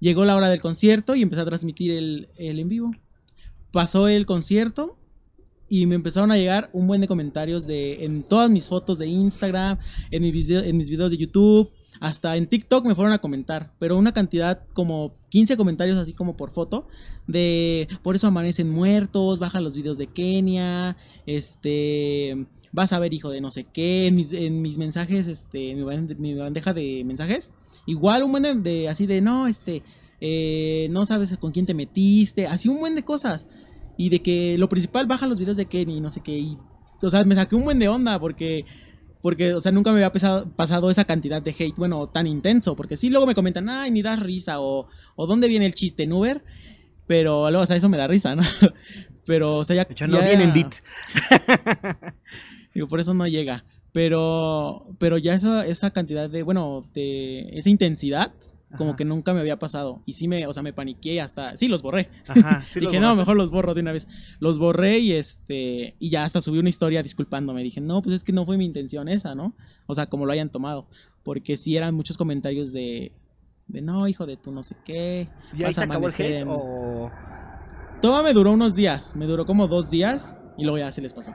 Llegó 0.00 0.24
la 0.24 0.36
hora 0.36 0.48
del 0.48 0.60
concierto 0.60 1.14
y 1.14 1.22
empecé 1.22 1.42
a 1.42 1.46
transmitir 1.46 1.92
el, 1.92 2.28
el 2.36 2.58
en 2.58 2.68
vivo. 2.68 2.90
Pasó 3.76 4.08
el 4.08 4.24
concierto 4.24 4.96
y 5.68 5.84
me 5.84 5.96
empezaron 5.96 6.30
a 6.32 6.38
llegar 6.38 6.70
un 6.72 6.86
buen 6.86 7.02
de 7.02 7.06
comentarios 7.06 7.66
de 7.66 8.06
en 8.06 8.22
todas 8.22 8.48
mis 8.48 8.68
fotos 8.68 8.96
de 8.96 9.06
Instagram, 9.06 9.76
en, 10.10 10.22
mi 10.22 10.32
video- 10.32 10.62
en 10.64 10.78
mis 10.78 10.88
videos 10.88 11.10
de 11.10 11.18
YouTube, 11.18 11.68
hasta 12.00 12.38
en 12.38 12.46
TikTok 12.46 12.86
me 12.86 12.94
fueron 12.94 13.12
a 13.12 13.18
comentar, 13.18 13.74
pero 13.78 13.98
una 13.98 14.12
cantidad 14.14 14.62
como 14.72 15.12
15 15.28 15.58
comentarios 15.58 15.98
así 15.98 16.14
como 16.14 16.38
por 16.38 16.52
foto 16.52 16.88
de 17.26 17.86
por 18.02 18.16
eso 18.16 18.26
amanecen 18.28 18.70
muertos, 18.70 19.40
baja 19.40 19.60
los 19.60 19.76
videos 19.76 19.98
de 19.98 20.06
Kenia, 20.06 20.96
este 21.26 22.46
vas 22.72 22.94
a 22.94 22.98
ver 22.98 23.12
hijo 23.12 23.28
de 23.28 23.42
no 23.42 23.50
sé 23.50 23.64
qué, 23.64 24.06
en 24.06 24.16
mis, 24.16 24.32
en 24.32 24.62
mis 24.62 24.78
mensajes, 24.78 25.26
este, 25.26 25.74
mi, 25.74 25.82
bande- 25.82 26.14
mi 26.16 26.32
bandeja 26.34 26.72
de 26.72 27.02
mensajes, 27.04 27.52
igual 27.84 28.22
un 28.22 28.30
buen 28.30 28.42
de, 28.42 28.54
de- 28.54 28.88
así 28.88 29.04
de 29.06 29.20
no, 29.20 29.46
este, 29.46 29.82
eh, 30.22 30.88
no 30.92 31.04
sabes 31.04 31.36
con 31.36 31.52
quién 31.52 31.66
te 31.66 31.74
metiste, 31.74 32.46
así 32.46 32.70
un 32.70 32.78
buen 32.78 32.94
de 32.94 33.02
cosas. 33.04 33.44
Y 33.96 34.08
de 34.10 34.22
que 34.22 34.56
lo 34.58 34.68
principal 34.68 35.06
baja 35.06 35.26
los 35.26 35.38
videos 35.38 35.56
de 35.56 35.66
Kenny, 35.66 36.00
no 36.00 36.10
sé 36.10 36.20
qué. 36.20 36.38
Y, 36.38 36.58
o 37.02 37.10
sea, 37.10 37.24
me 37.24 37.34
saqué 37.34 37.56
un 37.56 37.64
buen 37.64 37.78
de 37.78 37.88
onda 37.88 38.18
porque, 38.18 38.64
porque 39.22 39.54
o 39.54 39.60
sea, 39.60 39.72
nunca 39.72 39.90
me 39.90 39.96
había 39.98 40.12
pesado- 40.12 40.48
pasado 40.54 40.90
esa 40.90 41.04
cantidad 41.04 41.42
de 41.42 41.54
hate, 41.58 41.76
bueno, 41.76 42.08
tan 42.08 42.26
intenso. 42.26 42.76
Porque 42.76 42.96
sí, 42.96 43.08
luego 43.10 43.26
me 43.26 43.34
comentan, 43.34 43.68
ay, 43.68 43.90
ni 43.90 44.02
das 44.02 44.20
risa 44.20 44.60
o, 44.60 44.88
o 45.16 45.26
dónde 45.26 45.48
viene 45.48 45.66
el 45.66 45.74
chiste 45.74 46.02
en 46.02 46.12
Uber. 46.12 46.44
Pero 47.06 47.48
luego, 47.50 47.62
o 47.62 47.66
sea, 47.66 47.76
eso 47.76 47.88
me 47.88 47.96
da 47.96 48.06
risa, 48.06 48.34
¿no? 48.36 48.42
Pero, 49.26 49.56
o 49.56 49.64
sea, 49.64 49.76
ya. 49.76 49.84
De 49.84 49.92
hecho, 49.92 50.06
no 50.06 50.18
ya- 50.20 50.26
viene 50.26 50.44
en 50.44 50.52
beat. 50.52 50.74
Digo, 52.74 52.88
por 52.88 53.00
eso 53.00 53.14
no 53.14 53.26
llega. 53.26 53.64
Pero, 53.92 54.94
pero 54.98 55.16
ya 55.16 55.34
esa, 55.34 55.66
esa 55.66 55.90
cantidad 55.90 56.28
de, 56.28 56.42
bueno, 56.42 56.84
de 56.92 57.48
esa 57.56 57.70
intensidad, 57.70 58.32
como 58.76 58.90
Ajá. 58.90 58.96
que 58.96 59.04
nunca 59.04 59.32
me 59.32 59.40
había 59.40 59.58
pasado. 59.58 60.02
Y 60.06 60.14
sí 60.14 60.26
me, 60.28 60.46
o 60.46 60.52
sea, 60.52 60.62
me 60.62 60.72
paniqué 60.72 61.14
y 61.14 61.18
hasta, 61.20 61.56
sí, 61.56 61.68
los 61.68 61.82
borré. 61.82 62.08
Ajá, 62.26 62.62
sí 62.72 62.80
los 62.80 62.90
Dije, 62.90 63.00
no, 63.00 63.14
mejor 63.14 63.36
los 63.36 63.50
borro 63.50 63.74
de 63.74 63.80
una 63.82 63.92
vez. 63.92 64.08
Los 64.40 64.58
borré 64.58 64.98
y 64.98 65.12
este, 65.12 65.94
y 65.98 66.10
ya 66.10 66.24
hasta 66.24 66.40
subí 66.40 66.58
una 66.58 66.68
historia 66.68 67.02
disculpándome. 67.02 67.62
Dije, 67.62 67.80
no, 67.80 68.02
pues 68.02 68.16
es 68.16 68.24
que 68.24 68.32
no 68.32 68.44
fue 68.44 68.56
mi 68.56 68.64
intención 68.64 69.08
esa, 69.08 69.34
¿no? 69.34 69.54
O 69.86 69.94
sea, 69.94 70.06
como 70.06 70.26
lo 70.26 70.32
hayan 70.32 70.50
tomado. 70.50 70.88
Porque 71.22 71.56
sí 71.56 71.76
eran 71.76 71.94
muchos 71.94 72.16
comentarios 72.16 72.72
de, 72.72 73.12
de 73.68 73.82
no, 73.82 74.08
hijo 74.08 74.26
de 74.26 74.36
tú 74.36 74.50
no 74.52 74.62
sé 74.62 74.76
qué. 74.84 75.28
¿Y 75.56 75.62
ahí 75.62 75.72
se 75.72 75.80
acabó 75.82 76.08
el 76.08 76.14
amanecer 76.14 76.26
hate 76.26 76.42
en- 76.42 76.48
o 76.50 77.10
Todo 78.02 78.22
me 78.22 78.32
duró 78.32 78.52
unos 78.52 78.74
días, 78.74 79.14
me 79.16 79.26
duró 79.26 79.46
como 79.46 79.68
dos 79.68 79.90
días 79.90 80.36
y 80.58 80.62
luego 80.64 80.78
ya 80.78 80.90
se 80.92 81.00
les 81.02 81.12
pasó. 81.12 81.34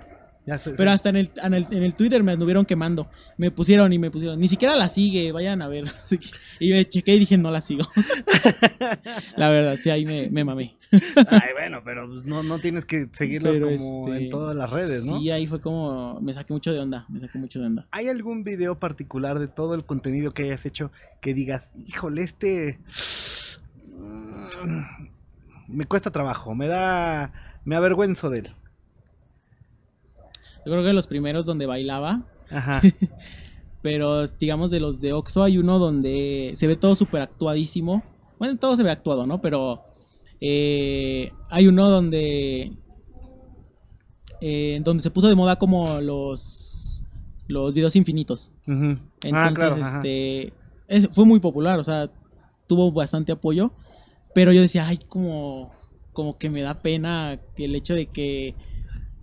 Ya 0.58 0.74
Pero 0.78 0.92
hasta 0.92 1.10
en 1.10 1.16
el, 1.18 1.32
en 1.42 1.54
el, 1.54 1.68
en 1.72 1.84
el 1.84 1.94
Twitter 1.94 2.24
me 2.24 2.32
anduvieron 2.32 2.66
quemando. 2.66 3.10
Me 3.38 3.52
pusieron 3.52 3.92
y 3.94 4.00
me 4.00 4.12
pusieron, 4.12 4.40
ni 4.40 4.48
siquiera 4.48 4.76
la 4.76 4.90
sigue, 4.90 5.32
vayan 5.32 5.62
a 5.62 5.68
ver. 5.68 5.86
Así 6.04 6.18
que- 6.18 6.30
y 6.60 6.72
me 6.72 6.88
chequé 6.88 7.16
y 7.16 7.20
dije, 7.20 7.38
no 7.38 7.52
la 7.52 7.62
sigo. 7.62 7.86
la 9.36 9.50
verdad, 9.50 9.78
sí, 9.82 9.90
ahí 9.90 10.06
me, 10.06 10.30
me 10.30 10.44
mamé. 10.44 10.78
Ay, 10.92 11.50
bueno, 11.54 11.82
pero 11.86 12.08
pues, 12.08 12.26
no, 12.26 12.44
no 12.44 12.60
tienes 12.60 12.86
que 12.86 13.08
seguirlos 13.14 13.58
Pero, 13.58 13.72
como 13.78 14.08
este, 14.14 14.26
en 14.26 14.30
todas 14.30 14.56
las 14.56 14.70
redes, 14.70 15.06
¿no? 15.06 15.20
Sí, 15.20 15.32
ahí 15.32 15.48
fue 15.48 15.62
como, 15.62 16.20
me 16.22 16.34
saqué 16.34 16.52
mucho 16.54 16.74
de 16.74 16.80
onda, 16.80 17.06
me 17.10 17.20
saqué 17.22 17.38
mucho 17.38 17.60
de 17.60 17.68
onda. 17.68 17.88
¿Hay 17.92 18.10
algún 18.10 18.44
video 18.44 18.78
particular 18.78 19.40
de 19.40 19.48
todo 19.48 19.74
el 19.76 19.86
contenido 19.86 20.34
que 20.34 20.44
hayas 20.44 20.66
hecho 20.66 20.92
que 21.22 21.34
digas, 21.34 21.72
híjole, 21.88 22.24
este 22.24 22.80
mm, 23.88 24.82
me 25.70 25.86
cuesta 25.86 26.12
trabajo, 26.12 26.54
me 26.56 26.68
da, 26.68 27.32
me 27.64 27.76
avergüenzo 27.76 28.30
de 28.30 28.40
él? 28.40 28.50
Yo 30.66 30.72
creo 30.72 30.84
que 30.84 30.94
los 30.94 31.08
primeros 31.08 31.46
donde 31.46 31.66
bailaba, 31.66 32.24
Ajá. 32.50 32.82
pero 33.82 34.28
digamos 34.28 34.70
de 34.72 34.80
los 34.80 35.02
de 35.02 35.14
Oxo 35.14 35.42
hay 35.44 35.58
uno 35.58 35.80
donde 35.80 36.52
se 36.56 36.68
ve 36.68 36.76
todo 36.76 36.96
súper 36.96 37.22
actuadísimo. 37.22 38.04
Bueno, 38.38 38.58
todo 38.58 38.76
se 38.76 38.84
ve 38.84 38.92
actuado, 38.92 39.26
¿no? 39.26 39.42
Pero 39.42 39.84
eh, 40.40 41.32
hay 41.50 41.68
uno 41.68 41.90
donde 41.90 42.74
eh, 44.42 44.82
donde 44.84 45.04
se 45.04 45.12
puso 45.12 45.28
de 45.28 45.36
moda 45.36 45.58
como 45.58 46.00
los 46.02 47.04
los 47.48 47.74
videos 47.74 47.96
infinitos. 47.96 48.52
Ujú. 48.68 48.98
Entonces, 49.24 49.34
ah, 49.34 49.52
claro. 49.54 49.76
este 49.76 50.54
es- 50.88 51.10
fue 51.12 51.26
muy 51.26 51.40
popular, 51.40 51.80
o 51.80 51.84
sea, 51.84 52.10
tuvo 52.68 52.92
bastante 52.92 53.32
apoyo, 53.34 53.72
pero 54.34 54.52
yo 54.54 54.62
decía, 54.62 54.88
ay, 54.88 54.98
como 55.08 55.72
como 56.14 56.38
que 56.38 56.50
me 56.50 56.62
da 56.62 56.82
pena 56.82 57.40
que 57.56 57.66
el 57.66 57.76
hecho 57.76 57.94
de 57.96 58.06
que 58.08 58.56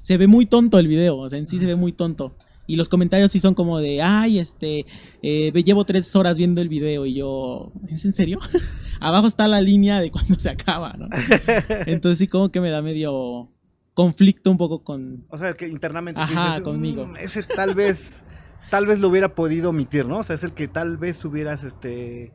se 0.01 0.17
ve 0.17 0.27
muy 0.27 0.47
tonto 0.47 0.79
el 0.79 0.89
video, 0.89 1.17
o 1.19 1.29
sea, 1.29 1.39
en 1.39 1.49
sí 1.49 1.59
se 1.59 1.67
ve 1.67 1.77
muy 1.77 1.93
tonto. 1.93 2.37
Y 2.67 2.77
los 2.77 2.91
comentarios 2.91 3.33
sí 3.33 3.41
son 3.41 3.55
como 3.55 3.81
de, 3.81 4.03
ay, 4.03 4.39
este, 4.39 4.85
eh, 5.23 5.53
llevo 5.65 5.85
tres 5.87 6.15
horas 6.15 6.37
viendo 6.37 6.61
el 6.61 6.69
video 6.69 7.07
y 7.07 7.15
yo, 7.15 7.73
¿es 7.89 8.05
en 8.05 8.13
serio? 8.13 8.39
Abajo 9.01 9.27
está 9.27 9.49
la 9.49 9.63
línea 9.63 10.01
de 10.01 10.11
cuando 10.11 10.39
se 10.39 10.51
acaba, 10.51 10.93
¿no? 10.99 11.09
Entonces 11.87 12.19
sí 12.19 12.27
como 12.27 12.51
que 12.51 12.61
me 12.61 12.69
da 12.69 12.83
medio 12.83 13.49
conflicto 13.95 14.51
un 14.51 14.59
poco 14.59 14.85
con... 14.85 15.25
O 15.31 15.39
sea, 15.39 15.55
que 15.55 15.67
internamente 15.67 16.21
Ajá, 16.21 16.49
dices, 16.49 16.61
conmigo. 16.63 17.07
"Mm, 17.07 17.17
ese 17.17 17.43
tal 17.43 17.75
vez, 17.75 18.23
tal 18.71 18.87
vez 18.87 19.01
lo 19.01 19.09
hubiera 19.09 19.35
podido 19.35 19.71
omitir, 19.71 20.05
¿no? 20.07 20.19
O 20.19 20.23
sea, 20.23 20.37
es 20.37 20.45
el 20.45 20.53
que 20.53 20.69
tal 20.69 20.99
vez 20.99 21.25
hubieras, 21.25 21.65
este... 21.65 22.33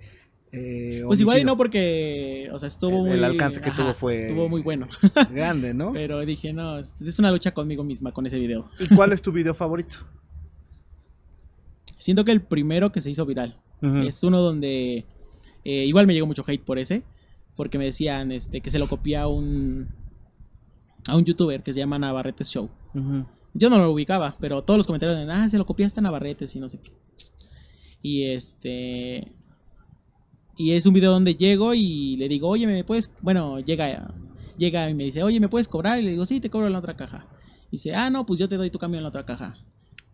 eh, 0.54 1.02
Pues 1.06 1.20
igual 1.20 1.40
y 1.42 1.44
no 1.44 1.58
porque, 1.58 2.48
o 2.54 2.60
sea, 2.60 2.68
estuvo 2.68 2.98
El- 2.98 3.02
muy... 3.02 3.12
el 3.12 3.24
alcance 3.24 3.60
que 3.60 3.72
tuvo 3.72 3.94
fue- 3.94 4.28
Estuvo 4.28 4.48
muy 4.48 4.62
bueno. 4.62 4.88
Grande, 5.34 5.74
¿no? 5.74 5.92
Pero 5.92 6.20
dije, 6.26 6.54
no, 6.54 6.78
es 6.80 7.20
una 7.20 7.32
lucha 7.32 7.54
conmigo 7.54 7.84
misma 7.84 8.12
con 8.12 8.26
ese 8.26 8.40
video. 8.40 8.70
¿Y 8.80 8.94
cuál 8.96 9.12
es 9.14 9.22
tu 9.22 9.32
video 9.32 9.54
favorito? 9.54 9.98
Siento 11.98 12.24
que 12.26 12.32
el 12.32 12.42
primero 12.42 12.92
que 12.92 13.02
se 13.02 13.10
hizo 13.10 13.26
viral 13.26 13.58
es 14.06 14.24
uno 14.24 14.40
donde 14.42 15.06
eh, 15.66 15.86
igual 15.86 16.08
me 16.08 16.14
llegó 16.14 16.26
mucho 16.26 16.44
hate 16.48 16.64
por 16.64 16.80
ese, 16.80 17.04
porque 17.56 17.78
me 17.78 17.86
decían 17.86 18.32
este, 18.32 18.62
que 18.62 18.70
se 18.70 18.80
lo 18.80 18.88
copia 18.88 19.24
a 19.24 19.28
un, 19.28 19.90
a 21.08 21.18
un 21.18 21.26
youtuber 21.26 21.64
que 21.64 21.74
se 21.74 21.80
llama 21.80 22.00
Navarretes 22.00 22.50
Show. 22.50 22.70
Yo 23.54 23.70
no 23.70 23.78
lo 23.78 23.92
ubicaba, 23.92 24.36
pero 24.40 24.62
todos 24.64 24.78
los 24.78 24.88
comentarios 24.88 25.18
de, 25.18 25.32
ah, 25.32 25.50
se 25.50 25.58
lo 25.58 25.66
copiaste 25.66 26.00
a 26.00 26.04
Navarretes 26.04 26.56
y 26.56 26.60
no 26.60 26.70
sé 26.70 26.80
qué. 26.80 26.92
Y 28.02 28.24
este... 28.26 29.32
Y 30.58 30.72
es 30.74 30.86
un 30.86 30.94
video 30.94 31.12
donde 31.12 31.36
llego 31.36 31.74
y 31.74 32.16
le 32.18 32.28
digo, 32.30 32.48
oye, 32.48 32.68
¿me 32.68 32.84
puedes...? 32.84 33.10
Bueno, 33.22 33.60
llega, 33.60 34.14
llega 34.58 34.90
y 34.90 34.94
me 34.94 35.06
dice, 35.06 35.24
oye, 35.24 35.40
¿me 35.40 35.50
puedes 35.50 35.68
cobrar? 35.68 36.00
Y 36.00 36.04
le 36.04 36.12
digo, 36.12 36.26
sí, 36.26 36.40
te 36.40 36.50
cobro 36.50 36.68
en 36.68 36.74
la 36.74 36.80
otra 36.80 36.96
caja. 36.96 37.26
Y 37.70 37.78
dice, 37.78 37.96
ah, 37.96 38.10
no, 38.10 38.26
pues 38.26 38.40
yo 38.40 38.48
te 38.48 38.58
doy 38.58 38.70
tu 38.70 38.78
cambio 38.78 38.98
en 39.00 39.04
la 39.04 39.10
otra 39.10 39.26
caja. 39.26 39.56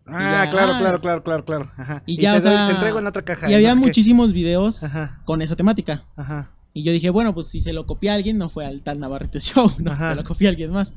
Ah, 0.06 0.44
ya, 0.46 0.50
claro, 0.50 0.72
ah. 0.74 0.78
claro, 0.78 1.00
claro, 1.00 1.22
claro, 1.22 1.44
claro. 1.44 1.68
Ajá. 1.76 2.02
Y 2.06 2.16
ya, 2.16 2.32
te, 2.32 2.38
o 2.38 2.40
sea, 2.42 2.50
doy- 2.62 2.68
te 2.68 2.74
entrego 2.76 2.98
en 2.98 3.06
otra 3.06 3.22
caja. 3.22 3.50
y 3.50 3.54
había 3.54 3.68
no 3.70 3.74
sé 3.74 3.80
qué. 3.80 3.86
muchísimos 3.86 4.32
videos 4.32 4.82
Ajá. 4.82 5.18
con 5.24 5.42
esa 5.42 5.56
temática. 5.56 6.04
Ajá. 6.16 6.50
Y 6.72 6.84
yo 6.84 6.92
dije, 6.92 7.10
bueno, 7.10 7.34
pues 7.34 7.48
si 7.48 7.60
se 7.60 7.72
lo 7.72 7.84
copia 7.86 8.12
a 8.12 8.14
alguien, 8.14 8.38
no 8.38 8.48
fue 8.48 8.64
al 8.64 8.80
tal 8.82 8.98
Navarrete 8.98 9.40
Show, 9.40 9.70
no, 9.78 9.92
Ajá. 9.92 10.10
se 10.10 10.14
lo 10.16 10.24
copia 10.24 10.48
a 10.48 10.50
alguien 10.52 10.70
más. 10.70 10.94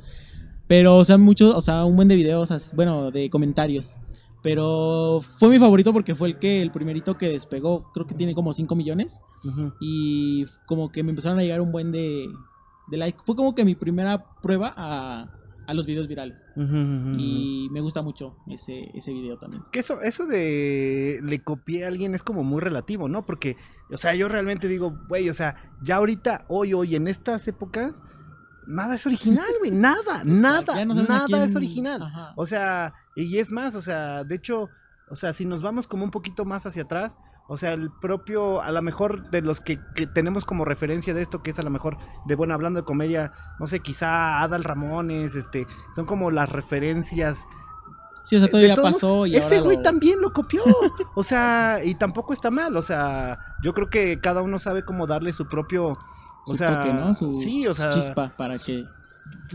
Pero, 0.67 0.97
o 0.97 1.03
sea, 1.06 1.17
muchos, 1.17 1.53
o 1.53 1.62
sea, 1.62 1.84
un 1.84 1.95
buen 1.97 2.08
de 2.08 2.15
videos, 2.15 2.49
bueno, 2.73 3.12
de 3.12 3.29
comentarios. 3.29 3.97
Pero 4.43 5.21
fue 5.21 5.49
mi 5.49 5.58
favorito 5.58 5.93
porque 5.93 6.15
fue 6.15 6.27
el 6.27 6.38
que, 6.38 6.62
el 6.62 6.71
primerito 6.71 7.17
que 7.17 7.29
despegó, 7.29 7.91
creo 7.93 8.06
que 8.06 8.13
tiene 8.13 8.36
como 8.36 8.53
5 8.53 8.75
millones. 8.75 9.19
Y 9.79 10.45
como 10.67 10.91
que 10.91 11.01
me 11.01 11.12
empezaron 11.12 11.39
a 11.39 11.41
llegar 11.41 11.62
un 11.62 11.71
buen 11.71 11.91
de, 11.91 12.27
de 12.88 12.97
like. 12.97 13.19
Fue 13.25 13.36
como 13.36 13.56
que 13.56 13.63
mi 13.63 13.73
primera 13.73 14.25
prueba 14.41 14.73
a, 14.75 15.32
a 15.65 15.73
los 15.73 15.86
videos 15.86 16.08
virales. 16.08 16.45
Y 16.56 17.69
me 17.71 17.82
gusta 17.82 18.01
mucho 18.01 18.38
ese, 18.47 18.91
ese 18.93 19.13
video 19.13 19.38
también. 19.38 19.63
Que 19.71 19.79
eso, 19.79 20.01
eso 20.01 20.25
de 20.25 21.19
le 21.23 21.39
copié 21.43 21.86
a 21.86 21.88
alguien 21.88 22.15
es 22.15 22.23
como 22.23 22.43
muy 22.43 22.62
relativo, 22.62 23.08
¿no? 23.08 23.25
Porque, 23.25 23.58
o 23.91 23.97
sea, 23.97 24.13
yo 24.15 24.27
realmente 24.27 24.67
digo, 24.67 24.97
güey, 25.08 25.29
o 25.29 25.34
sea, 25.34 25.71
ya 25.82 25.95
ahorita, 25.97 26.45
hoy, 26.49 26.73
hoy, 26.73 26.95
en 26.95 27.08
estas 27.08 27.47
épocas, 27.47 28.03
nada 28.67 28.95
es 28.95 29.06
original, 29.06 29.45
güey, 29.60 29.71
nada, 29.71 30.21
nada, 30.26 30.76
Ya 30.76 30.86
no 30.86 30.93
nada 30.95 31.26
quién- 31.28 31.41
es 31.43 31.56
original. 31.56 32.02
Ajá. 32.04 32.34
O 32.36 32.45
sea, 32.45 32.93
y 33.15 33.38
es 33.38 33.52
más, 33.52 33.76
o 33.76 33.82
sea, 33.82 34.23
de 34.23 34.36
hecho, 34.36 34.69
o 35.10 35.15
sea, 35.15 35.34
si 35.34 35.45
nos 35.45 35.62
vamos 35.62 35.88
como 35.88 36.04
un 36.04 36.12
poquito 36.12 36.45
más 36.45 36.65
hacia 36.65 36.84
atrás, 36.84 37.13
o 37.47 37.58
sea, 37.58 37.73
el 37.73 37.91
propio, 37.91 38.62
a 38.62 38.71
lo 38.71 38.82
mejor 38.82 39.30
de 39.30 39.41
los 39.41 39.60
que, 39.60 39.78
que 39.95 40.08
tenemos 40.08 40.45
como 40.45 40.63
referencia 40.63 41.13
de 41.13 41.21
esto, 41.21 41.43
que 41.43 41.52
es 41.52 41.60
a 41.60 41.63
lo 41.63 41.69
mejor 41.69 41.97
de, 42.26 42.36
bueno, 42.36 42.54
hablando 42.54 42.80
de 42.80 42.86
comedia, 42.86 43.34
no 43.60 43.67
sé, 43.67 43.82
quizá 43.82 44.41
Adal 44.41 44.63
Ramones, 44.63 45.36
este, 45.36 45.67
son 45.95 46.06
como 46.06 46.32
las 46.32 46.49
referencias 46.49 47.45
Sí, 48.23 48.38
o 48.38 48.39
sea, 48.39 48.45
de 48.45 48.52
todavía 48.52 48.76
todos 48.76 48.93
pasó 48.93 49.26
y 49.26 49.36
ese 49.36 49.60
güey 49.60 49.76
lo- 49.76 49.84
también 49.84 50.21
lo 50.21 50.32
copió. 50.32 50.63
O 51.15 51.23
sea, 51.23 51.80
y 51.84 51.93
tampoco 51.95 52.32
está 52.32 52.49
mal. 52.49 52.78
O 52.78 52.82
sea, 52.82 53.38
yo 53.62 53.73
creo 53.73 53.89
que 53.89 54.21
cada 54.21 54.41
uno 54.41 54.58
sabe 54.60 54.86
cómo 54.86 55.06
darle 55.08 55.34
su 55.34 55.45
propio. 55.49 55.91
O 56.45 56.56
sea, 56.56 56.84
toque, 56.84 56.93
¿no? 56.93 57.13
Su 57.13 57.34
sí, 57.34 57.67
o 57.67 57.73
sea, 57.73 57.89
chispa 57.89 58.34
para 58.36 58.58
que... 58.60 58.84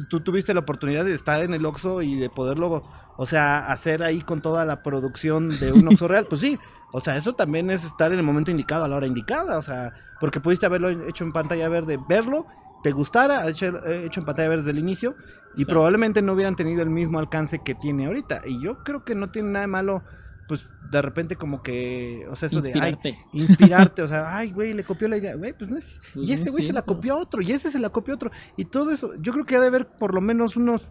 tú- 0.09 0.21
tuviste 0.21 0.55
la 0.55 0.61
oportunidad 0.61 1.05
de 1.05 1.15
estar 1.15 1.43
en 1.43 1.55
el 1.55 1.65
Oxxo 1.67 2.03
y 2.03 2.17
de 2.17 2.31
poderlo, 2.31 2.85
o 3.17 3.27
sea, 3.27 3.71
hacer 3.71 4.03
ahí 4.03 4.23
con 4.23 4.41
toda 4.41 4.65
la 4.65 4.83
producción 4.83 5.51
de 5.59 5.73
un 5.73 5.89
Oxxo 5.89 6.09
real. 6.09 6.27
Pues 6.29 6.41
sí, 6.41 6.59
o 6.93 7.01
sea, 7.01 7.17
eso 7.17 7.35
también 7.35 7.71
es 7.71 7.85
estar 7.85 8.13
en 8.13 8.19
el 8.19 8.25
momento 8.25 8.51
indicado, 8.51 8.85
a 8.85 8.89
la 8.89 8.97
hora 8.97 9.07
indicada. 9.07 9.59
O 9.59 9.63
sea, 9.63 9.93
porque 10.21 10.41
pudiste 10.41 10.67
haberlo 10.67 10.89
hecho 10.89 11.25
en 11.25 11.33
pantalla 11.33 11.69
verde, 11.69 11.99
verlo, 12.09 12.47
te 12.83 12.93
gustara, 12.93 13.47
hecho, 13.49 13.67
eh, 13.87 14.07
hecho 14.07 14.21
en 14.21 14.27
pantalla 14.27 14.49
verde 14.49 14.63
desde 14.63 14.71
el 14.73 14.79
inicio, 14.79 15.11
y 15.57 15.63
Exacto. 15.63 15.75
probablemente 15.75 16.23
no 16.23 16.33
hubieran 16.33 16.57
tenido 16.57 16.83
el 16.83 16.91
mismo 16.91 17.19
alcance 17.19 17.59
que 17.61 17.75
tiene 17.75 18.07
ahorita. 18.07 18.43
Y 18.47 18.63
yo 18.63 18.83
creo 18.85 19.05
que 19.05 19.15
no 19.15 19.31
tiene 19.31 19.51
nada 19.51 19.63
de 19.63 19.67
malo, 19.67 20.03
pues 20.49 20.69
de 20.91 21.03
repente 21.03 21.37
como 21.37 21.63
que, 21.63 22.27
o 22.31 22.35
sea, 22.35 22.47
eso 22.47 22.61
de, 22.61 22.73
ay, 22.73 22.93
Inspirarte. 22.93 23.19
inspirarte, 23.33 24.03
o 24.03 24.07
sea, 24.07 24.37
ay, 24.37 24.51
güey, 24.51 24.73
le 24.73 24.83
copió 24.83 25.07
la 25.07 25.19
idea, 25.19 25.37
güey, 25.37 25.53
pues 25.53 25.71
no 25.71 25.77
es, 25.77 26.01
Pues 26.15 26.29
y 26.29 26.33
ese 26.33 26.45
es 26.45 26.51
güey 26.51 26.65
se 26.65 26.73
la 26.73 26.83
copió 26.83 27.15
a 27.15 27.19
otro, 27.19 27.43
y 27.43 27.53
ese 27.53 27.71
se 27.71 27.79
la 27.79 27.91
copió 27.91 28.15
a 28.15 28.17
otro, 28.17 28.31
y 28.57 28.65
todo 28.65 28.91
eso, 28.91 29.13
yo 29.21 29.33
creo 29.33 29.45
que 29.45 29.57
ha 29.57 29.61
de 29.61 29.69
haber 29.69 29.87
por 29.87 30.15
lo 30.15 30.21
menos 30.21 30.57
unos 30.57 30.91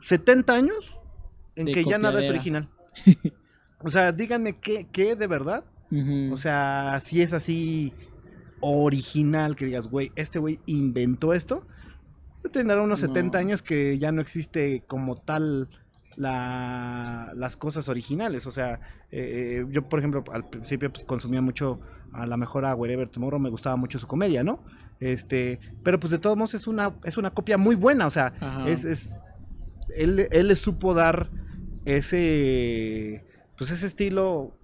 70 0.00 0.54
años 0.54 0.96
en 1.56 1.66
De 1.66 1.72
que 1.72 1.84
ya 1.84 1.98
nada 1.98 2.22
es 2.22 2.30
original. 2.30 2.70
o 3.80 3.90
sea, 3.90 4.12
díganme 4.12 4.58
qué, 4.58 4.86
qué 4.90 5.16
de 5.16 5.26
verdad, 5.26 5.64
o 6.30 6.38
sea, 6.38 7.00
si 7.04 7.20
es 7.20 7.34
así 7.34 7.92
original, 8.60 9.56
que 9.56 9.66
digas, 9.66 9.88
güey, 9.88 10.10
este 10.16 10.38
güey 10.38 10.60
inventó 10.64 11.34
esto, 11.34 11.66
tendrá 12.50 12.80
unos 12.80 13.00
No. 13.02 13.08
70 13.08 13.38
años 13.38 13.62
que 13.62 13.98
ya 13.98 14.12
no 14.12 14.20
existe 14.20 14.82
como 14.86 15.16
tal 15.16 15.68
la, 16.16 17.32
las 17.34 17.56
cosas 17.56 17.88
originales. 17.88 18.46
O 18.46 18.50
sea, 18.50 18.80
eh, 19.10 19.64
yo, 19.70 19.88
por 19.88 19.98
ejemplo, 19.98 20.24
al 20.32 20.48
principio 20.48 20.92
pues, 20.92 21.04
consumía 21.04 21.42
mucho, 21.42 21.80
a 22.12 22.26
la 22.26 22.36
mejor 22.36 22.64
a 22.64 22.74
Wherever 22.74 23.08
Tomorrow, 23.08 23.40
me 23.40 23.50
gustaba 23.50 23.76
mucho 23.76 23.98
su 23.98 24.06
comedia, 24.06 24.44
¿no? 24.44 24.62
Este, 25.00 25.58
pero 25.82 25.98
pues 25.98 26.10
de 26.10 26.18
todos 26.18 26.36
modos 26.36 26.54
es 26.54 26.66
una, 26.66 26.94
es 27.04 27.16
una 27.16 27.30
copia 27.30 27.58
muy 27.58 27.74
buena, 27.74 28.06
o 28.06 28.10
sea, 28.10 28.34
Ajá. 28.40 28.68
es, 28.68 28.84
es 28.84 29.16
él, 29.96 30.28
él 30.30 30.48
le 30.48 30.56
supo 30.56 30.94
dar 30.94 31.30
ese, 31.84 33.24
pues 33.58 33.70
ese 33.70 33.86
estilo 33.86 34.56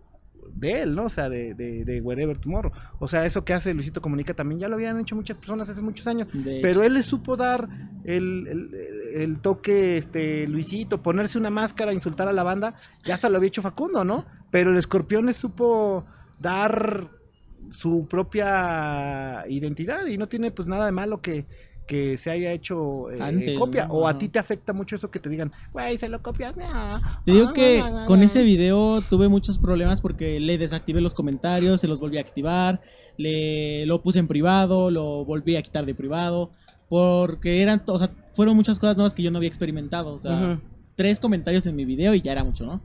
de 0.54 0.82
él, 0.82 0.94
¿no? 0.94 1.04
O 1.04 1.08
sea, 1.08 1.28
de, 1.28 1.54
de, 1.54 1.84
de 1.84 2.00
Wherever 2.00 2.38
Tomorrow. 2.38 2.72
O 2.98 3.08
sea, 3.08 3.24
eso 3.24 3.44
que 3.44 3.54
hace 3.54 3.72
Luisito 3.74 4.00
Comunica 4.02 4.34
también 4.34 4.60
ya 4.60 4.68
lo 4.68 4.74
habían 4.74 4.98
hecho 5.00 5.14
muchas 5.16 5.36
personas 5.38 5.68
hace 5.68 5.80
muchos 5.80 6.06
años. 6.06 6.28
Pero 6.62 6.82
él 6.82 6.94
le 6.94 7.02
supo 7.02 7.36
dar 7.36 7.68
el, 8.04 8.46
el- 8.48 8.70
el 9.14 9.40
toque, 9.40 9.96
este, 9.96 10.46
Luisito, 10.46 11.02
ponerse 11.02 11.38
una 11.38 11.50
máscara, 11.50 11.92
insultar 11.92 12.28
a 12.28 12.32
la 12.32 12.42
banda, 12.42 12.74
ya 13.04 13.14
hasta 13.14 13.28
lo 13.28 13.36
había 13.38 13.48
hecho 13.48 13.62
Facundo, 13.62 14.04
¿no? 14.04 14.24
Pero 14.50 14.70
el 14.70 14.76
escorpión 14.78 15.26
le 15.26 15.32
supo 15.34 16.04
dar 16.38 17.08
su 17.70 18.06
propia 18.08 19.44
identidad 19.48 20.06
y 20.06 20.16
no 20.16 20.28
tiene 20.28 20.50
pues 20.50 20.68
nada 20.68 20.86
de 20.86 20.92
malo 20.92 21.20
que, 21.20 21.46
que 21.88 22.16
se 22.18 22.30
haya 22.30 22.52
hecho 22.52 23.10
eh, 23.10 23.18
Antes, 23.20 23.58
copia. 23.58 23.86
¿no? 23.88 23.94
O 23.94 24.06
a 24.06 24.16
ti 24.18 24.28
te 24.28 24.38
afecta 24.38 24.72
mucho 24.72 24.94
eso 24.94 25.10
que 25.10 25.18
te 25.18 25.28
digan, 25.28 25.50
güey, 25.72 25.96
se 25.96 26.08
lo 26.08 26.22
copias. 26.22 26.54
No. 26.56 27.00
Te 27.24 27.32
digo 27.32 27.46
Ah, 27.48 27.52
que 27.52 27.82
con 28.06 28.20
na". 28.20 28.26
ese 28.26 28.44
video 28.44 29.00
tuve 29.00 29.26
muchos 29.28 29.58
problemas 29.58 30.00
porque 30.00 30.38
le 30.38 30.56
desactivé 30.58 31.00
los 31.00 31.14
comentarios, 31.14 31.80
se 31.80 31.88
los 31.88 31.98
volví 31.98 32.18
a 32.18 32.20
activar, 32.20 32.80
le 33.16 33.86
lo 33.86 34.02
puse 34.02 34.20
en 34.20 34.28
privado, 34.28 34.90
lo 34.92 35.24
volví 35.24 35.56
a 35.56 35.62
quitar 35.62 35.84
de 35.86 35.94
privado, 35.94 36.50
porque 36.88 37.62
eran, 37.62 37.82
o 37.86 37.98
sea, 37.98 38.10
fueron 38.34 38.54
muchas 38.54 38.78
cosas 38.78 38.96
nuevas 38.96 39.14
que 39.14 39.22
yo 39.22 39.30
no 39.30 39.38
había 39.38 39.48
experimentado, 39.48 40.12
o 40.14 40.18
sea, 40.18 40.60
tres 40.94 41.18
comentarios 41.20 41.66
en 41.66 41.74
mi 41.74 41.84
video 41.84 42.14
y 42.14 42.20
ya 42.20 42.32
era 42.32 42.44
mucho, 42.44 42.64
¿no? 42.66 42.80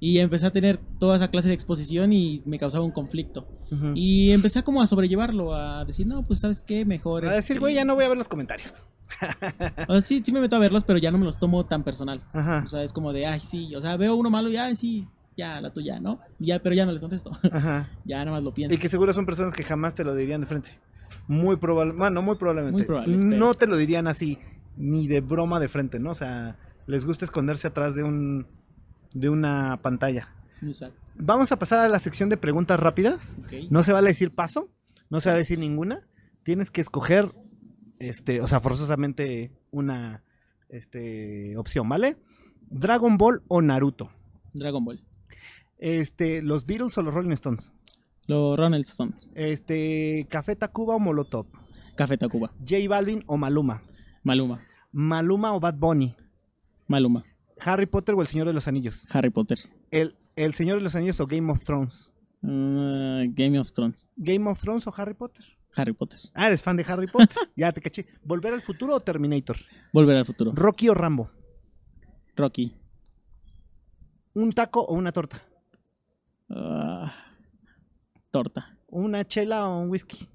Y 0.00 0.18
empecé 0.18 0.46
a 0.46 0.50
tener 0.50 0.78
toda 0.98 1.16
esa 1.16 1.28
clase 1.28 1.48
de 1.48 1.54
exposición 1.54 2.12
y 2.12 2.42
me 2.44 2.58
causaba 2.58 2.84
un 2.84 2.90
conflicto. 2.90 3.48
Y 3.94 4.30
empecé 4.30 4.60
a 4.60 4.62
como 4.62 4.82
a 4.82 4.86
sobrellevarlo, 4.86 5.54
a 5.54 5.84
decir, 5.84 6.06
no, 6.06 6.22
pues 6.24 6.40
sabes 6.40 6.60
qué, 6.60 6.84
mejor. 6.84 7.26
a 7.26 7.34
decir, 7.34 7.56
este, 7.56 7.58
güey, 7.58 7.74
ya 7.74 7.84
no 7.84 7.94
voy 7.94 8.04
a 8.04 8.08
ver 8.08 8.18
los 8.18 8.28
comentarios. 8.28 8.84
o 9.88 9.92
sea, 9.92 10.00
sí, 10.00 10.22
sí 10.24 10.30
me 10.32 10.40
meto 10.40 10.56
a 10.56 10.58
verlos, 10.58 10.84
pero 10.84 10.98
ya 10.98 11.10
no 11.10 11.18
me 11.18 11.24
los 11.24 11.38
tomo 11.38 11.64
tan 11.64 11.82
personal. 11.82 12.20
Ajá. 12.32 12.62
O 12.66 12.68
sea, 12.68 12.82
es 12.82 12.92
como 12.92 13.12
de, 13.12 13.26
ay, 13.26 13.40
sí, 13.40 13.74
o 13.74 13.80
sea, 13.80 13.96
veo 13.96 14.14
uno 14.14 14.30
malo 14.30 14.48
y, 14.48 14.56
ay, 14.56 14.76
sí, 14.76 15.08
ya, 15.36 15.60
la 15.60 15.72
tuya, 15.72 15.98
¿no? 16.00 16.20
Ya, 16.38 16.60
pero 16.60 16.74
ya 16.74 16.86
no 16.86 16.92
les 16.92 17.00
contesto. 17.00 17.32
Ajá. 17.50 17.90
ya 18.04 18.18
nada 18.18 18.32
más 18.32 18.42
lo 18.42 18.54
pienso. 18.54 18.74
Y 18.74 18.78
que 18.78 18.88
seguro 18.88 19.12
son 19.12 19.26
personas 19.26 19.54
que 19.54 19.64
jamás 19.64 19.94
te 19.94 20.04
lo 20.04 20.14
dirían 20.14 20.40
de 20.40 20.46
frente. 20.46 20.70
Muy 21.26 21.56
probable, 21.56 21.94
bueno, 21.94 22.22
muy 22.22 22.36
probablemente. 22.36 22.78
Muy 22.78 22.86
probable, 22.86 23.16
espero. 23.16 23.36
no 23.36 23.54
te 23.54 23.66
lo 23.66 23.76
dirían 23.76 24.06
así, 24.06 24.38
ni 24.76 25.08
de 25.08 25.20
broma 25.20 25.58
de 25.60 25.68
frente, 25.68 25.98
¿no? 25.98 26.10
O 26.10 26.14
sea, 26.14 26.56
les 26.86 27.04
gusta 27.04 27.24
esconderse 27.24 27.66
atrás 27.66 27.94
de 27.94 28.02
un 28.02 28.46
de 29.14 29.30
una 29.30 29.80
pantalla. 29.82 30.28
Exacto. 30.62 31.00
Vamos 31.16 31.52
a 31.52 31.58
pasar 31.58 31.80
a 31.80 31.88
la 31.88 31.98
sección 31.98 32.28
de 32.28 32.36
preguntas 32.36 32.78
rápidas. 32.78 33.36
No 33.70 33.82
se 33.82 33.92
vale 33.92 34.08
decir 34.08 34.32
paso, 34.32 34.68
no 35.10 35.20
se 35.20 35.30
vale 35.30 35.40
decir 35.40 35.58
ninguna. 35.58 36.06
Tienes 36.42 36.70
que 36.70 36.80
escoger, 36.80 37.32
este, 37.98 38.40
o 38.40 38.48
sea, 38.48 38.60
forzosamente 38.60 39.52
una 39.70 40.22
este, 40.68 41.56
opción, 41.56 41.88
¿vale? 41.88 42.16
Dragon 42.68 43.16
Ball 43.16 43.42
o 43.48 43.62
Naruto. 43.62 44.10
Dragon 44.52 44.84
Ball. 44.84 45.02
Este, 45.78 46.42
los 46.42 46.66
Beatles 46.66 46.96
o 46.98 47.02
los 47.02 47.14
Rolling 47.14 47.32
Stones. 47.32 47.70
Los 48.26 48.58
Ronald 48.58 48.84
Stones. 48.84 49.30
Este, 49.34 50.26
Café 50.30 50.56
Tacuba 50.56 50.96
o 50.96 50.98
Molotov. 50.98 51.46
Café 51.96 52.16
Tacuba. 52.16 52.52
J 52.58 52.88
Balvin 52.88 53.22
o 53.26 53.36
Maluma. 53.36 53.82
Maluma. 54.22 54.62
Maluma 54.92 55.54
o 55.54 55.60
Bad 55.60 55.76
Bunny. 55.76 56.16
Maluma. 56.88 57.24
Harry 57.60 57.86
Potter 57.86 58.14
o 58.14 58.20
El 58.20 58.26
Señor 58.26 58.46
de 58.46 58.52
los 58.52 58.68
Anillos. 58.68 59.06
Harry 59.10 59.30
Potter. 59.30 59.58
El, 59.90 60.16
el 60.36 60.54
Señor 60.54 60.78
de 60.78 60.84
los 60.84 60.94
Anillos 60.94 61.20
o 61.20 61.26
Game 61.26 61.50
of 61.50 61.64
Thrones. 61.64 62.12
Uh, 62.42 63.24
Game 63.34 63.58
of 63.58 63.72
Thrones. 63.72 64.08
Game 64.16 64.48
of 64.48 64.60
Thrones 64.60 64.86
o 64.86 64.94
Harry 64.96 65.14
Potter. 65.14 65.44
Harry 65.76 65.92
Potter. 65.92 66.18
Ah, 66.34 66.46
eres 66.46 66.62
fan 66.62 66.76
de 66.76 66.84
Harry 66.86 67.06
Potter. 67.06 67.36
ya 67.56 67.72
te 67.72 67.80
caché. 67.80 68.06
¿Volver 68.22 68.52
al 68.52 68.62
futuro 68.62 68.94
o 68.94 69.00
Terminator? 69.00 69.56
Volver 69.92 70.18
al 70.18 70.26
futuro. 70.26 70.52
Rocky 70.54 70.88
o 70.88 70.94
Rambo. 70.94 71.30
Rocky. 72.36 72.74
¿Un 74.34 74.52
taco 74.52 74.80
o 74.82 74.94
una 74.94 75.12
torta? 75.12 75.42
Ah, 76.50 77.12
torta. 78.30 78.78
¿Una 78.88 79.24
chela 79.26 79.68
o 79.68 79.80
un 79.80 79.90
whisky? 79.90 80.28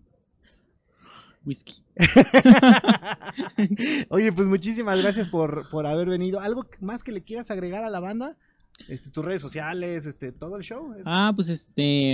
Whisky. 1.45 1.83
Oye, 4.09 4.31
pues 4.31 4.47
muchísimas 4.47 5.01
gracias 5.01 5.27
por, 5.27 5.69
por 5.69 5.87
haber 5.87 6.09
venido. 6.09 6.39
¿Algo 6.39 6.65
más 6.79 7.03
que 7.03 7.11
le 7.11 7.23
quieras 7.23 7.51
agregar 7.51 7.83
a 7.83 7.89
la 7.89 7.99
banda? 7.99 8.37
Este, 8.87 9.09
tus 9.09 9.25
redes 9.25 9.41
sociales, 9.41 10.05
este, 10.05 10.31
todo 10.31 10.57
el 10.57 10.63
show. 10.63 10.93
Ah, 11.05 11.33
pues 11.35 11.49
este. 11.49 12.13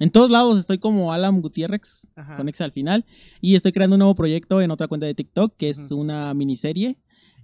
En 0.00 0.10
todos 0.10 0.30
lados 0.30 0.58
estoy 0.58 0.78
como 0.78 1.12
Alan 1.12 1.40
Gutiérrez, 1.42 2.08
Ajá. 2.16 2.36
con 2.36 2.48
X 2.48 2.60
al 2.62 2.72
final. 2.72 3.04
Y 3.40 3.54
estoy 3.56 3.72
creando 3.72 3.94
un 3.94 3.98
nuevo 4.00 4.14
proyecto 4.14 4.60
en 4.60 4.70
otra 4.70 4.88
cuenta 4.88 5.06
de 5.06 5.14
TikTok, 5.14 5.56
que 5.56 5.70
es 5.70 5.90
una 5.90 6.32
miniserie. 6.34 6.98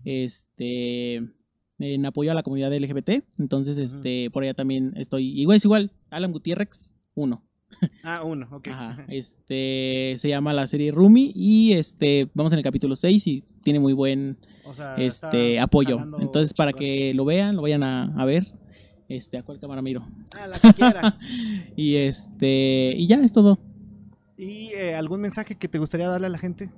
Este. 0.05 1.22
En 1.80 2.07
apoyo 2.07 2.32
a 2.32 2.34
la 2.34 2.43
comunidad 2.43 2.74
LGBT. 2.76 3.24
Entonces, 3.39 3.78
este, 3.78 4.30
por 4.30 4.43
allá 4.43 4.55
también 4.55 4.95
estoy. 4.97 5.41
Igual 5.41 5.59
es 5.59 5.64
igual, 5.64 5.93
Alan 6.11 6.32
Gutiérrez 6.32 6.93
1. 7.14 7.45
Ah, 8.03 8.25
uno, 8.25 8.49
ok. 8.51 8.69
Ajá. 8.69 9.05
Este. 9.09 10.16
Se 10.19 10.29
llama 10.29 10.53
la 10.53 10.66
serie 10.66 10.91
Rumi. 10.91 11.33
Y 11.35 11.75
este. 11.75 12.29
Vamos 12.35 12.53
en 12.53 12.59
el 12.59 12.64
capítulo 12.64 12.97
6 12.97 13.27
y 13.27 13.45
tiene 13.62 13.81
muy 13.81 13.93
buen 13.93 14.39
O 14.64 14.75
sea, 14.75 14.97
este 14.97 15.61
apoyo. 15.61 15.99
Entonces, 16.21 16.55
para 16.55 16.73
que 16.73 17.12
lo 17.14 17.25
vean, 17.25 17.57
lo 17.57 17.62
vayan 17.62 17.83
a, 17.83 18.05
a 18.21 18.25
ver. 18.25 18.47
Este, 19.09 19.39
¿a 19.39 19.43
cuál 19.43 19.59
cámara 19.59 19.81
miro? 19.81 20.07
Ah, 20.39 20.47
la 20.47 20.59
que 20.59 20.73
quieras. 20.75 21.14
y 21.77 21.97
este, 21.97 22.95
y 22.97 23.07
ya 23.07 23.16
es 23.16 23.33
todo. 23.33 23.59
¿Y 24.37 24.69
eh, 24.75 24.95
algún 24.95 25.21
mensaje 25.21 25.57
que 25.57 25.66
te 25.66 25.79
gustaría 25.79 26.09
darle 26.09 26.27
a 26.27 26.31
la 26.31 26.39
gente? 26.39 26.71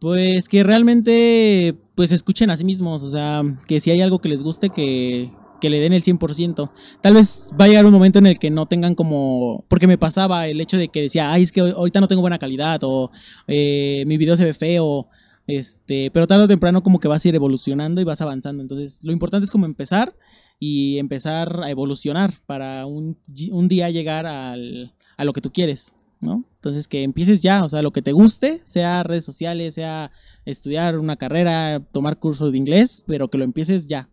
Pues 0.00 0.48
que 0.48 0.62
realmente 0.62 1.76
pues 1.96 2.12
escuchen 2.12 2.50
a 2.50 2.56
sí 2.56 2.64
mismos, 2.64 3.02
o 3.02 3.10
sea, 3.10 3.42
que 3.66 3.80
si 3.80 3.90
hay 3.90 4.00
algo 4.00 4.20
que 4.20 4.28
les 4.28 4.44
guste 4.44 4.70
que 4.70 5.30
que 5.60 5.70
le 5.70 5.80
den 5.80 5.92
el 5.92 6.02
100%. 6.02 6.70
Tal 7.00 7.14
vez 7.14 7.50
va 7.58 7.64
a 7.64 7.68
llegar 7.68 7.86
un 7.86 7.92
momento 7.92 8.18
en 8.18 8.26
el 8.26 8.38
que 8.38 8.50
no 8.50 8.66
tengan 8.66 8.94
como... 8.94 9.64
Porque 9.68 9.86
me 9.86 9.98
pasaba 9.98 10.46
el 10.46 10.60
hecho 10.60 10.76
de 10.76 10.88
que 10.88 11.02
decía, 11.02 11.32
ay, 11.32 11.42
es 11.42 11.52
que 11.52 11.60
ahorita 11.60 12.00
no 12.00 12.08
tengo 12.08 12.20
buena 12.20 12.38
calidad 12.38 12.80
o 12.82 13.10
eh, 13.46 14.04
mi 14.06 14.16
video 14.16 14.36
se 14.36 14.44
ve 14.44 14.54
feo, 14.54 15.08
este, 15.46 16.10
pero 16.10 16.26
tarde 16.26 16.44
o 16.44 16.48
temprano 16.48 16.82
como 16.82 17.00
que 17.00 17.08
vas 17.08 17.24
a 17.24 17.28
ir 17.28 17.34
evolucionando 17.34 18.00
y 18.00 18.04
vas 18.04 18.20
avanzando. 18.20 18.62
Entonces, 18.62 19.02
lo 19.02 19.12
importante 19.12 19.46
es 19.46 19.50
como 19.50 19.66
empezar 19.66 20.14
y 20.60 20.98
empezar 20.98 21.62
a 21.62 21.70
evolucionar 21.70 22.34
para 22.46 22.86
un, 22.86 23.16
un 23.50 23.68
día 23.68 23.90
llegar 23.90 24.26
al, 24.26 24.94
a 25.16 25.24
lo 25.24 25.32
que 25.32 25.40
tú 25.40 25.52
quieres, 25.52 25.92
¿no? 26.20 26.44
Entonces, 26.56 26.88
que 26.88 27.02
empieces 27.02 27.40
ya, 27.40 27.64
o 27.64 27.68
sea, 27.68 27.82
lo 27.82 27.92
que 27.92 28.02
te 28.02 28.12
guste, 28.12 28.60
sea 28.64 29.02
redes 29.02 29.24
sociales, 29.24 29.74
sea 29.74 30.10
estudiar 30.44 30.98
una 30.98 31.16
carrera, 31.16 31.80
tomar 31.80 32.18
cursos 32.18 32.52
de 32.52 32.58
inglés, 32.58 33.04
pero 33.06 33.28
que 33.28 33.38
lo 33.38 33.44
empieces 33.44 33.86
ya. 33.86 34.10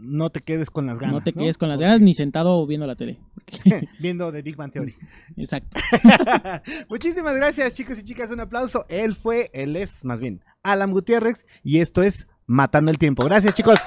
No 0.00 0.30
te 0.30 0.40
quedes 0.40 0.70
con 0.70 0.86
las 0.86 0.98
ganas. 0.98 1.14
no 1.14 1.20
te 1.22 1.32
quedes 1.32 1.58
con 1.58 1.68
las 1.68 1.80
ganas 1.80 2.00
ni 2.00 2.14
sentado 2.14 2.64
viendo 2.66 2.86
la 2.86 2.94
tele. 2.94 3.18
Viendo 4.00 4.30
The 4.30 4.42
Big 4.42 4.56
Bang 4.56 4.72
Theory. 4.72 4.94
Exacto. 5.36 5.80
Muchísimas 6.88 7.34
gracias, 7.36 7.72
chicos 7.72 7.98
y 7.98 8.04
chicas. 8.04 8.30
Un 8.30 8.40
aplauso. 8.40 8.84
Él 8.88 9.16
fue, 9.16 9.50
él 9.52 9.74
es, 9.76 10.04
más 10.04 10.20
bien, 10.20 10.44
Alan 10.62 10.92
Gutiérrez. 10.92 11.46
Y 11.62 11.80
esto 11.80 12.02
es 12.02 12.26
Matando 12.46 12.90
el 12.90 12.98
Tiempo. 12.98 13.24
Gracias, 13.24 13.54
chicos. 13.54 13.78